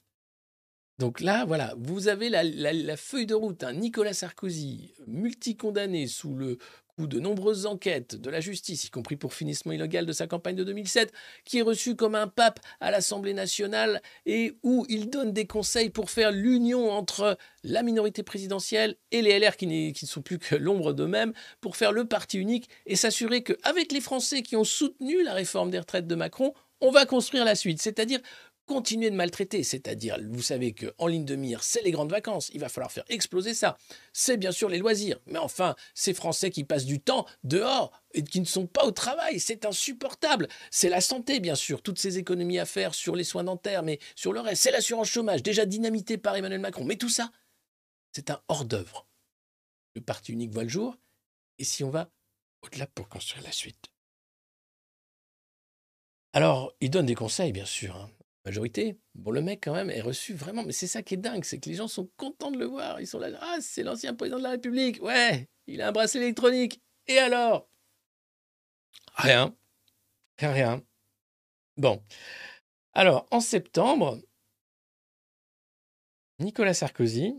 Donc 0.98 1.20
là, 1.20 1.44
voilà, 1.46 1.74
vous 1.78 2.08
avez 2.08 2.30
la, 2.30 2.98
feuille 2.98 3.26
de 3.26 3.34
route. 3.34 3.64
un 3.64 3.74
Nicolas 3.74 4.14
Sarkozy, 4.14 4.94
multicondamné 5.08 6.08
sous 6.08 6.34
le 6.36 6.58
ou 6.98 7.08
de 7.08 7.20
nombreuses 7.20 7.66
enquêtes 7.66 8.16
de 8.16 8.30
la 8.30 8.40
justice, 8.40 8.86
y 8.86 8.90
compris 8.90 9.18
pour 9.18 9.34
finissement 9.34 9.74
illégal 9.74 10.06
de 10.06 10.14
sa 10.14 10.28
campagne 10.28 10.56
de 10.56 10.64
2007, 10.64 11.12
qui 11.44 11.60
est 11.60 11.62
reçu 11.62 11.96
comme 11.96 12.16
un 12.16 12.28
pape 12.28 12.60
à 12.80 12.92
l'Assemblée 12.92 13.34
nationale 13.34 14.02
et 14.26 14.58
où 14.64 14.86
il 14.88 15.10
donne 15.10 15.34
des 15.34 15.46
conseils 15.46 15.90
pour 15.90 16.10
faire 16.10 16.32
l'union 16.32 16.90
entre 16.92 17.38
la 17.64 17.84
minorité 17.84 18.24
présidentielle 18.24 18.96
et 19.12 19.22
les 19.22 19.38
LR 19.38 19.58
qui, 19.58 19.68
ne 19.68 19.94
sont 19.94 20.22
plus 20.22 20.40
que 20.40 20.56
l'ombre 20.56 20.94
d'eux-mêmes, 20.94 21.34
pour 21.60 21.76
faire 21.76 21.92
le 21.92 22.06
parti 22.06 22.38
unique 22.38 22.70
et 22.86 22.96
s'assurer 22.96 23.44
qu'avec 23.44 23.92
les 23.92 24.02
Français 24.02 24.42
qui 24.42 24.56
ont 24.56 24.64
soutenu 24.64 25.22
la 25.24 25.34
réforme 25.34 25.72
des 25.72 25.80
retraites 25.80 26.08
de 26.08 26.16
Macron, 26.16 26.54
on 26.82 26.92
va 26.92 27.06
construire 27.06 27.46
la 27.46 27.56
suite. 27.56 27.82
C'est-à-dire 27.82 28.20
continuer 28.66 29.10
de 29.10 29.16
maltraiter. 29.16 29.64
C'est-à-dire, 29.64 30.18
vous 30.30 30.42
savez 30.42 30.74
qu'en 30.74 31.08
ligne 31.08 31.26
de 31.26 31.36
mire, 31.36 31.64
c'est 31.64 31.82
les 31.82 31.92
grandes 31.92 32.12
vacances. 32.12 32.50
Il 32.54 32.60
va 32.60 32.70
falloir 32.70 32.92
faire 32.92 33.06
exploser 33.10 33.54
ça. 33.54 33.78
C'est 34.14 34.38
bien 34.38 34.52
sûr 34.52 34.70
les 34.70 34.78
loisirs. 34.78 35.20
Mais 35.28 35.40
enfin, 35.40 35.76
ces 35.94 36.14
Français 36.14 36.50
qui 36.50 36.64
passent 36.64 36.86
du 36.86 37.00
temps 37.00 37.26
dehors 37.44 37.92
et 38.14 38.24
qui 38.24 38.40
ne 38.40 38.46
sont 38.46 38.68
pas 38.68 38.86
au 38.86 38.92
travail, 38.92 39.40
c'est 39.40 39.66
insupportable. 39.66 40.48
C'est 40.72 40.90
la 40.90 41.02
santé, 41.02 41.40
bien 41.40 41.56
sûr. 41.56 41.82
Toutes 41.82 42.00
ces 42.00 42.18
économies 42.18 42.60
à 42.60 42.66
faire 42.66 42.94
sur 42.94 43.16
les 43.16 43.24
soins 43.24 43.44
dentaires, 43.44 43.84
mais 43.84 44.00
sur 44.16 44.34
le 44.34 44.40
reste, 44.40 44.64
c'est 44.64 44.72
l'assurance 44.72 45.10
chômage, 45.10 45.44
déjà 45.44 45.66
dynamité 45.66 46.18
par 46.18 46.36
Emmanuel 46.36 46.62
Macron. 46.62 46.86
Mais 46.86 46.98
tout 46.98 47.10
ça, 47.10 47.32
c'est 48.12 48.30
un 48.30 48.42
hors-d'œuvre. 48.48 49.08
Le 49.96 50.02
parti 50.02 50.34
unique 50.34 50.52
voit 50.52 50.64
le 50.64 50.70
jour. 50.70 50.98
Et 51.58 51.64
si 51.64 51.84
on 51.84 51.90
va 51.90 52.10
au-delà 52.62 52.88
pour 52.88 53.08
construire 53.08 53.44
la 53.44 53.52
suite? 53.52 53.92
Alors, 56.34 56.74
il 56.82 56.90
donne 56.90 57.06
des 57.06 57.16
conseils, 57.16 57.54
bien 57.54 57.66
sûr. 57.66 57.96
Hein 57.96 58.10
majorité. 58.46 58.98
Bon, 59.16 59.32
le 59.32 59.42
mec, 59.42 59.62
quand 59.64 59.74
même, 59.74 59.90
est 59.90 60.02
reçu 60.02 60.34
vraiment. 60.34 60.64
Mais 60.64 60.72
c'est 60.72 60.88
ça 60.88 61.04
qui 61.04 61.16
est 61.16 61.18
dingue, 61.18 61.44
c'est 61.44 61.60
que 61.60 61.70
les 61.70 61.76
gens 61.76 61.88
sont 61.88 62.10
contents 62.18 62.52
de 62.52 62.60
le 62.60 62.66
voir. 62.66 63.02
Ils 63.02 63.08
sont 63.08 63.20
là, 63.20 63.30
ah, 63.42 63.58
c'est 63.60 63.84
l'ancien 63.84 64.14
président 64.14 64.38
de 64.38 64.44
la 64.44 64.52
République. 64.52 65.02
Ouais, 65.02 65.50
il 65.68 65.82
a 65.82 65.90
un 65.90 65.92
bracelet 65.92 66.22
électronique. 66.22 66.82
Et 67.08 67.18
alors? 67.18 67.70
Rien. 69.16 69.56
Rien. 70.40 70.84
Bon. 71.78 72.04
Alors, 72.94 73.26
en 73.32 73.40
septembre, 73.40 74.20
Nicolas 76.40 76.74
Sarkozy 76.74 77.34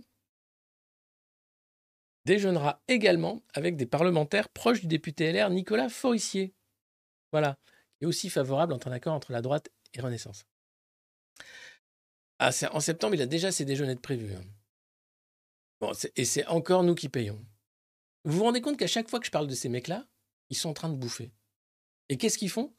déjeunera 2.25 2.83
également 2.89 3.43
avec 3.55 3.77
des 3.77 3.87
parlementaires 3.87 4.49
proches 4.49 4.81
du 4.81 4.87
député 4.87 5.33
LR 5.33 5.51
Nicolas 5.51 5.89
Forissier. 5.89 6.55
Voilà. 7.33 7.57
Est 8.01 8.07
aussi 8.07 8.29
favorable 8.31 8.73
entre 8.73 8.89
un 8.89 8.93
accord 8.93 9.15
entre 9.15 9.33
la 9.33 9.41
droite 9.41 9.71
et 9.95 10.01
Renaissance. 10.01 10.47
Ah, 12.39 12.51
en 12.73 12.81
septembre, 12.81 13.15
il 13.15 13.23
a 13.23 13.27
déjà 13.27 13.51
ses 13.51 13.65
déjeuners 13.65 13.95
de 13.95 14.01
prévus. 14.01 14.35
Hein. 14.35 15.93
Et 16.17 16.25
c'est 16.25 16.47
encore 16.47 16.83
nous 16.83 16.95
qui 16.95 17.09
payons. 17.09 17.45
Vous 18.25 18.39
vous 18.39 18.45
rendez 18.45 18.61
compte 18.61 18.79
qu'à 18.79 18.87
chaque 18.87 19.09
fois 19.09 19.21
que 19.21 19.27
je 19.27 19.31
parle 19.31 19.47
de 19.47 19.55
ces 19.55 19.69
mecs-là, 19.69 20.07
ils 20.51 20.57
sont 20.57 20.71
en 20.71 20.75
train 20.75 20.89
de 20.89 20.97
bouffer. 20.97 21.33
Et 22.09 22.17
qu'est-ce 22.17 22.39
qu'ils 22.39 22.51
font? 22.51 22.75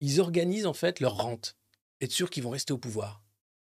Ils 0.00 0.20
organisent 0.20 0.66
en 0.66 0.74
fait 0.74 1.00
leur 1.00 1.16
rente. 1.16 1.56
être 2.00 2.12
sûr 2.12 2.28
qu'ils 2.28 2.42
vont 2.42 2.50
rester 2.50 2.72
au 2.72 2.78
pouvoir, 2.78 3.22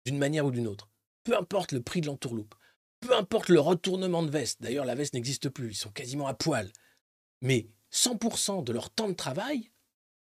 d'une 0.04 0.18
manière 0.18 0.46
ou 0.46 0.50
d'une 0.50 0.66
autre. 0.66 0.88
Peu 1.24 1.36
importe 1.36 1.72
le 1.72 1.82
prix 1.82 2.00
de 2.00 2.06
l'entourloupe, 2.06 2.54
peu 3.00 3.16
importe 3.16 3.48
le 3.48 3.60
retournement 3.60 4.22
de 4.22 4.30
veste. 4.30 4.62
D'ailleurs, 4.62 4.84
la 4.84 4.94
veste 4.94 5.14
n'existe 5.14 5.48
plus, 5.48 5.70
ils 5.70 5.76
sont 5.76 5.90
quasiment 5.90 6.26
à 6.26 6.34
poil. 6.34 6.70
Mais 7.40 7.68
100% 7.92 8.62
de 8.62 8.72
leur 8.72 8.90
temps 8.90 9.08
de 9.08 9.14
travail, 9.14 9.70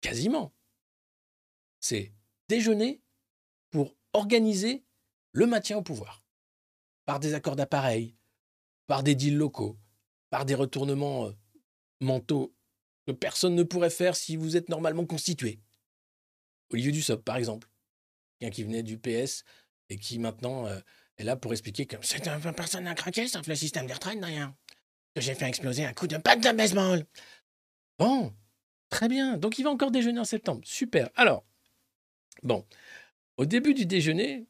quasiment, 0.01 0.55
c'est 1.81 2.13
déjeuner 2.49 3.03
pour 3.71 3.97
organiser 4.13 4.85
le 5.33 5.47
maintien 5.47 5.79
au 5.79 5.83
pouvoir. 5.83 6.25
Par 7.07 7.21
des 7.21 7.35
accords 7.35 7.57
d'appareil, 7.57 8.17
par 8.87 9.03
des 9.03 9.15
deals 9.15 9.37
locaux, 9.37 9.79
par 10.31 10.45
des 10.45 10.55
retournements 10.55 11.27
euh, 11.27 11.33
mentaux 12.01 12.55
que 13.07 13.13
personne 13.13 13.55
ne 13.55 13.63
pourrait 13.63 13.91
faire 13.91 14.17
si 14.17 14.37
vous 14.37 14.57
êtes 14.57 14.69
normalement 14.69 15.07
constitué. 15.07 15.61
Olivier 16.71 16.93
Dussopt, 16.93 17.25
par 17.25 17.37
exemple, 17.37 17.69
qui 18.51 18.65
venait 18.65 18.83
du 18.83 18.97
PS 18.97 19.45
et 19.91 19.99
qui 19.99 20.19
maintenant 20.19 20.67
euh, 20.67 20.81
est 21.19 21.25
là 21.25 21.37
pour 21.37 21.53
expliquer 21.53 21.85
que 21.85 21.97
c'est 22.01 22.27
un 22.29 22.41
personne 22.53 22.85
n'a 22.85 22.95
craqué 22.95 23.29
sauf 23.29 23.47
le 23.47 23.55
système 23.55 23.87
de 23.87 23.93
retraite 23.93 24.25
rien. 24.25 24.57
Que 25.15 25.21
j'ai 25.21 25.35
fait 25.35 25.49
exploser 25.49 25.85
un 25.85 25.93
coup 25.93 26.07
de 26.07 26.17
patte 26.17 26.41
de 26.41 26.53
baseball. 26.53 27.05
Bon, 27.99 28.33
très 28.89 29.09
bien. 29.09 29.37
Donc 29.37 29.59
il 29.59 29.65
va 29.65 29.71
encore 29.71 29.91
déjeuner 29.91 30.21
en 30.21 30.25
septembre. 30.25 30.63
Super. 30.65 31.11
Alors, 31.17 31.45
bon, 32.43 32.65
au 33.41 33.47
début 33.47 33.73
du 33.73 33.87
déjeuner, 33.87 34.47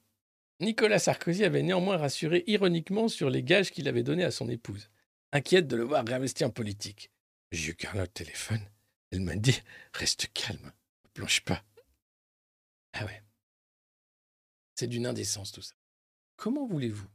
Nicolas 0.59 0.99
Sarkozy 0.99 1.45
avait 1.45 1.62
néanmoins 1.62 1.97
rassuré 1.97 2.43
ironiquement 2.49 3.07
sur 3.07 3.30
les 3.30 3.45
gages 3.45 3.70
qu'il 3.70 3.86
avait 3.86 4.03
donnés 4.03 4.24
à 4.24 4.32
son 4.32 4.49
épouse, 4.49 4.91
inquiète 5.30 5.68
de 5.68 5.76
le 5.76 5.84
voir 5.84 6.05
réinvestir 6.05 6.49
en 6.49 6.51
politique. 6.51 7.12
J'ai 7.53 7.70
eu 7.70 7.76
Carla 7.76 8.03
au 8.03 8.09
téléphone. 8.09 8.61
Elle 9.12 9.20
m'a 9.20 9.36
dit 9.36 9.62
Reste 9.95 10.26
calme, 10.32 10.72
ne 11.05 11.09
plonge 11.14 11.43
pas. 11.43 11.62
Ah 12.93 13.05
ouais. 13.05 13.22
C'est 14.74 14.88
d'une 14.88 15.07
indécence 15.07 15.53
tout 15.53 15.62
ça. 15.62 15.74
Comment 16.34 16.66
voulez-vous? 16.66 17.09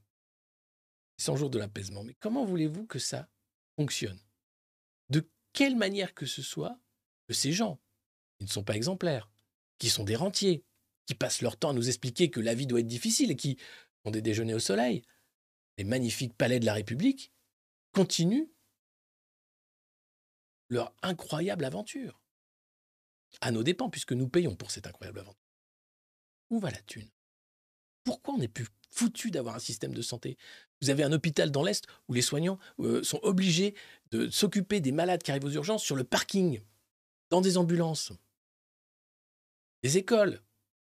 100 1.17 1.35
jours 1.35 1.49
de 1.49 1.59
l'apaisement, 1.59 2.05
mais 2.05 2.13
comment 2.13 2.45
voulez-vous 2.45 2.85
que 2.85 2.99
ça 2.99 3.27
fonctionne? 3.75 4.21
De 5.09 5.29
quelle 5.51 5.75
manière 5.75 6.13
que 6.13 6.25
ce 6.25 6.41
soit 6.41 6.79
que 7.27 7.33
ces 7.33 7.51
gens, 7.51 7.81
qui 8.37 8.45
ne 8.45 8.49
sont 8.49 8.63
pas 8.63 8.77
exemplaires, 8.77 9.29
qui 9.77 9.89
sont 9.89 10.05
des 10.05 10.15
rentiers, 10.15 10.63
qui 11.05 11.15
passent 11.15 11.41
leur 11.41 11.57
temps 11.57 11.69
à 11.69 11.73
nous 11.73 11.87
expliquer 11.87 12.29
que 12.29 12.39
la 12.39 12.55
vie 12.55 12.67
doit 12.67 12.79
être 12.79 12.87
difficile 12.87 13.31
et 13.31 13.35
qui 13.35 13.57
ont 14.05 14.11
des 14.11 14.21
déjeuners 14.21 14.53
au 14.53 14.59
soleil, 14.59 15.03
les 15.77 15.83
magnifiques 15.83 16.35
palais 16.35 16.59
de 16.59 16.65
la 16.65 16.73
République, 16.73 17.31
continuent 17.91 18.47
leur 20.69 20.93
incroyable 21.01 21.65
aventure. 21.65 22.21
À 23.41 23.51
nos 23.51 23.63
dépens, 23.63 23.89
puisque 23.89 24.13
nous 24.13 24.27
payons 24.27 24.55
pour 24.55 24.71
cette 24.71 24.87
incroyable 24.87 25.19
aventure. 25.19 25.41
Où 26.49 26.59
va 26.59 26.71
la 26.71 26.81
thune? 26.81 27.09
Pourquoi 28.03 28.35
on 28.35 28.37
n'est 28.37 28.47
plus 28.47 28.67
foutu 28.89 29.31
d'avoir 29.31 29.55
un 29.55 29.59
système 29.59 29.93
de 29.93 30.01
santé? 30.01 30.37
Vous 30.81 30.89
avez 30.89 31.03
un 31.03 31.11
hôpital 31.11 31.51
dans 31.51 31.63
l'Est 31.63 31.85
où 32.07 32.13
les 32.13 32.21
soignants 32.21 32.59
euh, 32.79 33.03
sont 33.03 33.19
obligés 33.23 33.75
de 34.11 34.29
s'occuper 34.29 34.79
des 34.79 34.91
malades 34.91 35.23
qui 35.23 35.31
arrivent 35.31 35.45
aux 35.45 35.51
urgences 35.51 35.83
sur 35.83 35.95
le 35.95 36.03
parking, 36.03 36.61
dans 37.29 37.41
des 37.41 37.57
ambulances. 37.57 38.13
Des 39.83 39.97
écoles, 39.97 40.41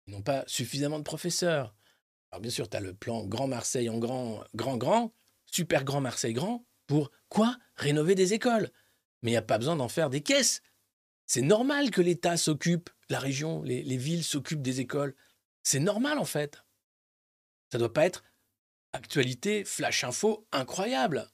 ils 0.07 0.13
n'ont 0.13 0.21
pas 0.21 0.43
suffisamment 0.47 0.99
de 0.99 1.03
professeurs. 1.03 1.75
Alors 2.31 2.41
bien 2.41 2.51
sûr, 2.51 2.69
tu 2.69 2.77
as 2.77 2.81
le 2.81 2.93
plan 2.93 3.25
Grand 3.25 3.47
Marseille 3.47 3.89
en 3.89 3.97
grand, 3.97 4.43
grand, 4.53 4.77
grand, 4.77 5.13
super 5.45 5.83
grand 5.83 6.01
Marseille 6.01 6.33
grand, 6.33 6.65
pour 6.87 7.11
quoi 7.29 7.57
Rénover 7.75 8.15
des 8.15 8.33
écoles? 8.33 8.69
Mais 9.21 9.31
il 9.31 9.33
n'y 9.33 9.37
a 9.37 9.41
pas 9.41 9.57
besoin 9.57 9.75
d'en 9.75 9.87
faire 9.87 10.09
des 10.09 10.21
caisses. 10.21 10.61
C'est 11.25 11.41
normal 11.41 11.89
que 11.89 12.01
l'État 12.01 12.37
s'occupe, 12.37 12.89
la 13.09 13.19
région, 13.19 13.63
les, 13.63 13.81
les 13.81 13.97
villes 13.97 14.23
s'occupent 14.23 14.61
des 14.61 14.79
écoles. 14.79 15.15
C'est 15.63 15.79
normal 15.79 16.19
en 16.19 16.25
fait. 16.25 16.63
Ça 17.71 17.77
ne 17.77 17.79
doit 17.79 17.93
pas 17.93 18.05
être 18.05 18.23
actualité, 18.93 19.65
flash 19.65 20.03
info 20.03 20.47
incroyable. 20.51 21.29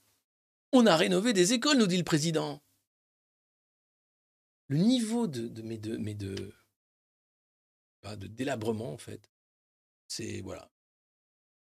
On 0.71 0.85
a 0.85 0.95
rénové 0.95 1.33
des 1.33 1.53
écoles, 1.53 1.77
nous 1.77 1.87
dit 1.87 1.97
le 1.97 2.03
président. 2.03 2.63
Le 4.67 4.77
niveau 4.77 5.27
de, 5.27 5.49
de, 5.49 5.61
mais 5.97 6.15
pas 8.01 8.15
de 8.15 8.27
délabrement 8.27 8.91
en 8.91 8.97
fait, 8.97 9.29
c'est 10.07 10.41
voilà, 10.41 10.71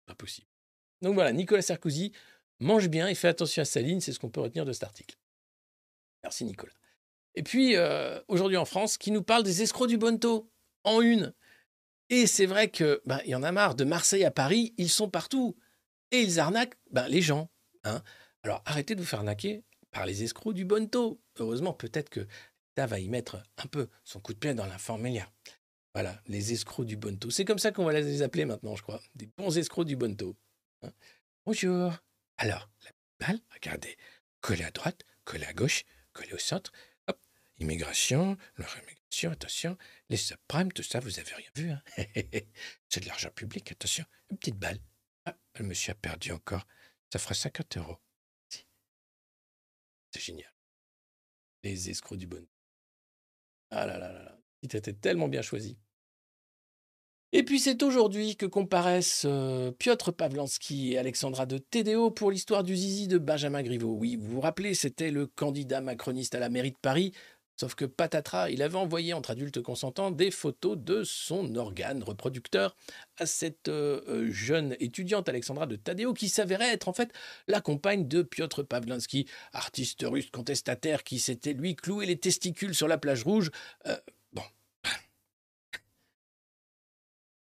pas 0.07 0.15
possible. 0.15 0.47
Donc 1.03 1.15
voilà, 1.15 1.33
Nicolas 1.33 1.63
Sarkozy 1.63 2.13
mange 2.61 2.89
bien 2.89 3.09
et 3.09 3.15
fait 3.15 3.29
attention 3.29 3.63
à 3.63 3.65
sa 3.65 3.81
ligne, 3.81 4.01
c'est 4.01 4.13
ce 4.13 4.19
qu'on 4.19 4.31
peut 4.31 4.41
retenir 4.41 4.65
de 4.65 4.73
cet 4.73 4.85
article. 4.85 5.17
Merci 6.23 6.45
Nicolas. 6.45 6.73
Et 7.35 7.43
puis 7.43 7.77
euh, 7.77 8.21
aujourd'hui 8.29 8.57
en 8.57 8.65
France, 8.65 8.97
qui 8.99 9.11
nous 9.11 9.23
parle 9.23 9.43
des 9.43 9.63
escrocs 9.63 9.89
du 9.89 9.99
Bonto 9.99 10.51
en 10.85 11.01
une. 11.01 11.35
Et 12.09 12.27
c'est 12.27 12.47
vrai 12.47 12.71
que 12.71 13.03
ben, 13.05 13.21
il 13.25 13.31
y 13.31 13.35
en 13.35 13.43
a 13.43 13.53
marre 13.53 13.75
de 13.75 13.85
Marseille 13.85 14.25
à 14.25 14.31
Paris, 14.31 14.75
ils 14.79 14.91
sont 14.91 15.11
partout 15.11 15.57
et 16.13 16.21
ils 16.21 16.41
arnaquent 16.41 16.79
ben, 16.91 17.09
les 17.09 17.21
gens. 17.21 17.51
Hein. 17.85 18.03
Alors 18.43 18.63
arrêtez 18.65 18.95
de 18.95 19.01
vous 19.01 19.07
faire 19.07 19.21
arnaquer 19.21 19.65
par 19.91 20.07
les 20.07 20.23
escrocs 20.23 20.55
du 20.55 20.65
Bonto. 20.65 21.21
Heureusement, 21.39 21.73
peut-être 21.73 22.11
que 22.11 22.21
l'État 22.21 22.87
va 22.87 23.01
y 23.01 23.09
mettre 23.09 23.43
un 23.59 23.67
peu 23.67 23.89
son 24.05 24.21
coup 24.21 24.33
de 24.33 24.39
pied 24.39 24.55
dans 24.55 24.67
l'information. 24.67 25.27
Voilà, 25.97 26.21
les 26.27 26.53
escrocs 26.53 26.85
du 26.85 26.99
Bonto. 26.99 27.31
C'est 27.31 27.47
comme 27.47 27.59
ça 27.59 27.73
qu'on 27.73 27.87
va 27.87 27.95
les 27.95 28.21
appeler 28.21 28.45
maintenant, 28.45 28.77
je 28.77 28.83
crois. 28.83 29.01
Des 29.15 29.25
bons 29.25 29.57
escrocs 29.57 29.87
du 29.87 29.97
Bonto. 29.97 30.37
Hein. 30.83 30.93
Bonjour. 31.47 31.91
Alors, 32.37 32.69
la 32.85 32.91
balle, 33.19 33.41
regardez, 33.55 33.97
collée 34.43 34.65
à 34.65 34.71
droite, 34.71 35.07
collée 35.25 35.47
à 35.47 35.55
gauche, 35.55 35.85
collée 36.13 36.35
au 36.35 36.39
centre. 36.39 36.71
Hop, 37.07 37.19
immigration, 37.61 38.37
leur 38.57 38.77
immigration, 38.77 39.31
attention, 39.31 39.79
les 40.11 40.19
subprimes, 40.19 40.71
tout 40.71 40.83
ça, 40.83 41.01
vous 41.01 41.19
avez 41.19 41.33
rien 41.33 41.49
vu. 41.55 41.71
Hein 41.71 41.83
C'est 42.91 43.01
de 43.01 43.07
l'argent 43.07 43.31
public, 43.31 43.73
attention. 43.73 44.05
Une 44.29 44.37
petite 44.37 44.59
balle. 44.59 44.81
Ah, 45.25 45.35
le 45.59 45.65
monsieur 45.65 45.93
a 45.93 45.95
perdu 45.95 46.31
encore. 46.31 46.67
Ça 47.11 47.19
fera 47.19 47.33
50 47.33 47.79
euros. 47.79 47.97
C'est 50.11 50.21
génial. 50.21 50.53
Les 51.63 51.89
escrocs 51.89 52.19
du 52.19 52.27
Bonto. 52.27 52.53
Ah 53.71 53.87
là 53.87 53.97
là 53.97 54.13
là 54.13 54.25
là. 54.25 54.39
Il 54.61 54.77
était 54.77 54.93
tellement 54.93 55.29
bien 55.29 55.41
choisi. 55.41 55.79
Et 57.33 57.43
puis 57.43 57.59
c'est 57.59 57.83
aujourd'hui 57.83 58.37
que 58.37 58.47
comparaissent 58.47 59.25
euh, 59.27 59.73
Piotr 59.73 60.13
Pavlansky 60.13 60.93
et 60.93 60.99
Alexandra 60.99 61.45
de 61.45 61.59
TDO 61.59 62.11
pour 62.11 62.31
l'histoire 62.31 62.63
du 62.63 62.77
zizi 62.77 63.09
de 63.09 63.19
Benjamin 63.19 63.63
Griveaux. 63.63 63.97
Oui, 63.99 64.17
vous 64.17 64.29
vous 64.29 64.41
rappelez, 64.41 64.75
c'était 64.75 65.11
le 65.11 65.27
candidat 65.27 65.81
macroniste 65.81 66.35
à 66.37 66.39
la 66.39 66.49
mairie 66.49 66.71
de 66.71 66.79
Paris. 66.81 67.13
Sauf 67.59 67.75
que 67.75 67.85
patatras, 67.85 68.51
il 68.51 68.63
avait 68.63 68.77
envoyé 68.77 69.13
entre 69.13 69.31
adultes 69.31 69.61
consentants 69.61 70.11
des 70.11 70.31
photos 70.31 70.77
de 70.79 71.03
son 71.05 71.57
organe 71.57 72.03
reproducteur 72.03 72.77
à 73.19 73.27
cette 73.27 73.69
euh, 73.69 74.03
euh, 74.09 74.31
jeune 74.31 74.77
étudiante 74.79 75.29
Alexandra 75.29 75.67
de 75.67 75.77
Tadeo 75.77 76.15
qui 76.15 76.29
s'avérait 76.29 76.73
être 76.73 76.89
en 76.89 76.93
fait 76.93 77.13
la 77.49 77.61
compagne 77.61 78.07
de 78.07 78.23
Piotr 78.23 78.65
Pavlansky, 78.65 79.27
artiste 79.53 80.05
russe 80.07 80.31
contestataire 80.31 81.03
qui 81.03 81.19
s'était 81.19 81.55
lui 81.55 81.75
cloué 81.75 82.07
les 82.07 82.19
testicules 82.19 82.75
sur 82.75 82.89
la 82.89 82.99
plage 82.99 83.25
rouge 83.25 83.51
bon. 84.33 84.43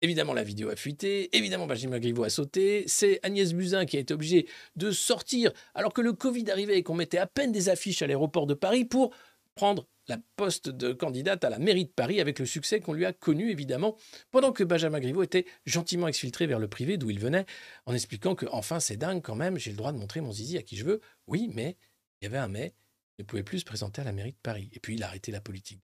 Évidemment, 0.01 0.33
la 0.33 0.43
vidéo 0.43 0.69
a 0.69 0.75
fuité. 0.75 1.35
Évidemment, 1.37 1.67
Benjamin 1.67 1.99
Griveaux 1.99 2.23
a 2.23 2.29
sauté. 2.29 2.83
C'est 2.87 3.19
Agnès 3.23 3.53
Buzyn 3.53 3.85
qui 3.85 3.97
a 3.97 3.99
été 3.99 4.13
obligée 4.13 4.47
de 4.75 4.91
sortir 4.91 5.51
alors 5.75 5.93
que 5.93 6.01
le 6.01 6.13
Covid 6.13 6.49
arrivait 6.49 6.77
et 6.77 6.83
qu'on 6.83 6.95
mettait 6.95 7.19
à 7.19 7.27
peine 7.27 7.51
des 7.51 7.69
affiches 7.69 8.01
à 8.01 8.07
l'aéroport 8.07 8.47
de 8.47 8.55
Paris 8.55 8.85
pour 8.85 9.13
prendre 9.53 9.87
la 10.07 10.17
poste 10.35 10.69
de 10.69 10.93
candidate 10.93 11.43
à 11.43 11.49
la 11.49 11.59
mairie 11.59 11.85
de 11.85 11.91
Paris 11.91 12.19
avec 12.19 12.39
le 12.39 12.45
succès 12.45 12.79
qu'on 12.79 12.93
lui 12.93 13.05
a 13.05 13.13
connu 13.13 13.51
évidemment, 13.51 13.95
pendant 14.31 14.51
que 14.51 14.63
Benjamin 14.63 14.99
Griveaux 14.99 15.23
était 15.23 15.45
gentiment 15.65 16.07
exfiltré 16.07 16.47
vers 16.47 16.59
le 16.59 16.67
privé 16.67 16.97
d'où 16.97 17.09
il 17.09 17.19
venait, 17.19 17.45
en 17.85 17.93
expliquant 17.93 18.35
que 18.35 18.45
enfin 18.51 18.79
c'est 18.79 18.97
dingue 18.97 19.21
quand 19.21 19.35
même, 19.35 19.57
j'ai 19.57 19.71
le 19.71 19.77
droit 19.77 19.91
de 19.91 19.97
montrer 19.97 20.21
mon 20.21 20.31
zizi 20.31 20.57
à 20.57 20.63
qui 20.63 20.75
je 20.75 20.85
veux. 20.85 21.01
Oui, 21.27 21.49
mais 21.53 21.77
il 22.21 22.25
y 22.25 22.27
avait 22.27 22.39
un 22.39 22.47
mais, 22.47 22.73
il 23.19 23.23
ne 23.23 23.27
pouvait 23.27 23.43
plus 23.43 23.59
se 23.59 23.65
présenter 23.65 24.01
à 24.01 24.05
la 24.05 24.11
mairie 24.11 24.33
de 24.33 24.39
Paris. 24.41 24.69
Et 24.73 24.79
puis 24.79 24.95
il 24.95 25.03
a 25.03 25.07
arrêté 25.07 25.31
la 25.31 25.41
politique. 25.41 25.83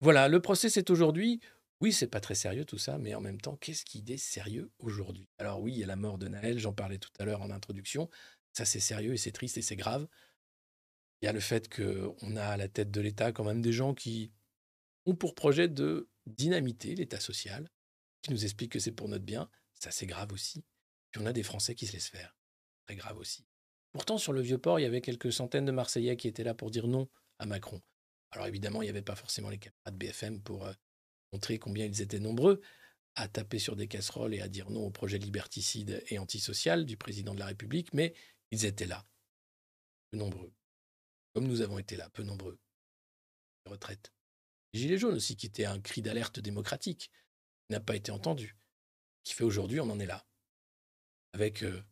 Voilà, 0.00 0.28
le 0.28 0.40
procès 0.40 0.70
c'est 0.70 0.90
aujourd'hui. 0.90 1.40
Oui, 1.82 1.92
c'est 1.92 2.06
pas 2.06 2.20
très 2.20 2.36
sérieux 2.36 2.64
tout 2.64 2.78
ça, 2.78 2.96
mais 2.96 3.12
en 3.16 3.20
même 3.20 3.40
temps, 3.40 3.56
qu'est-ce 3.56 3.84
qui 3.84 4.04
est 4.06 4.16
sérieux 4.16 4.70
aujourd'hui? 4.78 5.28
Alors 5.38 5.60
oui, 5.60 5.72
il 5.72 5.78
y 5.80 5.82
a 5.82 5.86
la 5.88 5.96
mort 5.96 6.16
de 6.16 6.28
Naël, 6.28 6.60
j'en 6.60 6.72
parlais 6.72 6.98
tout 6.98 7.10
à 7.18 7.24
l'heure 7.24 7.42
en 7.42 7.50
introduction. 7.50 8.08
Ça 8.52 8.64
c'est 8.64 8.78
sérieux 8.78 9.14
et 9.14 9.16
c'est 9.16 9.32
triste 9.32 9.58
et 9.58 9.62
c'est 9.62 9.74
grave. 9.74 10.06
Il 11.20 11.26
y 11.26 11.28
a 11.28 11.32
le 11.32 11.40
fait 11.40 11.68
qu'on 11.68 12.36
a 12.36 12.44
à 12.44 12.56
la 12.56 12.68
tête 12.68 12.92
de 12.92 13.00
l'État 13.00 13.32
quand 13.32 13.42
même 13.42 13.60
des 13.60 13.72
gens 13.72 13.94
qui 13.94 14.32
ont 15.06 15.16
pour 15.16 15.34
projet 15.34 15.66
de 15.66 16.08
dynamiter 16.26 16.94
l'État 16.94 17.18
social, 17.18 17.68
qui 18.22 18.30
nous 18.30 18.44
expliquent 18.44 18.72
que 18.72 18.78
c'est 18.78 18.92
pour 18.92 19.08
notre 19.08 19.24
bien. 19.24 19.50
Ça, 19.74 19.90
c'est 19.90 20.06
grave 20.06 20.32
aussi. 20.32 20.64
Puis 21.10 21.20
on 21.20 21.26
a 21.26 21.32
des 21.32 21.42
Français 21.42 21.74
qui 21.74 21.88
se 21.88 21.94
laissent 21.94 22.10
faire. 22.10 22.36
Très 22.86 22.94
grave 22.94 23.18
aussi. 23.18 23.44
Pourtant, 23.90 24.18
sur 24.18 24.32
le 24.32 24.40
Vieux-Port, 24.40 24.78
il 24.78 24.84
y 24.84 24.86
avait 24.86 25.00
quelques 25.00 25.32
centaines 25.32 25.64
de 25.64 25.72
Marseillais 25.72 26.16
qui 26.16 26.28
étaient 26.28 26.44
là 26.44 26.54
pour 26.54 26.70
dire 26.70 26.86
non 26.86 27.08
à 27.40 27.46
Macron. 27.46 27.82
Alors 28.30 28.46
évidemment, 28.46 28.82
il 28.82 28.86
n'y 28.86 28.90
avait 28.90 29.02
pas 29.02 29.16
forcément 29.16 29.50
les 29.50 29.58
camarades 29.58 29.98
BFM 29.98 30.40
pour 30.42 30.64
euh, 30.64 30.72
montrer 31.32 31.58
combien 31.58 31.86
ils 31.86 32.02
étaient 32.02 32.20
nombreux 32.20 32.60
à 33.14 33.28
taper 33.28 33.58
sur 33.58 33.76
des 33.76 33.88
casseroles 33.88 34.34
et 34.34 34.40
à 34.40 34.48
dire 34.48 34.70
non 34.70 34.86
au 34.86 34.90
projet 34.90 35.18
liberticide 35.18 36.02
et 36.08 36.18
antisocial 36.18 36.86
du 36.86 36.96
président 36.96 37.34
de 37.34 37.40
la 37.40 37.46
République, 37.46 37.92
mais 37.92 38.14
ils 38.50 38.64
étaient 38.64 38.86
là, 38.86 39.06
peu 40.10 40.18
nombreux 40.18 40.52
comme 41.32 41.46
nous 41.46 41.62
avons 41.62 41.78
été 41.78 41.96
là, 41.96 42.08
peu 42.10 42.22
nombreux. 42.22 42.58
Les 43.64 43.72
retraites. 43.72 44.12
Les 44.72 44.80
Gilets 44.80 44.98
jaunes 44.98 45.14
aussi, 45.14 45.36
qui 45.36 45.46
étaient 45.46 45.64
un 45.64 45.80
cri 45.80 46.02
d'alerte 46.02 46.40
démocratique. 46.40 47.10
n'a 47.70 47.80
pas 47.80 47.96
été 47.96 48.12
entendu, 48.12 48.56
qui 49.24 49.34
fait 49.34 49.44
aujourd'hui 49.44 49.80
on 49.80 49.88
en 49.90 49.98
est 49.98 50.06
là, 50.06 50.26
avec 51.32 51.62
euh, 51.62 51.82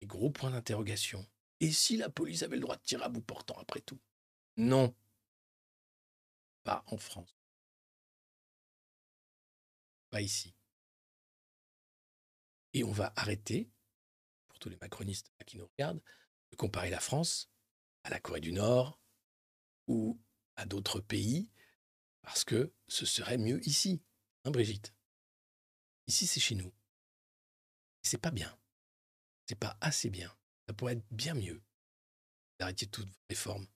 des 0.00 0.06
gros 0.06 0.30
points 0.30 0.50
d'interrogation. 0.50 1.26
Et 1.60 1.70
si 1.70 1.96
la 1.96 2.10
police 2.10 2.42
avait 2.42 2.56
le 2.56 2.62
droit 2.62 2.76
de 2.76 2.82
tirer 2.82 3.04
à 3.04 3.08
bout 3.08 3.20
portant 3.20 3.56
après 3.58 3.80
tout? 3.80 4.00
Non, 4.56 4.94
pas 6.64 6.84
en 6.88 6.96
France, 6.96 7.36
ici. 10.20 10.54
Et 12.72 12.84
on 12.84 12.92
va 12.92 13.12
arrêter, 13.16 13.70
pour 14.48 14.58
tous 14.58 14.68
les 14.68 14.76
macronistes 14.76 15.32
qui 15.46 15.58
nous 15.58 15.66
regardent, 15.66 16.02
de 16.50 16.56
comparer 16.56 16.90
la 16.90 17.00
France 17.00 17.50
à 18.04 18.10
la 18.10 18.20
Corée 18.20 18.40
du 18.40 18.52
Nord 18.52 19.00
ou 19.86 20.20
à 20.56 20.66
d'autres 20.66 21.00
pays, 21.00 21.50
parce 22.22 22.44
que 22.44 22.72
ce 22.88 23.06
serait 23.06 23.38
mieux 23.38 23.66
ici, 23.66 24.02
hein 24.44 24.50
Brigitte? 24.50 24.92
Ici, 26.06 26.26
c'est 26.26 26.40
chez 26.40 26.54
nous. 26.54 26.72
C'est 28.02 28.18
pas 28.18 28.30
bien. 28.30 28.56
C'est 29.46 29.58
pas 29.58 29.76
assez 29.80 30.10
bien. 30.10 30.36
Ça 30.66 30.74
pourrait 30.74 30.94
être 30.94 31.06
bien 31.10 31.34
mieux. 31.34 31.62
D'arrêter 32.58 32.86
toutes 32.86 33.08
vos 33.08 33.24
réformes. 33.28 33.66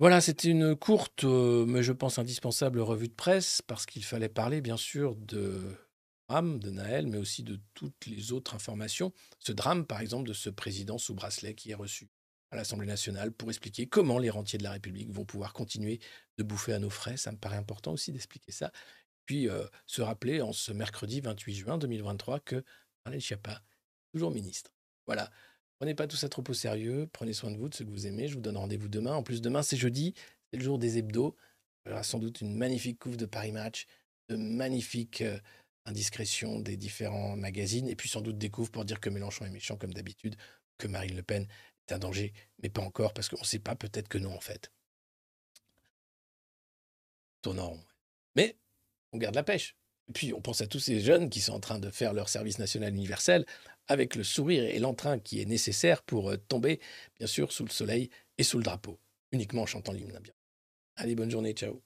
Voilà, 0.00 0.20
c'était 0.20 0.48
une 0.48 0.74
courte, 0.74 1.24
euh, 1.24 1.64
mais 1.66 1.82
je 1.82 1.92
pense 1.92 2.18
indispensable 2.18 2.80
revue 2.80 3.08
de 3.08 3.14
presse, 3.14 3.62
parce 3.62 3.86
qu'il 3.86 4.04
fallait 4.04 4.28
parler, 4.28 4.60
bien 4.60 4.76
sûr, 4.76 5.14
de 5.14 5.76
drame 6.28 6.58
de 6.58 6.70
Naël, 6.70 7.06
mais 7.06 7.18
aussi 7.18 7.44
de 7.44 7.60
toutes 7.74 8.06
les 8.06 8.32
autres 8.32 8.54
informations. 8.54 9.12
Ce 9.38 9.52
drame, 9.52 9.86
par 9.86 10.00
exemple, 10.00 10.28
de 10.28 10.32
ce 10.32 10.50
président 10.50 10.98
sous 10.98 11.14
bracelet 11.14 11.54
qui 11.54 11.70
est 11.70 11.74
reçu 11.74 12.08
à 12.50 12.56
l'Assemblée 12.56 12.86
nationale 12.86 13.32
pour 13.32 13.50
expliquer 13.50 13.86
comment 13.86 14.18
les 14.18 14.30
rentiers 14.30 14.58
de 14.58 14.64
la 14.64 14.72
République 14.72 15.10
vont 15.10 15.24
pouvoir 15.24 15.52
continuer 15.52 16.00
de 16.38 16.42
bouffer 16.42 16.72
à 16.72 16.78
nos 16.78 16.90
frais. 16.90 17.16
Ça 17.16 17.30
me 17.30 17.36
paraît 17.36 17.56
important 17.56 17.92
aussi 17.92 18.10
d'expliquer 18.10 18.52
ça. 18.52 18.72
Puis 19.26 19.48
euh, 19.48 19.64
se 19.86 20.02
rappeler 20.02 20.40
en 20.40 20.52
ce 20.52 20.72
mercredi 20.72 21.20
28 21.20 21.54
juin 21.54 21.78
2023 21.78 22.40
que 22.40 22.64
Marlène 23.04 23.20
Schiappa, 23.20 23.62
toujours 24.12 24.30
ministre. 24.30 24.72
Voilà. 25.06 25.30
Prenez 25.78 25.94
pas 25.94 26.06
tout 26.06 26.16
ça 26.16 26.28
trop 26.28 26.44
au 26.48 26.54
sérieux. 26.54 27.08
Prenez 27.12 27.32
soin 27.32 27.50
de 27.50 27.56
vous, 27.56 27.68
de 27.68 27.74
ce 27.74 27.82
que 27.82 27.90
vous 27.90 28.06
aimez. 28.06 28.28
Je 28.28 28.34
vous 28.34 28.40
donne 28.40 28.56
rendez-vous 28.56 28.88
demain. 28.88 29.14
En 29.14 29.22
plus, 29.22 29.40
demain, 29.42 29.62
c'est 29.62 29.76
jeudi. 29.76 30.14
C'est 30.50 30.58
le 30.58 30.64
jour 30.64 30.78
des 30.78 30.98
hebdos. 30.98 31.36
Il 31.84 31.90
y 31.90 31.92
aura 31.92 32.02
sans 32.02 32.18
doute 32.18 32.40
une 32.40 32.56
magnifique 32.56 32.98
couve 32.98 33.16
de 33.16 33.26
Paris 33.26 33.52
Match, 33.52 33.86
de 34.28 34.36
magnifiques 34.36 35.20
euh, 35.20 35.38
indiscrétions 35.84 36.60
des 36.60 36.76
différents 36.76 37.36
magazines, 37.36 37.88
et 37.88 37.96
puis 37.96 38.08
sans 38.08 38.20
doute 38.20 38.38
des 38.38 38.50
couves 38.50 38.70
pour 38.70 38.84
dire 38.84 39.00
que 39.00 39.10
Mélenchon 39.10 39.44
est 39.44 39.50
méchant 39.50 39.76
comme 39.76 39.92
d'habitude, 39.92 40.36
que 40.78 40.88
Marine 40.88 41.16
Le 41.16 41.22
Pen 41.22 41.46
est 41.86 41.92
un 41.92 41.98
danger, 41.98 42.32
mais 42.62 42.70
pas 42.70 42.82
encore, 42.82 43.12
parce 43.12 43.28
qu'on 43.28 43.40
ne 43.40 43.44
sait 43.44 43.58
pas, 43.58 43.74
peut-être 43.74 44.08
que 44.08 44.18
non, 44.18 44.34
en 44.34 44.40
fait. 44.40 44.72
Tournant 47.42 47.78
Mais 48.36 48.56
on 49.12 49.18
garde 49.18 49.34
la 49.34 49.42
pêche. 49.42 49.76
Et 50.08 50.12
puis 50.12 50.32
on 50.32 50.40
pense 50.40 50.60
à 50.60 50.66
tous 50.66 50.80
ces 50.80 51.00
jeunes 51.00 51.30
qui 51.30 51.40
sont 51.40 51.52
en 51.52 51.60
train 51.60 51.78
de 51.78 51.90
faire 51.90 52.12
leur 52.12 52.28
service 52.28 52.58
national 52.58 52.94
universel 52.94 53.44
avec 53.88 54.14
le 54.14 54.24
sourire 54.24 54.64
et 54.64 54.78
l'entrain 54.78 55.18
qui 55.18 55.40
est 55.40 55.44
nécessaire 55.46 56.02
pour 56.02 56.30
euh, 56.30 56.36
tomber, 56.36 56.80
bien 57.18 57.26
sûr, 57.26 57.52
sous 57.52 57.64
le 57.64 57.70
soleil 57.70 58.10
et 58.38 58.42
sous 58.42 58.58
le 58.58 58.64
drapeau, 58.64 58.98
uniquement 59.32 59.62
en 59.62 59.66
chantant 59.66 59.92
l'hymne. 59.92 60.18
Bien. 60.22 60.32
Allez, 60.96 61.14
bonne 61.14 61.30
journée, 61.30 61.52
ciao. 61.52 61.82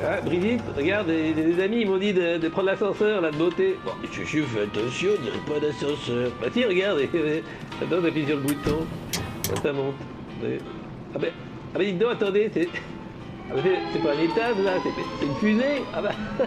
Ah, 0.00 0.20
Brigitte, 0.20 0.60
regarde, 0.76 1.08
les, 1.08 1.34
les 1.34 1.60
amis, 1.60 1.80
ils 1.80 1.88
m'ont 1.88 1.98
dit 1.98 2.12
de, 2.12 2.48
prendre 2.48 2.66
l'ascenseur, 2.68 3.20
là, 3.20 3.30
de 3.32 3.36
beauté. 3.36 3.76
Bon, 3.84 3.92
je, 4.12 4.22
je 4.24 4.42
fais 4.44 4.62
attention, 4.62 5.10
on 5.18 5.22
dirait 5.22 5.38
pas 5.46 5.58
d'ascenseur. 5.58 6.30
Bah 6.40 6.46
si, 6.52 6.64
regarde, 6.64 7.00
attends, 7.82 8.02
t'appuies 8.02 8.26
sur 8.26 8.36
le 8.36 8.42
bouton, 8.42 8.86
ça 9.60 9.72
monte. 9.72 9.94
Ah 11.14 11.18
ben, 11.18 11.32
ah 11.74 11.78
ben, 11.78 11.84
dites 11.84 11.98
donc, 11.98 12.12
attendez, 12.12 12.48
c'est... 12.54 12.68
Ah 13.50 13.54
ben, 13.54 13.62
c'est- 13.64 13.92
c'est 13.92 14.02
pas 14.02 14.14
un 14.14 14.20
étage, 14.22 14.58
là, 14.58 14.78
c'est 15.20 15.26
une 15.26 15.34
fusée 15.36 15.82
Ah 15.92 16.02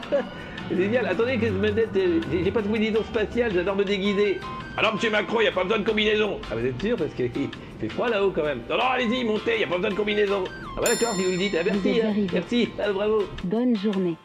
c'est 0.09 0.23
génial. 0.75 1.05
Attendez 1.05 1.37
que 1.37 1.47
je 1.47 2.43
j'ai 2.43 2.51
pas 2.51 2.61
de 2.61 2.67
combinaison 2.67 3.03
spatiale, 3.03 3.51
j'adore 3.53 3.75
me 3.75 3.83
déguiser. 3.83 4.39
Alors, 4.77 4.93
monsieur 4.95 5.09
Macron, 5.09 5.39
il 5.41 5.47
a 5.47 5.51
pas 5.51 5.63
besoin 5.63 5.79
de 5.79 5.83
combinaison. 5.87 6.39
Ah, 6.49 6.55
vous 6.55 6.65
êtes 6.65 6.81
sûr 6.81 6.95
Parce 6.97 7.13
qu'il 7.13 7.29
fait 7.79 7.89
froid 7.89 8.09
là-haut 8.09 8.31
quand 8.31 8.43
même. 8.43 8.61
Non, 8.69 8.77
non, 8.77 8.83
allez-y, 8.83 9.23
montez, 9.23 9.57
il 9.59 9.63
a 9.63 9.67
pas 9.67 9.75
besoin 9.75 9.91
de 9.91 9.95
combinaison. 9.95 10.43
Ah 10.77 10.81
bah 10.81 10.87
d'accord, 10.87 11.13
si 11.15 11.23
vous 11.25 11.31
le 11.31 11.37
dites. 11.37 11.55
Ah, 11.59 11.63
merci, 11.65 12.01
hein, 12.01 12.13
merci, 12.33 12.69
ah, 12.79 12.91
bravo. 12.91 13.23
Bonne 13.43 13.75
journée. 13.75 14.15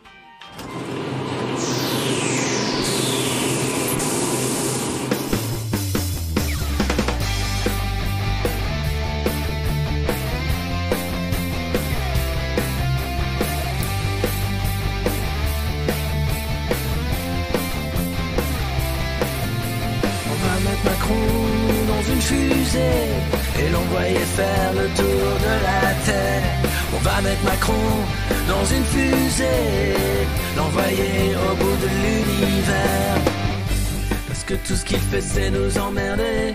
Qu'il 34.86 35.00
fait 35.00 35.20
c'est 35.20 35.50
nous 35.50 35.78
emmerder 35.78 36.54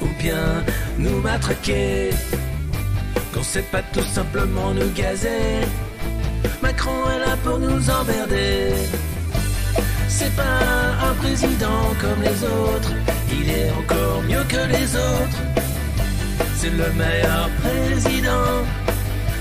ou 0.00 0.06
bien 0.18 0.64
nous 0.98 1.20
matraquer. 1.20 2.10
Qu'on 3.32 3.42
sait 3.42 3.68
pas 3.70 3.82
tout 3.92 4.08
simplement 4.16 4.72
nous 4.72 4.90
gazer. 4.92 5.60
Macron 6.62 6.98
est 7.14 7.18
là 7.18 7.36
pour 7.44 7.58
nous 7.58 7.90
emmerder. 7.90 8.72
C'est 10.08 10.34
pas 10.34 10.60
un 11.08 11.14
président 11.14 11.82
comme 12.00 12.22
les 12.22 12.42
autres, 12.44 12.92
il 13.30 13.50
est 13.50 13.70
encore 13.70 14.22
mieux 14.22 14.44
que 14.48 14.62
les 14.74 14.96
autres. 14.96 15.40
C'est 16.56 16.70
le 16.70 16.90
meilleur 16.92 17.48
président 17.62 18.64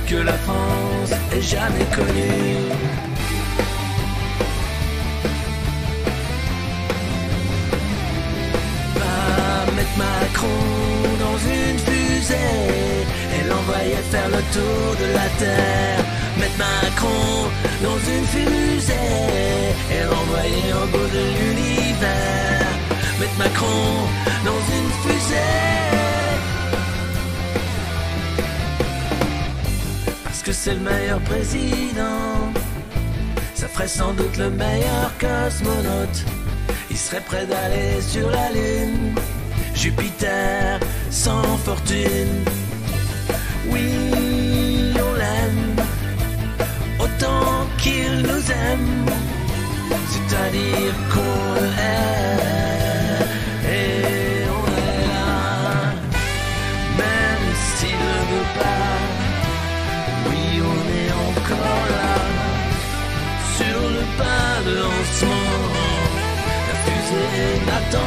que 0.07 0.17
la 0.17 0.33
France 0.33 1.11
ait 1.33 1.41
jamais 1.41 1.87
connu. 1.95 3.06
Macron 10.37 10.49
dans 11.19 11.37
une 11.49 11.79
fusée 11.79 12.35
et 12.35 13.47
l'envoyer 13.49 13.95
faire 14.11 14.27
le 14.29 14.41
tour 14.53 14.95
de 14.99 15.13
la 15.13 15.27
Terre. 15.39 16.05
Mettre 16.37 16.57
Macron 16.59 17.49
dans 17.81 17.97
une 17.97 18.25
fusée 18.27 18.93
et 19.91 20.03
l'envoyer 20.03 20.73
au 20.73 20.85
bout 20.91 21.09
de 21.11 21.23
l'univers. 21.39 22.67
Mettre 23.19 23.37
Macron 23.39 24.07
dans 24.45 24.61
une 24.77 24.91
fusée. 25.01 25.55
Parce 30.23 30.43
que 30.43 30.51
c'est 30.51 30.75
le 30.75 30.81
meilleur 30.81 31.19
président. 31.21 32.53
Ça 33.55 33.67
ferait 33.67 33.87
sans 33.87 34.13
doute 34.13 34.37
le 34.37 34.51
meilleur 34.51 35.11
cosmonaute. 35.19 36.25
Il 36.91 36.97
serait 36.97 37.21
prêt 37.21 37.47
d'aller 37.47 38.01
sur 38.01 38.29
la 38.29 38.51
Lune. 38.51 39.15
Jupiter 39.87 40.81
sans 41.09 41.55
fortune. 41.65 42.43
Oui, 43.71 43.87
on 45.07 45.13
l'aime. 45.21 45.75
Autant 46.99 47.65
qu'il 47.77 48.11
nous 48.29 48.45
aime. 48.67 49.05
C'est-à-dire 50.11 50.93
qu'on 51.13 51.53
l'aime. 51.77 53.27
Et 53.79 54.43
on 54.59 54.65
est 54.87 55.03
là. 55.13 55.31
Même 57.01 57.47
s'il 57.75 58.01
ne 58.11 58.19
veut 58.31 58.49
pas. 58.59 58.93
Oui, 60.27 60.43
on 60.73 60.79
est 61.01 61.13
encore 61.27 61.83
là. 61.95 62.13
Sur 63.57 63.79
le 63.95 64.03
pas 64.19 64.51
de 64.67 64.73
lancement, 64.83 65.55
la 66.67 66.75
fusée 66.83 67.53
n'attend 67.67 68.06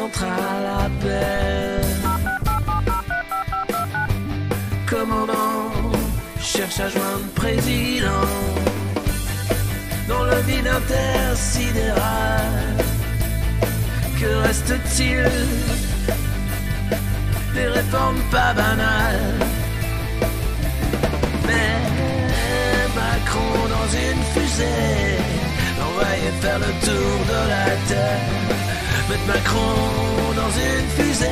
Centrale 0.00 0.66
appelle. 0.86 1.84
Commandant 4.88 5.72
cherche 6.40 6.80
à 6.80 6.88
joindre 6.88 7.28
président 7.34 8.26
dans 10.08 10.24
le 10.30 10.38
vide 10.48 10.70
intersidéral. 10.80 12.50
Que 14.20 14.30
reste-t-il? 14.46 15.30
Des 17.54 17.68
réformes 17.78 18.22
pas 18.30 18.52
banales. 18.54 19.38
Mais 21.46 21.76
Macron 22.98 23.54
dans 23.76 23.88
une 24.06 24.22
fusée, 24.32 25.18
l'envoyer 26.00 26.32
faire 26.40 26.58
le 26.58 26.72
tour 26.86 27.18
de 27.28 27.48
la 27.48 27.66
terre. 27.88 28.20
Mettre 29.08 29.26
Macron 29.26 29.76
dans 30.36 30.50
une 30.50 30.88
fusée, 30.96 31.26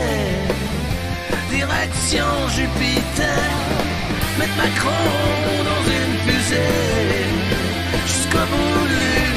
direction 1.50 2.26
Jupiter. 2.54 3.44
Mettre 4.38 4.56
Macron 4.56 5.14
dans 5.70 5.84
une 5.98 6.16
fusée, 6.26 7.26
jusqu'au 8.06 8.44
bout 8.50 8.88
de 8.88 9.27